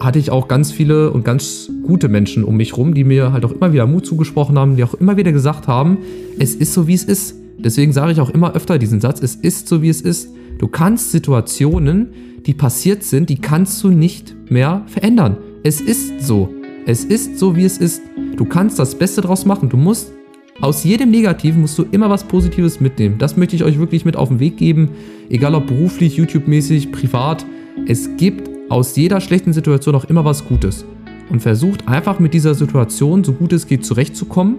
hatte 0.00 0.18
ich 0.18 0.30
auch 0.30 0.48
ganz 0.48 0.70
viele 0.70 1.10
und 1.10 1.24
ganz 1.24 1.70
gute 1.82 2.08
Menschen 2.08 2.44
um 2.44 2.56
mich 2.56 2.76
rum, 2.76 2.92
die 2.92 3.04
mir 3.04 3.32
halt 3.32 3.46
auch 3.46 3.52
immer 3.52 3.72
wieder 3.72 3.86
Mut 3.86 4.04
zugesprochen 4.04 4.58
haben, 4.58 4.76
die 4.76 4.84
auch 4.84 4.94
immer 4.94 5.16
wieder 5.16 5.32
gesagt 5.32 5.66
haben, 5.66 5.98
es 6.38 6.54
ist 6.54 6.74
so, 6.74 6.86
wie 6.86 6.94
es 6.94 7.04
ist. 7.04 7.34
Deswegen 7.58 7.92
sage 7.92 8.12
ich 8.12 8.20
auch 8.20 8.28
immer 8.28 8.54
öfter 8.54 8.78
diesen 8.78 9.00
Satz, 9.00 9.22
es 9.22 9.34
ist 9.34 9.66
so, 9.68 9.80
wie 9.80 9.88
es 9.88 10.02
ist. 10.02 10.28
Du 10.58 10.68
kannst 10.68 11.10
Situationen, 11.10 12.08
die 12.46 12.54
passiert 12.54 13.02
sind, 13.02 13.28
die 13.28 13.36
kannst 13.36 13.82
du 13.84 13.90
nicht 13.90 14.34
mehr 14.50 14.82
verändern. 14.86 15.36
Es 15.62 15.80
ist 15.80 16.22
so. 16.22 16.48
Es 16.86 17.04
ist 17.04 17.38
so, 17.38 17.56
wie 17.56 17.64
es 17.64 17.78
ist. 17.78 18.00
Du 18.36 18.44
kannst 18.44 18.78
das 18.78 18.94
Beste 18.94 19.20
draus 19.20 19.44
machen. 19.44 19.68
Du 19.68 19.76
musst 19.76 20.12
aus 20.60 20.84
jedem 20.84 21.10
Negativen 21.10 21.60
musst 21.60 21.76
du 21.78 21.84
immer 21.90 22.08
was 22.08 22.24
Positives 22.24 22.80
mitnehmen. 22.80 23.18
Das 23.18 23.36
möchte 23.36 23.56
ich 23.56 23.64
euch 23.64 23.78
wirklich 23.78 24.06
mit 24.06 24.16
auf 24.16 24.28
den 24.28 24.40
Weg 24.40 24.56
geben. 24.56 24.90
Egal 25.28 25.54
ob 25.54 25.66
beruflich, 25.66 26.16
YouTube-mäßig, 26.16 26.92
privat. 26.92 27.44
Es 27.86 28.16
gibt 28.16 28.48
aus 28.70 28.96
jeder 28.96 29.20
schlechten 29.20 29.52
Situation 29.52 29.94
auch 29.94 30.06
immer 30.06 30.24
was 30.24 30.46
Gutes. 30.46 30.86
Und 31.28 31.40
versucht 31.40 31.86
einfach 31.88 32.20
mit 32.20 32.32
dieser 32.32 32.54
Situation, 32.54 33.24
so 33.24 33.32
gut 33.32 33.52
es 33.52 33.66
geht, 33.66 33.84
zurechtzukommen 33.84 34.56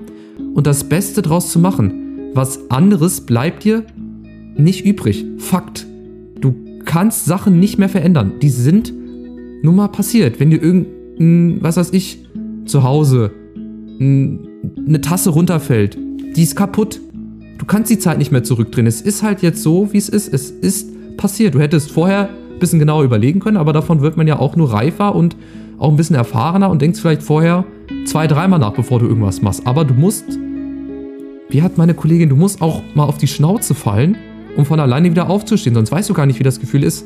und 0.53 0.67
das 0.67 0.83
Beste 0.83 1.23
draus 1.23 1.51
zu 1.51 1.59
machen. 1.59 2.31
Was 2.33 2.69
anderes 2.69 3.21
bleibt 3.21 3.63
dir 3.63 3.83
nicht 4.55 4.85
übrig. 4.85 5.25
Fakt 5.37 5.86
kannst 6.87 7.25
Sachen 7.25 7.59
nicht 7.59 7.77
mehr 7.77 7.89
verändern. 7.89 8.39
Die 8.41 8.49
sind 8.49 8.91
nun 9.61 9.75
mal 9.75 9.89
passiert. 9.89 10.39
Wenn 10.39 10.49
dir 10.49 10.61
irgendein, 10.61 11.61
was 11.61 11.77
weiß 11.77 11.93
ich, 11.93 12.25
zu 12.65 12.83
Hause 12.83 13.31
eine 13.99 15.01
Tasse 15.01 15.29
runterfällt, 15.29 15.97
die 16.35 16.41
ist 16.41 16.55
kaputt. 16.55 16.99
du 17.57 17.65
kannst 17.65 17.91
die 17.91 17.99
Zeit 17.99 18.17
nicht 18.17 18.31
mehr 18.31 18.43
zurückdrehen. 18.43 18.87
Es 18.87 19.01
ist 19.01 19.21
halt 19.21 19.41
jetzt 19.41 19.61
so, 19.61 19.91
wie 19.91 19.97
es 19.97 20.09
ist. 20.09 20.33
Es 20.33 20.49
ist 20.49 21.17
passiert. 21.17 21.55
Du 21.55 21.59
hättest 21.59 21.91
vorher 21.91 22.29
ein 22.29 22.59
bisschen 22.59 22.79
genauer 22.79 23.03
überlegen 23.03 23.39
können, 23.39 23.57
aber 23.57 23.73
davon 23.73 24.01
wird 24.01 24.17
man 24.17 24.27
ja 24.27 24.39
auch 24.39 24.55
nur 24.55 24.71
reifer 24.71 25.15
und 25.15 25.35
auch 25.77 25.89
ein 25.89 25.97
bisschen 25.97 26.15
erfahrener 26.15 26.69
und 26.69 26.81
denkst 26.81 27.01
vielleicht 27.01 27.23
vorher 27.23 27.65
zwei, 28.05 28.27
dreimal 28.27 28.59
nach, 28.59 28.73
bevor 28.73 28.99
du 28.99 29.07
irgendwas 29.07 29.41
machst. 29.41 29.65
Aber 29.67 29.83
du 29.83 29.93
musst, 29.93 30.25
wie 31.49 31.61
hat 31.61 31.77
meine 31.77 31.93
Kollegin, 31.93 32.29
du 32.29 32.35
musst 32.35 32.61
auch 32.61 32.81
mal 32.95 33.03
auf 33.03 33.17
die 33.17 33.27
Schnauze 33.27 33.75
fallen, 33.75 34.17
um 34.57 34.65
von 34.65 34.79
alleine 34.79 35.09
wieder 35.09 35.29
aufzustehen. 35.29 35.75
Sonst 35.75 35.91
weißt 35.91 36.09
du 36.09 36.13
gar 36.13 36.25
nicht, 36.25 36.39
wie 36.39 36.43
das 36.43 36.59
Gefühl 36.59 36.83
ist. 36.83 37.05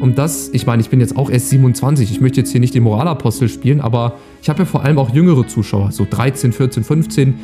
Und 0.00 0.18
das, 0.18 0.50
ich 0.52 0.66
meine, 0.66 0.82
ich 0.82 0.90
bin 0.90 1.00
jetzt 1.00 1.16
auch 1.16 1.30
erst 1.30 1.50
27. 1.50 2.10
Ich 2.10 2.20
möchte 2.20 2.40
jetzt 2.40 2.50
hier 2.50 2.60
nicht 2.60 2.74
den 2.74 2.82
Moralapostel 2.82 3.48
spielen, 3.48 3.80
aber 3.80 4.18
ich 4.42 4.48
habe 4.48 4.58
ja 4.58 4.64
vor 4.64 4.84
allem 4.84 4.98
auch 4.98 5.14
jüngere 5.14 5.46
Zuschauer, 5.46 5.92
so 5.92 6.06
13, 6.08 6.52
14, 6.52 6.82
15. 6.82 7.34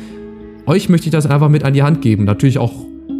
Euch 0.65 0.89
möchte 0.89 1.07
ich 1.07 1.11
das 1.11 1.25
einfach 1.25 1.47
mit 1.49 1.63
an 1.63 1.73
die 1.73 1.83
Hand 1.83 2.01
geben. 2.01 2.25
Natürlich 2.25 2.59
auch 2.59 2.73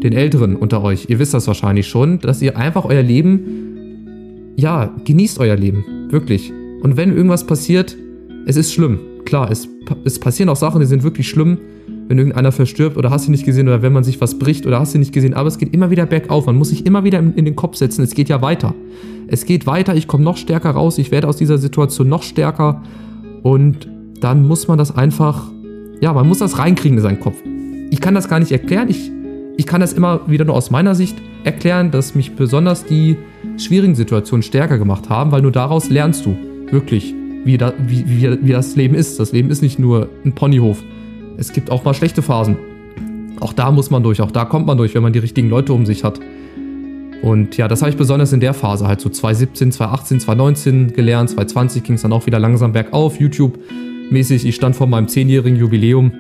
den 0.04 0.12
Älteren 0.12 0.58
unter 0.58 0.84
euch. 0.84 1.06
Ihr 1.10 1.20
wisst 1.20 1.34
das 1.34 1.48
wahrscheinlich 1.48 1.88
schon, 1.88 2.20
dass 2.20 2.42
ihr 2.42 2.58
einfach 2.58 2.84
euer 2.84 3.02
Leben, 3.02 4.54
ja, 4.58 4.94
genießt 5.06 5.40
euer 5.40 5.56
Leben. 5.56 5.86
Wirklich. 6.10 6.52
Und 6.82 6.98
wenn 6.98 7.16
irgendwas 7.16 7.46
passiert, 7.46 7.96
es 8.46 8.58
ist 8.58 8.74
schlimm. 8.74 9.00
Klar, 9.24 9.50
es, 9.50 9.70
es 10.04 10.20
passieren 10.20 10.50
auch 10.50 10.58
Sachen, 10.58 10.82
die 10.82 10.88
sind 10.88 11.04
wirklich 11.04 11.30
schlimm, 11.30 11.60
wenn 12.10 12.18
irgendeiner 12.18 12.52
verstirbt 12.52 12.98
oder 12.98 13.12
hast 13.12 13.28
du 13.28 13.32
nicht 13.32 13.46
gesehen 13.46 13.68
oder 13.68 13.84
wenn 13.84 13.94
man 13.94 14.04
sich 14.04 14.20
was 14.20 14.40
bricht 14.40 14.66
oder 14.66 14.80
hast 14.80 14.96
du 14.96 14.98
nicht 14.98 15.14
gesehen. 15.14 15.36
Aber 15.36 15.48
es 15.48 15.60
geht 15.60 15.72
immer 15.76 15.92
wieder 15.92 16.08
bergauf. 16.08 16.48
Man 16.48 16.56
muss 16.56 16.70
sich 16.70 16.88
immer 16.88 17.04
wieder 17.04 17.20
in, 17.20 17.36
in 17.36 17.46
den 17.46 17.56
Kopf 17.56 17.76
setzen. 17.76 18.04
Es 18.04 18.16
geht 18.16 18.30
ja 18.30 18.42
weiter. 18.42 18.74
Es 19.28 19.46
geht 19.46 19.68
weiter. 19.68 19.94
Ich 19.94 20.08
komme 20.08 20.24
noch 20.24 20.36
stärker 20.36 20.72
raus. 20.72 20.98
Ich 20.98 21.12
werde 21.12 21.28
aus 21.28 21.38
dieser 21.38 21.60
Situation 21.60 22.10
noch 22.10 22.24
stärker. 22.24 22.82
Und 23.44 23.88
dann 24.22 24.48
muss 24.48 24.68
man 24.68 24.80
das 24.80 24.94
einfach, 24.96 25.52
ja, 26.02 26.12
man 26.12 26.28
muss 26.28 26.40
das 26.40 26.58
reinkriegen 26.58 26.98
in 26.98 27.04
seinen 27.04 27.20
Kopf. 27.20 27.38
Ich 27.92 28.02
kann 28.02 28.16
das 28.16 28.28
gar 28.28 28.40
nicht 28.40 28.52
erklären. 28.52 28.90
Ich, 28.90 29.12
ich 29.58 29.68
kann 29.68 29.80
das 29.80 29.94
immer 29.94 30.22
wieder 30.26 30.46
nur 30.46 30.56
aus 30.56 30.72
meiner 30.72 30.96
Sicht 30.96 31.16
erklären, 31.44 31.92
dass 31.92 32.16
mich 32.16 32.36
besonders 32.36 32.86
die 32.86 33.18
schwierigen 33.58 33.94
Situationen 33.94 34.42
stärker 34.42 34.80
gemacht 34.80 35.10
haben, 35.10 35.32
weil 35.32 35.44
nur 35.44 35.52
daraus 35.52 35.92
lernst 35.92 36.26
du 36.26 36.36
wirklich, 36.72 37.14
wie, 37.46 37.60
da, 37.60 37.72
wie, 37.86 38.04
wie, 38.08 38.48
wie 38.48 38.52
das 38.52 38.76
Leben 38.76 38.96
ist. 38.96 39.20
Das 39.20 39.32
Leben 39.32 39.52
ist 39.52 39.62
nicht 39.62 39.78
nur 39.78 40.10
ein 40.26 40.34
Ponyhof. 40.34 40.84
Es 41.40 41.54
gibt 41.54 41.72
auch 41.72 41.86
mal 41.86 41.94
schlechte 41.94 42.22
Phasen. 42.22 42.58
Auch 43.40 43.54
da 43.54 43.72
muss 43.72 43.90
man 43.90 44.04
durch, 44.04 44.20
auch 44.20 44.32
da 44.32 44.44
kommt 44.44 44.68
man 44.68 44.78
durch, 44.78 44.94
wenn 44.94 45.02
man 45.02 45.14
die 45.14 45.20
richtigen 45.20 45.50
Leute 45.50 45.72
um 45.72 45.86
sich 45.86 46.04
hat. 46.04 46.20
Und 47.22 47.56
ja, 47.56 47.70
das 47.70 47.82
habe 47.82 47.90
ich 47.90 47.96
besonders 47.96 48.34
in 48.34 48.42
der 48.42 48.54
Phase, 48.54 48.86
halt 48.88 49.00
so 49.00 49.10
2017, 49.10 49.72
2018, 49.72 50.20
2019 50.20 50.94
gelernt. 50.94 51.30
2020 51.30 51.84
ging 51.84 51.96
es 51.96 52.02
dann 52.02 52.12
auch 52.12 52.26
wieder 52.26 52.40
langsam 52.40 52.74
bergauf, 52.74 53.22
YouTube-mäßig. 53.22 54.46
Ich 54.46 54.56
stand 54.56 54.76
vor 54.76 54.88
meinem 54.88 55.08
10-jährigen 55.08 55.58
Jubiläum. 55.58 56.12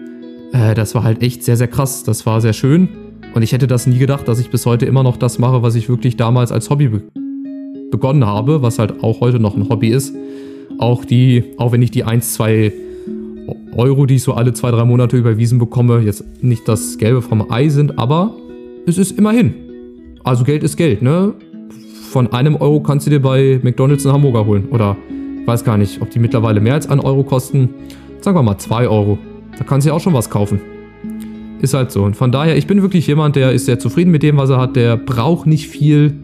Äh, 0.54 0.74
das 0.74 0.96
war 0.96 1.04
halt 1.04 1.22
echt 1.22 1.44
sehr, 1.44 1.58
sehr 1.58 1.68
krass. 1.68 2.06
Das 2.06 2.26
war 2.26 2.40
sehr 2.40 2.54
schön. 2.54 2.88
Und 3.34 3.42
ich 3.42 3.52
hätte 3.52 3.68
das 3.68 3.88
nie 3.88 3.98
gedacht, 3.98 4.26
dass 4.26 4.40
ich 4.40 4.50
bis 4.50 4.66
heute 4.66 4.86
immer 4.86 5.04
noch 5.04 5.18
das 5.18 5.38
mache, 5.38 5.62
was 5.62 5.76
ich 5.76 5.90
wirklich 5.90 6.16
damals 6.16 6.54
als 6.54 6.70
Hobby 6.70 6.88
be 6.88 7.02
begonnen 7.92 8.24
habe, 8.24 8.62
was 8.62 8.78
halt 8.78 9.04
auch 9.04 9.20
heute 9.20 9.40
noch 9.40 9.58
ein 9.58 9.68
Hobby 9.68 9.90
ist. 9.90 10.16
Auch 10.78 11.04
die, 11.04 11.56
auch 11.58 11.72
wenn 11.72 11.82
ich 11.82 11.90
die 11.90 12.04
1, 12.04 12.36
2 12.36 12.72
Euro, 13.80 14.06
die 14.06 14.16
ich 14.16 14.24
so 14.24 14.34
alle 14.34 14.52
zwei, 14.54 14.72
drei 14.72 14.84
Monate 14.84 15.16
überwiesen 15.16 15.58
bekomme, 15.58 16.02
jetzt 16.02 16.24
nicht 16.44 16.68
das 16.68 16.98
Gelbe 16.98 17.22
vom 17.22 17.50
Ei 17.50 17.70
sind, 17.70 17.98
aber 17.98 18.36
es 18.86 18.98
ist 18.98 19.18
immerhin. 19.18 19.54
Also 20.24 20.44
Geld 20.44 20.64
ist 20.64 20.76
Geld, 20.76 21.02
ne? 21.02 21.34
Von 22.12 22.34
einem 22.34 22.56
Euro 22.58 22.82
kannst 22.82 23.08
du 23.08 23.10
dir 23.10 23.22
bei 23.22 23.60
McDonalds 23.64 24.06
einen 24.06 24.14
Hamburger 24.14 24.46
holen. 24.46 24.68
Oder 24.72 24.98
weiß 25.46 25.64
gar 25.64 25.78
nicht, 25.78 26.02
ob 26.02 26.10
die 26.10 26.20
mittlerweile 26.20 26.60
mehr 26.60 26.74
als 26.74 26.90
einen 26.90 27.00
Euro 27.00 27.24
kosten. 27.24 27.70
Sagen 28.20 28.36
wir 28.36 28.44
mal 28.44 28.58
zwei 28.58 28.88
Euro. 28.88 29.18
Da 29.58 29.64
kannst 29.64 29.86
du 29.86 29.92
ja 29.92 29.96
auch 29.96 30.02
schon 30.02 30.14
was 30.14 30.30
kaufen. 30.30 30.60
Ist 31.62 31.74
halt 31.74 31.92
so. 31.92 32.04
Und 32.04 32.16
von 32.16 32.32
daher, 32.32 32.58
ich 32.58 32.68
bin 32.68 32.82
wirklich 32.82 33.08
jemand, 33.08 33.38
der 33.38 33.54
ist 33.54 33.66
sehr 33.66 33.80
zufrieden 33.80 34.12
mit 34.12 34.24
dem, 34.24 34.38
was 34.38 34.50
er 34.50 34.58
hat. 34.58 34.76
Der 34.76 34.98
braucht 34.98 35.48
nicht 35.48 35.68
viel. 35.68 36.16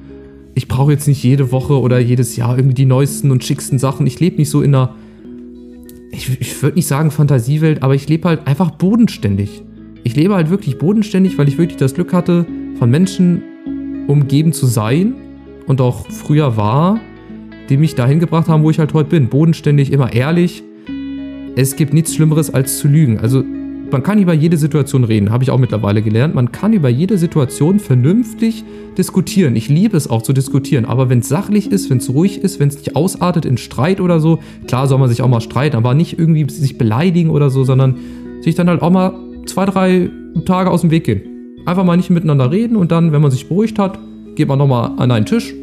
Ich 0.55 0.67
brauche 0.67 0.91
jetzt 0.91 1.07
nicht 1.07 1.23
jede 1.23 1.51
Woche 1.51 1.79
oder 1.79 1.99
jedes 1.99 2.35
Jahr 2.35 2.57
irgendwie 2.57 2.75
die 2.75 2.85
neuesten 2.85 3.31
und 3.31 3.43
schicksten 3.43 3.79
Sachen. 3.79 4.07
Ich 4.07 4.19
lebe 4.19 4.37
nicht 4.37 4.49
so 4.49 4.61
in 4.61 4.75
einer, 4.75 4.95
ich, 6.11 6.39
ich 6.39 6.61
würde 6.61 6.75
nicht 6.75 6.87
sagen 6.87 7.11
Fantasiewelt, 7.11 7.83
aber 7.83 7.95
ich 7.95 8.07
lebe 8.07 8.27
halt 8.27 8.47
einfach 8.47 8.71
bodenständig. 8.71 9.63
Ich 10.03 10.15
lebe 10.15 10.35
halt 10.35 10.49
wirklich 10.49 10.77
bodenständig, 10.77 11.37
weil 11.37 11.47
ich 11.47 11.57
wirklich 11.57 11.77
das 11.77 11.95
Glück 11.95 12.13
hatte, 12.13 12.45
von 12.77 12.89
Menschen 12.89 13.41
umgeben 14.07 14.53
zu 14.53 14.65
sein 14.67 15.15
und 15.67 15.81
auch 15.81 16.09
früher 16.09 16.57
war, 16.57 16.99
die 17.69 17.77
mich 17.77 17.95
dahin 17.95 18.19
gebracht 18.19 18.47
haben, 18.47 18.63
wo 18.63 18.69
ich 18.69 18.79
halt 18.79 18.93
heute 18.93 19.09
bin. 19.09 19.29
Bodenständig, 19.29 19.91
immer 19.91 20.13
ehrlich. 20.13 20.63
Es 21.55 21.75
gibt 21.75 21.93
nichts 21.93 22.13
Schlimmeres 22.13 22.53
als 22.53 22.77
zu 22.77 22.87
lügen. 22.87 23.19
Also 23.19 23.43
man 23.91 24.03
kann 24.03 24.19
über 24.19 24.33
jede 24.33 24.57
Situation 24.57 25.03
reden, 25.03 25.31
habe 25.31 25.43
ich 25.43 25.51
auch 25.51 25.57
mittlerweile 25.57 26.01
gelernt. 26.01 26.35
Man 26.35 26.51
kann 26.51 26.73
über 26.73 26.89
jede 26.89 27.17
Situation 27.17 27.79
vernünftig 27.79 28.63
diskutieren. 28.97 29.55
Ich 29.55 29.69
liebe 29.69 29.95
es 29.97 30.09
auch 30.09 30.21
zu 30.21 30.33
diskutieren, 30.33 30.85
aber 30.85 31.09
wenn 31.09 31.19
es 31.19 31.29
sachlich 31.29 31.71
ist, 31.71 31.89
wenn 31.89 31.97
es 31.97 32.09
ruhig 32.09 32.39
ist, 32.39 32.59
wenn 32.59 32.69
es 32.69 32.77
nicht 32.77 32.95
ausartet 32.95 33.45
in 33.45 33.57
Streit 33.57 34.01
oder 34.01 34.19
so, 34.19 34.39
klar 34.67 34.87
soll 34.87 34.99
man 34.99 35.09
sich 35.09 35.21
auch 35.21 35.27
mal 35.27 35.41
streiten, 35.41 35.75
aber 35.75 35.93
nicht 35.93 36.17
irgendwie 36.17 36.49
sich 36.49 36.77
beleidigen 36.77 37.29
oder 37.29 37.49
so, 37.49 37.63
sondern 37.63 37.95
sich 38.41 38.55
dann 38.55 38.69
halt 38.69 38.81
auch 38.81 38.91
mal 38.91 39.13
zwei, 39.45 39.65
drei 39.65 40.09
Tage 40.45 40.69
aus 40.69 40.81
dem 40.81 40.91
Weg 40.91 41.05
gehen. 41.05 41.21
Einfach 41.65 41.83
mal 41.83 41.97
nicht 41.97 42.09
miteinander 42.09 42.51
reden 42.51 42.75
und 42.75 42.91
dann, 42.91 43.11
wenn 43.11 43.21
man 43.21 43.31
sich 43.31 43.47
beruhigt 43.47 43.79
hat, 43.79 43.99
geht 44.35 44.47
man 44.47 44.59
nochmal 44.59 44.91
an 44.97 45.11
einen 45.11 45.25
Tisch. 45.25 45.53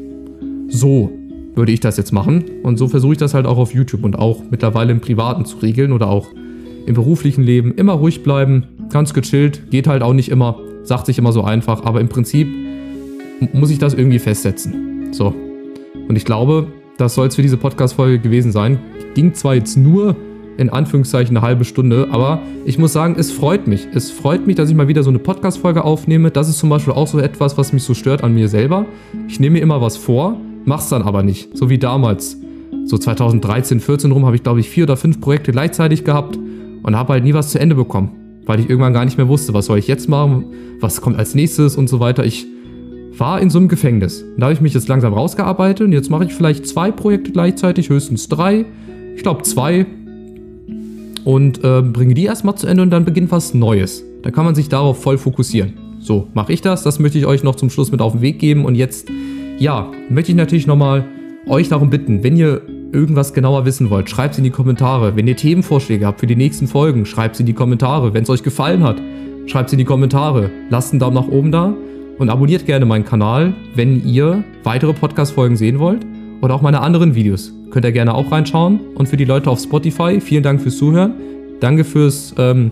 So 0.68 1.12
würde 1.54 1.72
ich 1.72 1.80
das 1.80 1.96
jetzt 1.96 2.12
machen. 2.12 2.44
Und 2.62 2.78
so 2.78 2.88
versuche 2.88 3.12
ich 3.12 3.18
das 3.18 3.34
halt 3.34 3.46
auch 3.46 3.58
auf 3.58 3.74
YouTube 3.74 4.04
und 4.04 4.18
auch 4.18 4.42
mittlerweile 4.50 4.92
im 4.92 5.00
Privaten 5.00 5.44
zu 5.44 5.58
regeln 5.58 5.92
oder 5.92 6.08
auch 6.08 6.28
im 6.86 6.94
beruflichen 6.94 7.42
Leben. 7.42 7.74
Immer 7.74 7.94
ruhig 7.94 8.22
bleiben, 8.22 8.64
ganz 8.90 9.14
gechillt, 9.14 9.70
geht 9.70 9.86
halt 9.86 10.02
auch 10.02 10.12
nicht 10.12 10.28
immer, 10.28 10.58
sagt 10.82 11.06
sich 11.06 11.18
immer 11.18 11.32
so 11.32 11.42
einfach, 11.42 11.84
aber 11.84 12.00
im 12.00 12.08
Prinzip 12.08 12.48
muss 13.52 13.70
ich 13.70 13.78
das 13.78 13.94
irgendwie 13.94 14.18
festsetzen. 14.18 15.12
So. 15.12 15.34
Und 16.08 16.16
ich 16.16 16.24
glaube, 16.24 16.66
das 16.98 17.14
soll 17.14 17.28
es 17.28 17.36
für 17.36 17.42
diese 17.42 17.56
Podcast-Folge 17.56 18.18
gewesen 18.18 18.52
sein. 18.52 18.78
Ging 19.14 19.34
zwar 19.34 19.54
jetzt 19.54 19.76
nur 19.76 20.16
in 20.58 20.70
Anführungszeichen 20.70 21.36
eine 21.36 21.44
halbe 21.44 21.64
Stunde. 21.64 22.08
Aber 22.10 22.40
ich 22.64 22.78
muss 22.78 22.92
sagen, 22.92 23.16
es 23.18 23.32
freut 23.32 23.66
mich. 23.66 23.88
Es 23.94 24.10
freut 24.10 24.46
mich, 24.46 24.56
dass 24.56 24.68
ich 24.68 24.76
mal 24.76 24.88
wieder 24.88 25.02
so 25.02 25.10
eine 25.10 25.18
Podcast-Folge 25.18 25.84
aufnehme. 25.84 26.30
Das 26.30 26.48
ist 26.48 26.58
zum 26.58 26.68
Beispiel 26.68 26.92
auch 26.92 27.06
so 27.06 27.18
etwas, 27.18 27.58
was 27.58 27.72
mich 27.72 27.82
so 27.82 27.94
stört 27.94 28.22
an 28.22 28.34
mir 28.34 28.48
selber. 28.48 28.86
Ich 29.28 29.40
nehme 29.40 29.54
mir 29.54 29.62
immer 29.62 29.80
was 29.80 29.96
vor, 29.96 30.36
mach's 30.64 30.88
dann 30.88 31.02
aber 31.02 31.22
nicht. 31.22 31.56
So 31.56 31.70
wie 31.70 31.78
damals. 31.78 32.38
So 32.84 32.98
2013, 32.98 33.80
14 33.80 34.12
rum 34.12 34.26
habe 34.26 34.36
ich, 34.36 34.42
glaube 34.42 34.60
ich, 34.60 34.68
vier 34.68 34.84
oder 34.84 34.96
fünf 34.96 35.20
Projekte 35.20 35.52
gleichzeitig 35.52 36.04
gehabt 36.04 36.38
und 36.82 36.96
habe 36.96 37.14
halt 37.14 37.24
nie 37.24 37.34
was 37.34 37.50
zu 37.50 37.58
Ende 37.58 37.74
bekommen. 37.74 38.40
Weil 38.44 38.60
ich 38.60 38.68
irgendwann 38.68 38.92
gar 38.92 39.04
nicht 39.04 39.16
mehr 39.16 39.28
wusste, 39.28 39.54
was 39.54 39.66
soll 39.66 39.78
ich 39.78 39.86
jetzt 39.86 40.08
machen, 40.08 40.46
was 40.80 41.00
kommt 41.00 41.16
als 41.16 41.34
nächstes 41.34 41.76
und 41.76 41.88
so 41.88 42.00
weiter. 42.00 42.24
Ich 42.24 42.46
war 43.16 43.40
in 43.40 43.50
so 43.50 43.58
einem 43.58 43.68
Gefängnis. 43.68 44.24
Da 44.36 44.46
habe 44.46 44.54
ich 44.54 44.60
mich 44.60 44.74
jetzt 44.74 44.88
langsam 44.88 45.12
rausgearbeitet 45.12 45.86
und 45.86 45.92
jetzt 45.92 46.10
mache 46.10 46.24
ich 46.24 46.34
vielleicht 46.34 46.66
zwei 46.66 46.90
Projekte 46.90 47.30
gleichzeitig, 47.30 47.88
höchstens 47.88 48.28
drei. 48.28 48.64
Ich 49.14 49.22
glaube 49.22 49.42
zwei, 49.42 49.86
und 51.24 51.62
äh, 51.62 51.82
bringe 51.82 52.14
die 52.14 52.24
erstmal 52.24 52.56
zu 52.56 52.66
Ende 52.66 52.82
und 52.82 52.90
dann 52.90 53.04
beginnt 53.04 53.30
was 53.30 53.54
Neues. 53.54 54.04
Da 54.22 54.30
kann 54.30 54.44
man 54.44 54.54
sich 54.54 54.68
darauf 54.68 55.02
voll 55.02 55.18
fokussieren. 55.18 55.74
So, 56.00 56.28
mache 56.34 56.52
ich 56.52 56.60
das. 56.60 56.82
Das 56.82 56.98
möchte 56.98 57.18
ich 57.18 57.26
euch 57.26 57.42
noch 57.42 57.54
zum 57.54 57.70
Schluss 57.70 57.92
mit 57.92 58.00
auf 58.00 58.12
den 58.12 58.22
Weg 58.22 58.38
geben. 58.38 58.64
Und 58.64 58.74
jetzt, 58.74 59.08
ja, 59.58 59.90
möchte 60.08 60.32
ich 60.32 60.36
natürlich 60.36 60.66
nochmal 60.66 61.04
euch 61.46 61.68
darum 61.68 61.90
bitten, 61.90 62.24
wenn 62.24 62.36
ihr 62.36 62.62
irgendwas 62.92 63.32
genauer 63.32 63.64
wissen 63.64 63.90
wollt, 63.90 64.08
schreibt 64.10 64.34
es 64.34 64.38
in 64.38 64.44
die 64.44 64.50
Kommentare. 64.50 65.16
Wenn 65.16 65.26
ihr 65.26 65.36
Themenvorschläge 65.36 66.06
habt 66.06 66.20
für 66.20 66.26
die 66.26 66.36
nächsten 66.36 66.66
Folgen, 66.66 67.06
schreibt 67.06 67.36
es 67.36 67.40
in 67.40 67.46
die 67.46 67.52
Kommentare. 67.52 68.14
Wenn 68.14 68.22
es 68.22 68.30
euch 68.30 68.42
gefallen 68.42 68.82
hat, 68.82 69.00
schreibt 69.46 69.68
es 69.68 69.72
in 69.72 69.78
die 69.78 69.84
Kommentare. 69.84 70.50
Lasst 70.70 70.92
einen 70.92 71.00
Daumen 71.00 71.14
nach 71.14 71.28
oben 71.28 71.52
da 71.52 71.74
und 72.18 72.30
abonniert 72.30 72.66
gerne 72.66 72.84
meinen 72.84 73.04
Kanal, 73.04 73.54
wenn 73.74 74.06
ihr 74.06 74.44
weitere 74.64 74.92
Podcast-Folgen 74.92 75.56
sehen 75.56 75.78
wollt 75.78 76.06
oder 76.40 76.54
auch 76.54 76.62
meine 76.62 76.80
anderen 76.80 77.14
Videos. 77.14 77.52
Könnt 77.70 77.86
ihr 77.86 77.92
gerne 77.92 78.14
auch 78.14 78.30
reinschauen. 78.30 78.80
Und 78.94 79.08
für 79.08 79.16
die 79.16 79.24
Leute 79.24 79.50
auf 79.50 79.60
Spotify, 79.60 80.20
vielen 80.20 80.42
Dank 80.42 80.60
fürs 80.60 80.76
Zuhören. 80.76 81.14
Danke 81.60 81.84
fürs, 81.84 82.34
ähm, 82.36 82.70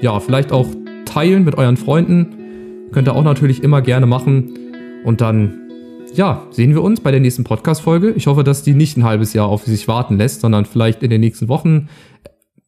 ja, 0.00 0.18
vielleicht 0.20 0.52
auch 0.52 0.68
teilen 1.04 1.44
mit 1.44 1.56
euren 1.58 1.76
Freunden. 1.76 2.88
Könnt 2.92 3.08
ihr 3.08 3.14
auch 3.14 3.24
natürlich 3.24 3.62
immer 3.62 3.82
gerne 3.82 4.06
machen. 4.06 4.50
Und 5.04 5.20
dann, 5.20 5.65
ja, 6.16 6.42
sehen 6.50 6.74
wir 6.74 6.82
uns 6.82 7.00
bei 7.00 7.10
der 7.10 7.20
nächsten 7.20 7.44
Podcast-Folge. 7.44 8.10
Ich 8.10 8.26
hoffe, 8.26 8.44
dass 8.44 8.62
die 8.62 8.74
nicht 8.74 8.96
ein 8.96 9.04
halbes 9.04 9.32
Jahr 9.32 9.48
auf 9.48 9.64
sich 9.64 9.88
warten 9.88 10.16
lässt, 10.16 10.40
sondern 10.40 10.64
vielleicht 10.64 11.02
in 11.02 11.10
den 11.10 11.20
nächsten 11.20 11.48
Wochen 11.48 11.88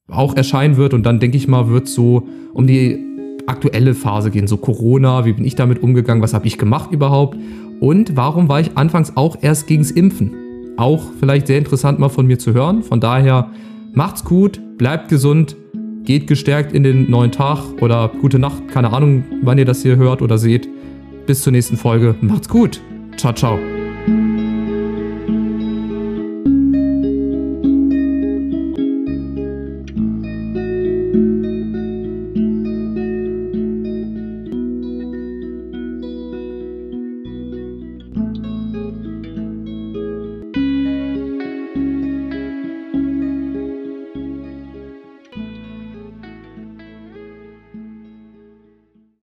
auch 0.09 0.37
erscheinen 0.37 0.77
wird. 0.77 0.95
Und 0.95 1.05
dann 1.05 1.21
denke 1.21 1.37
ich 1.37 1.49
mal, 1.49 1.69
wird 1.69 1.89
so 1.89 2.29
um 2.55 2.67
die 2.67 3.05
aktuelle 3.47 3.95
Phase 3.95 4.31
gehen. 4.31 4.47
So 4.47 4.57
Corona, 4.57 5.25
wie 5.25 5.33
bin 5.33 5.45
ich 5.45 5.55
damit 5.55 5.83
umgegangen, 5.83 6.23
was 6.23 6.35
habe 6.35 6.47
ich 6.47 6.59
gemacht 6.59 6.93
überhaupt? 6.93 7.39
Und 7.81 8.17
warum 8.17 8.49
war 8.49 8.61
ich 8.61 8.77
anfangs 8.77 9.17
auch 9.17 9.37
erst 9.41 9.67
gegens 9.67 9.91
Impfen? 9.91 10.49
auch 10.79 11.03
vielleicht 11.19 11.49
sehr 11.49 11.59
interessant 11.59 11.99
mal 11.99 12.09
von 12.09 12.27
mir 12.27 12.39
zu 12.39 12.55
hören. 12.55 12.83
Von 12.83 13.01
daher 13.01 13.51
macht's 13.93 14.25
gut, 14.25 14.61
bleibt 14.79 15.09
gesund, 15.09 15.57
geht 16.05 16.27
gestärkt 16.27 16.73
in 16.73 16.85
den 16.85 17.11
neuen 17.11 17.33
Tag 17.33 17.59
oder 17.81 18.11
gute 18.21 18.39
Nacht. 18.39 18.69
Keine 18.69 18.93
Ahnung, 18.93 19.25
wann 19.43 19.59
ihr 19.59 19.65
das 19.65 19.83
hier 19.83 19.97
hört 19.97 20.23
oder 20.23 20.39
seht. 20.39 20.69
Bis 21.27 21.43
zur 21.43 21.53
nächsten 21.53 21.77
Folge. 21.77 22.15
Macht's 22.21 22.49
gut. 22.49 22.81
Ciao, 23.19 23.33
ciao. 23.33 23.78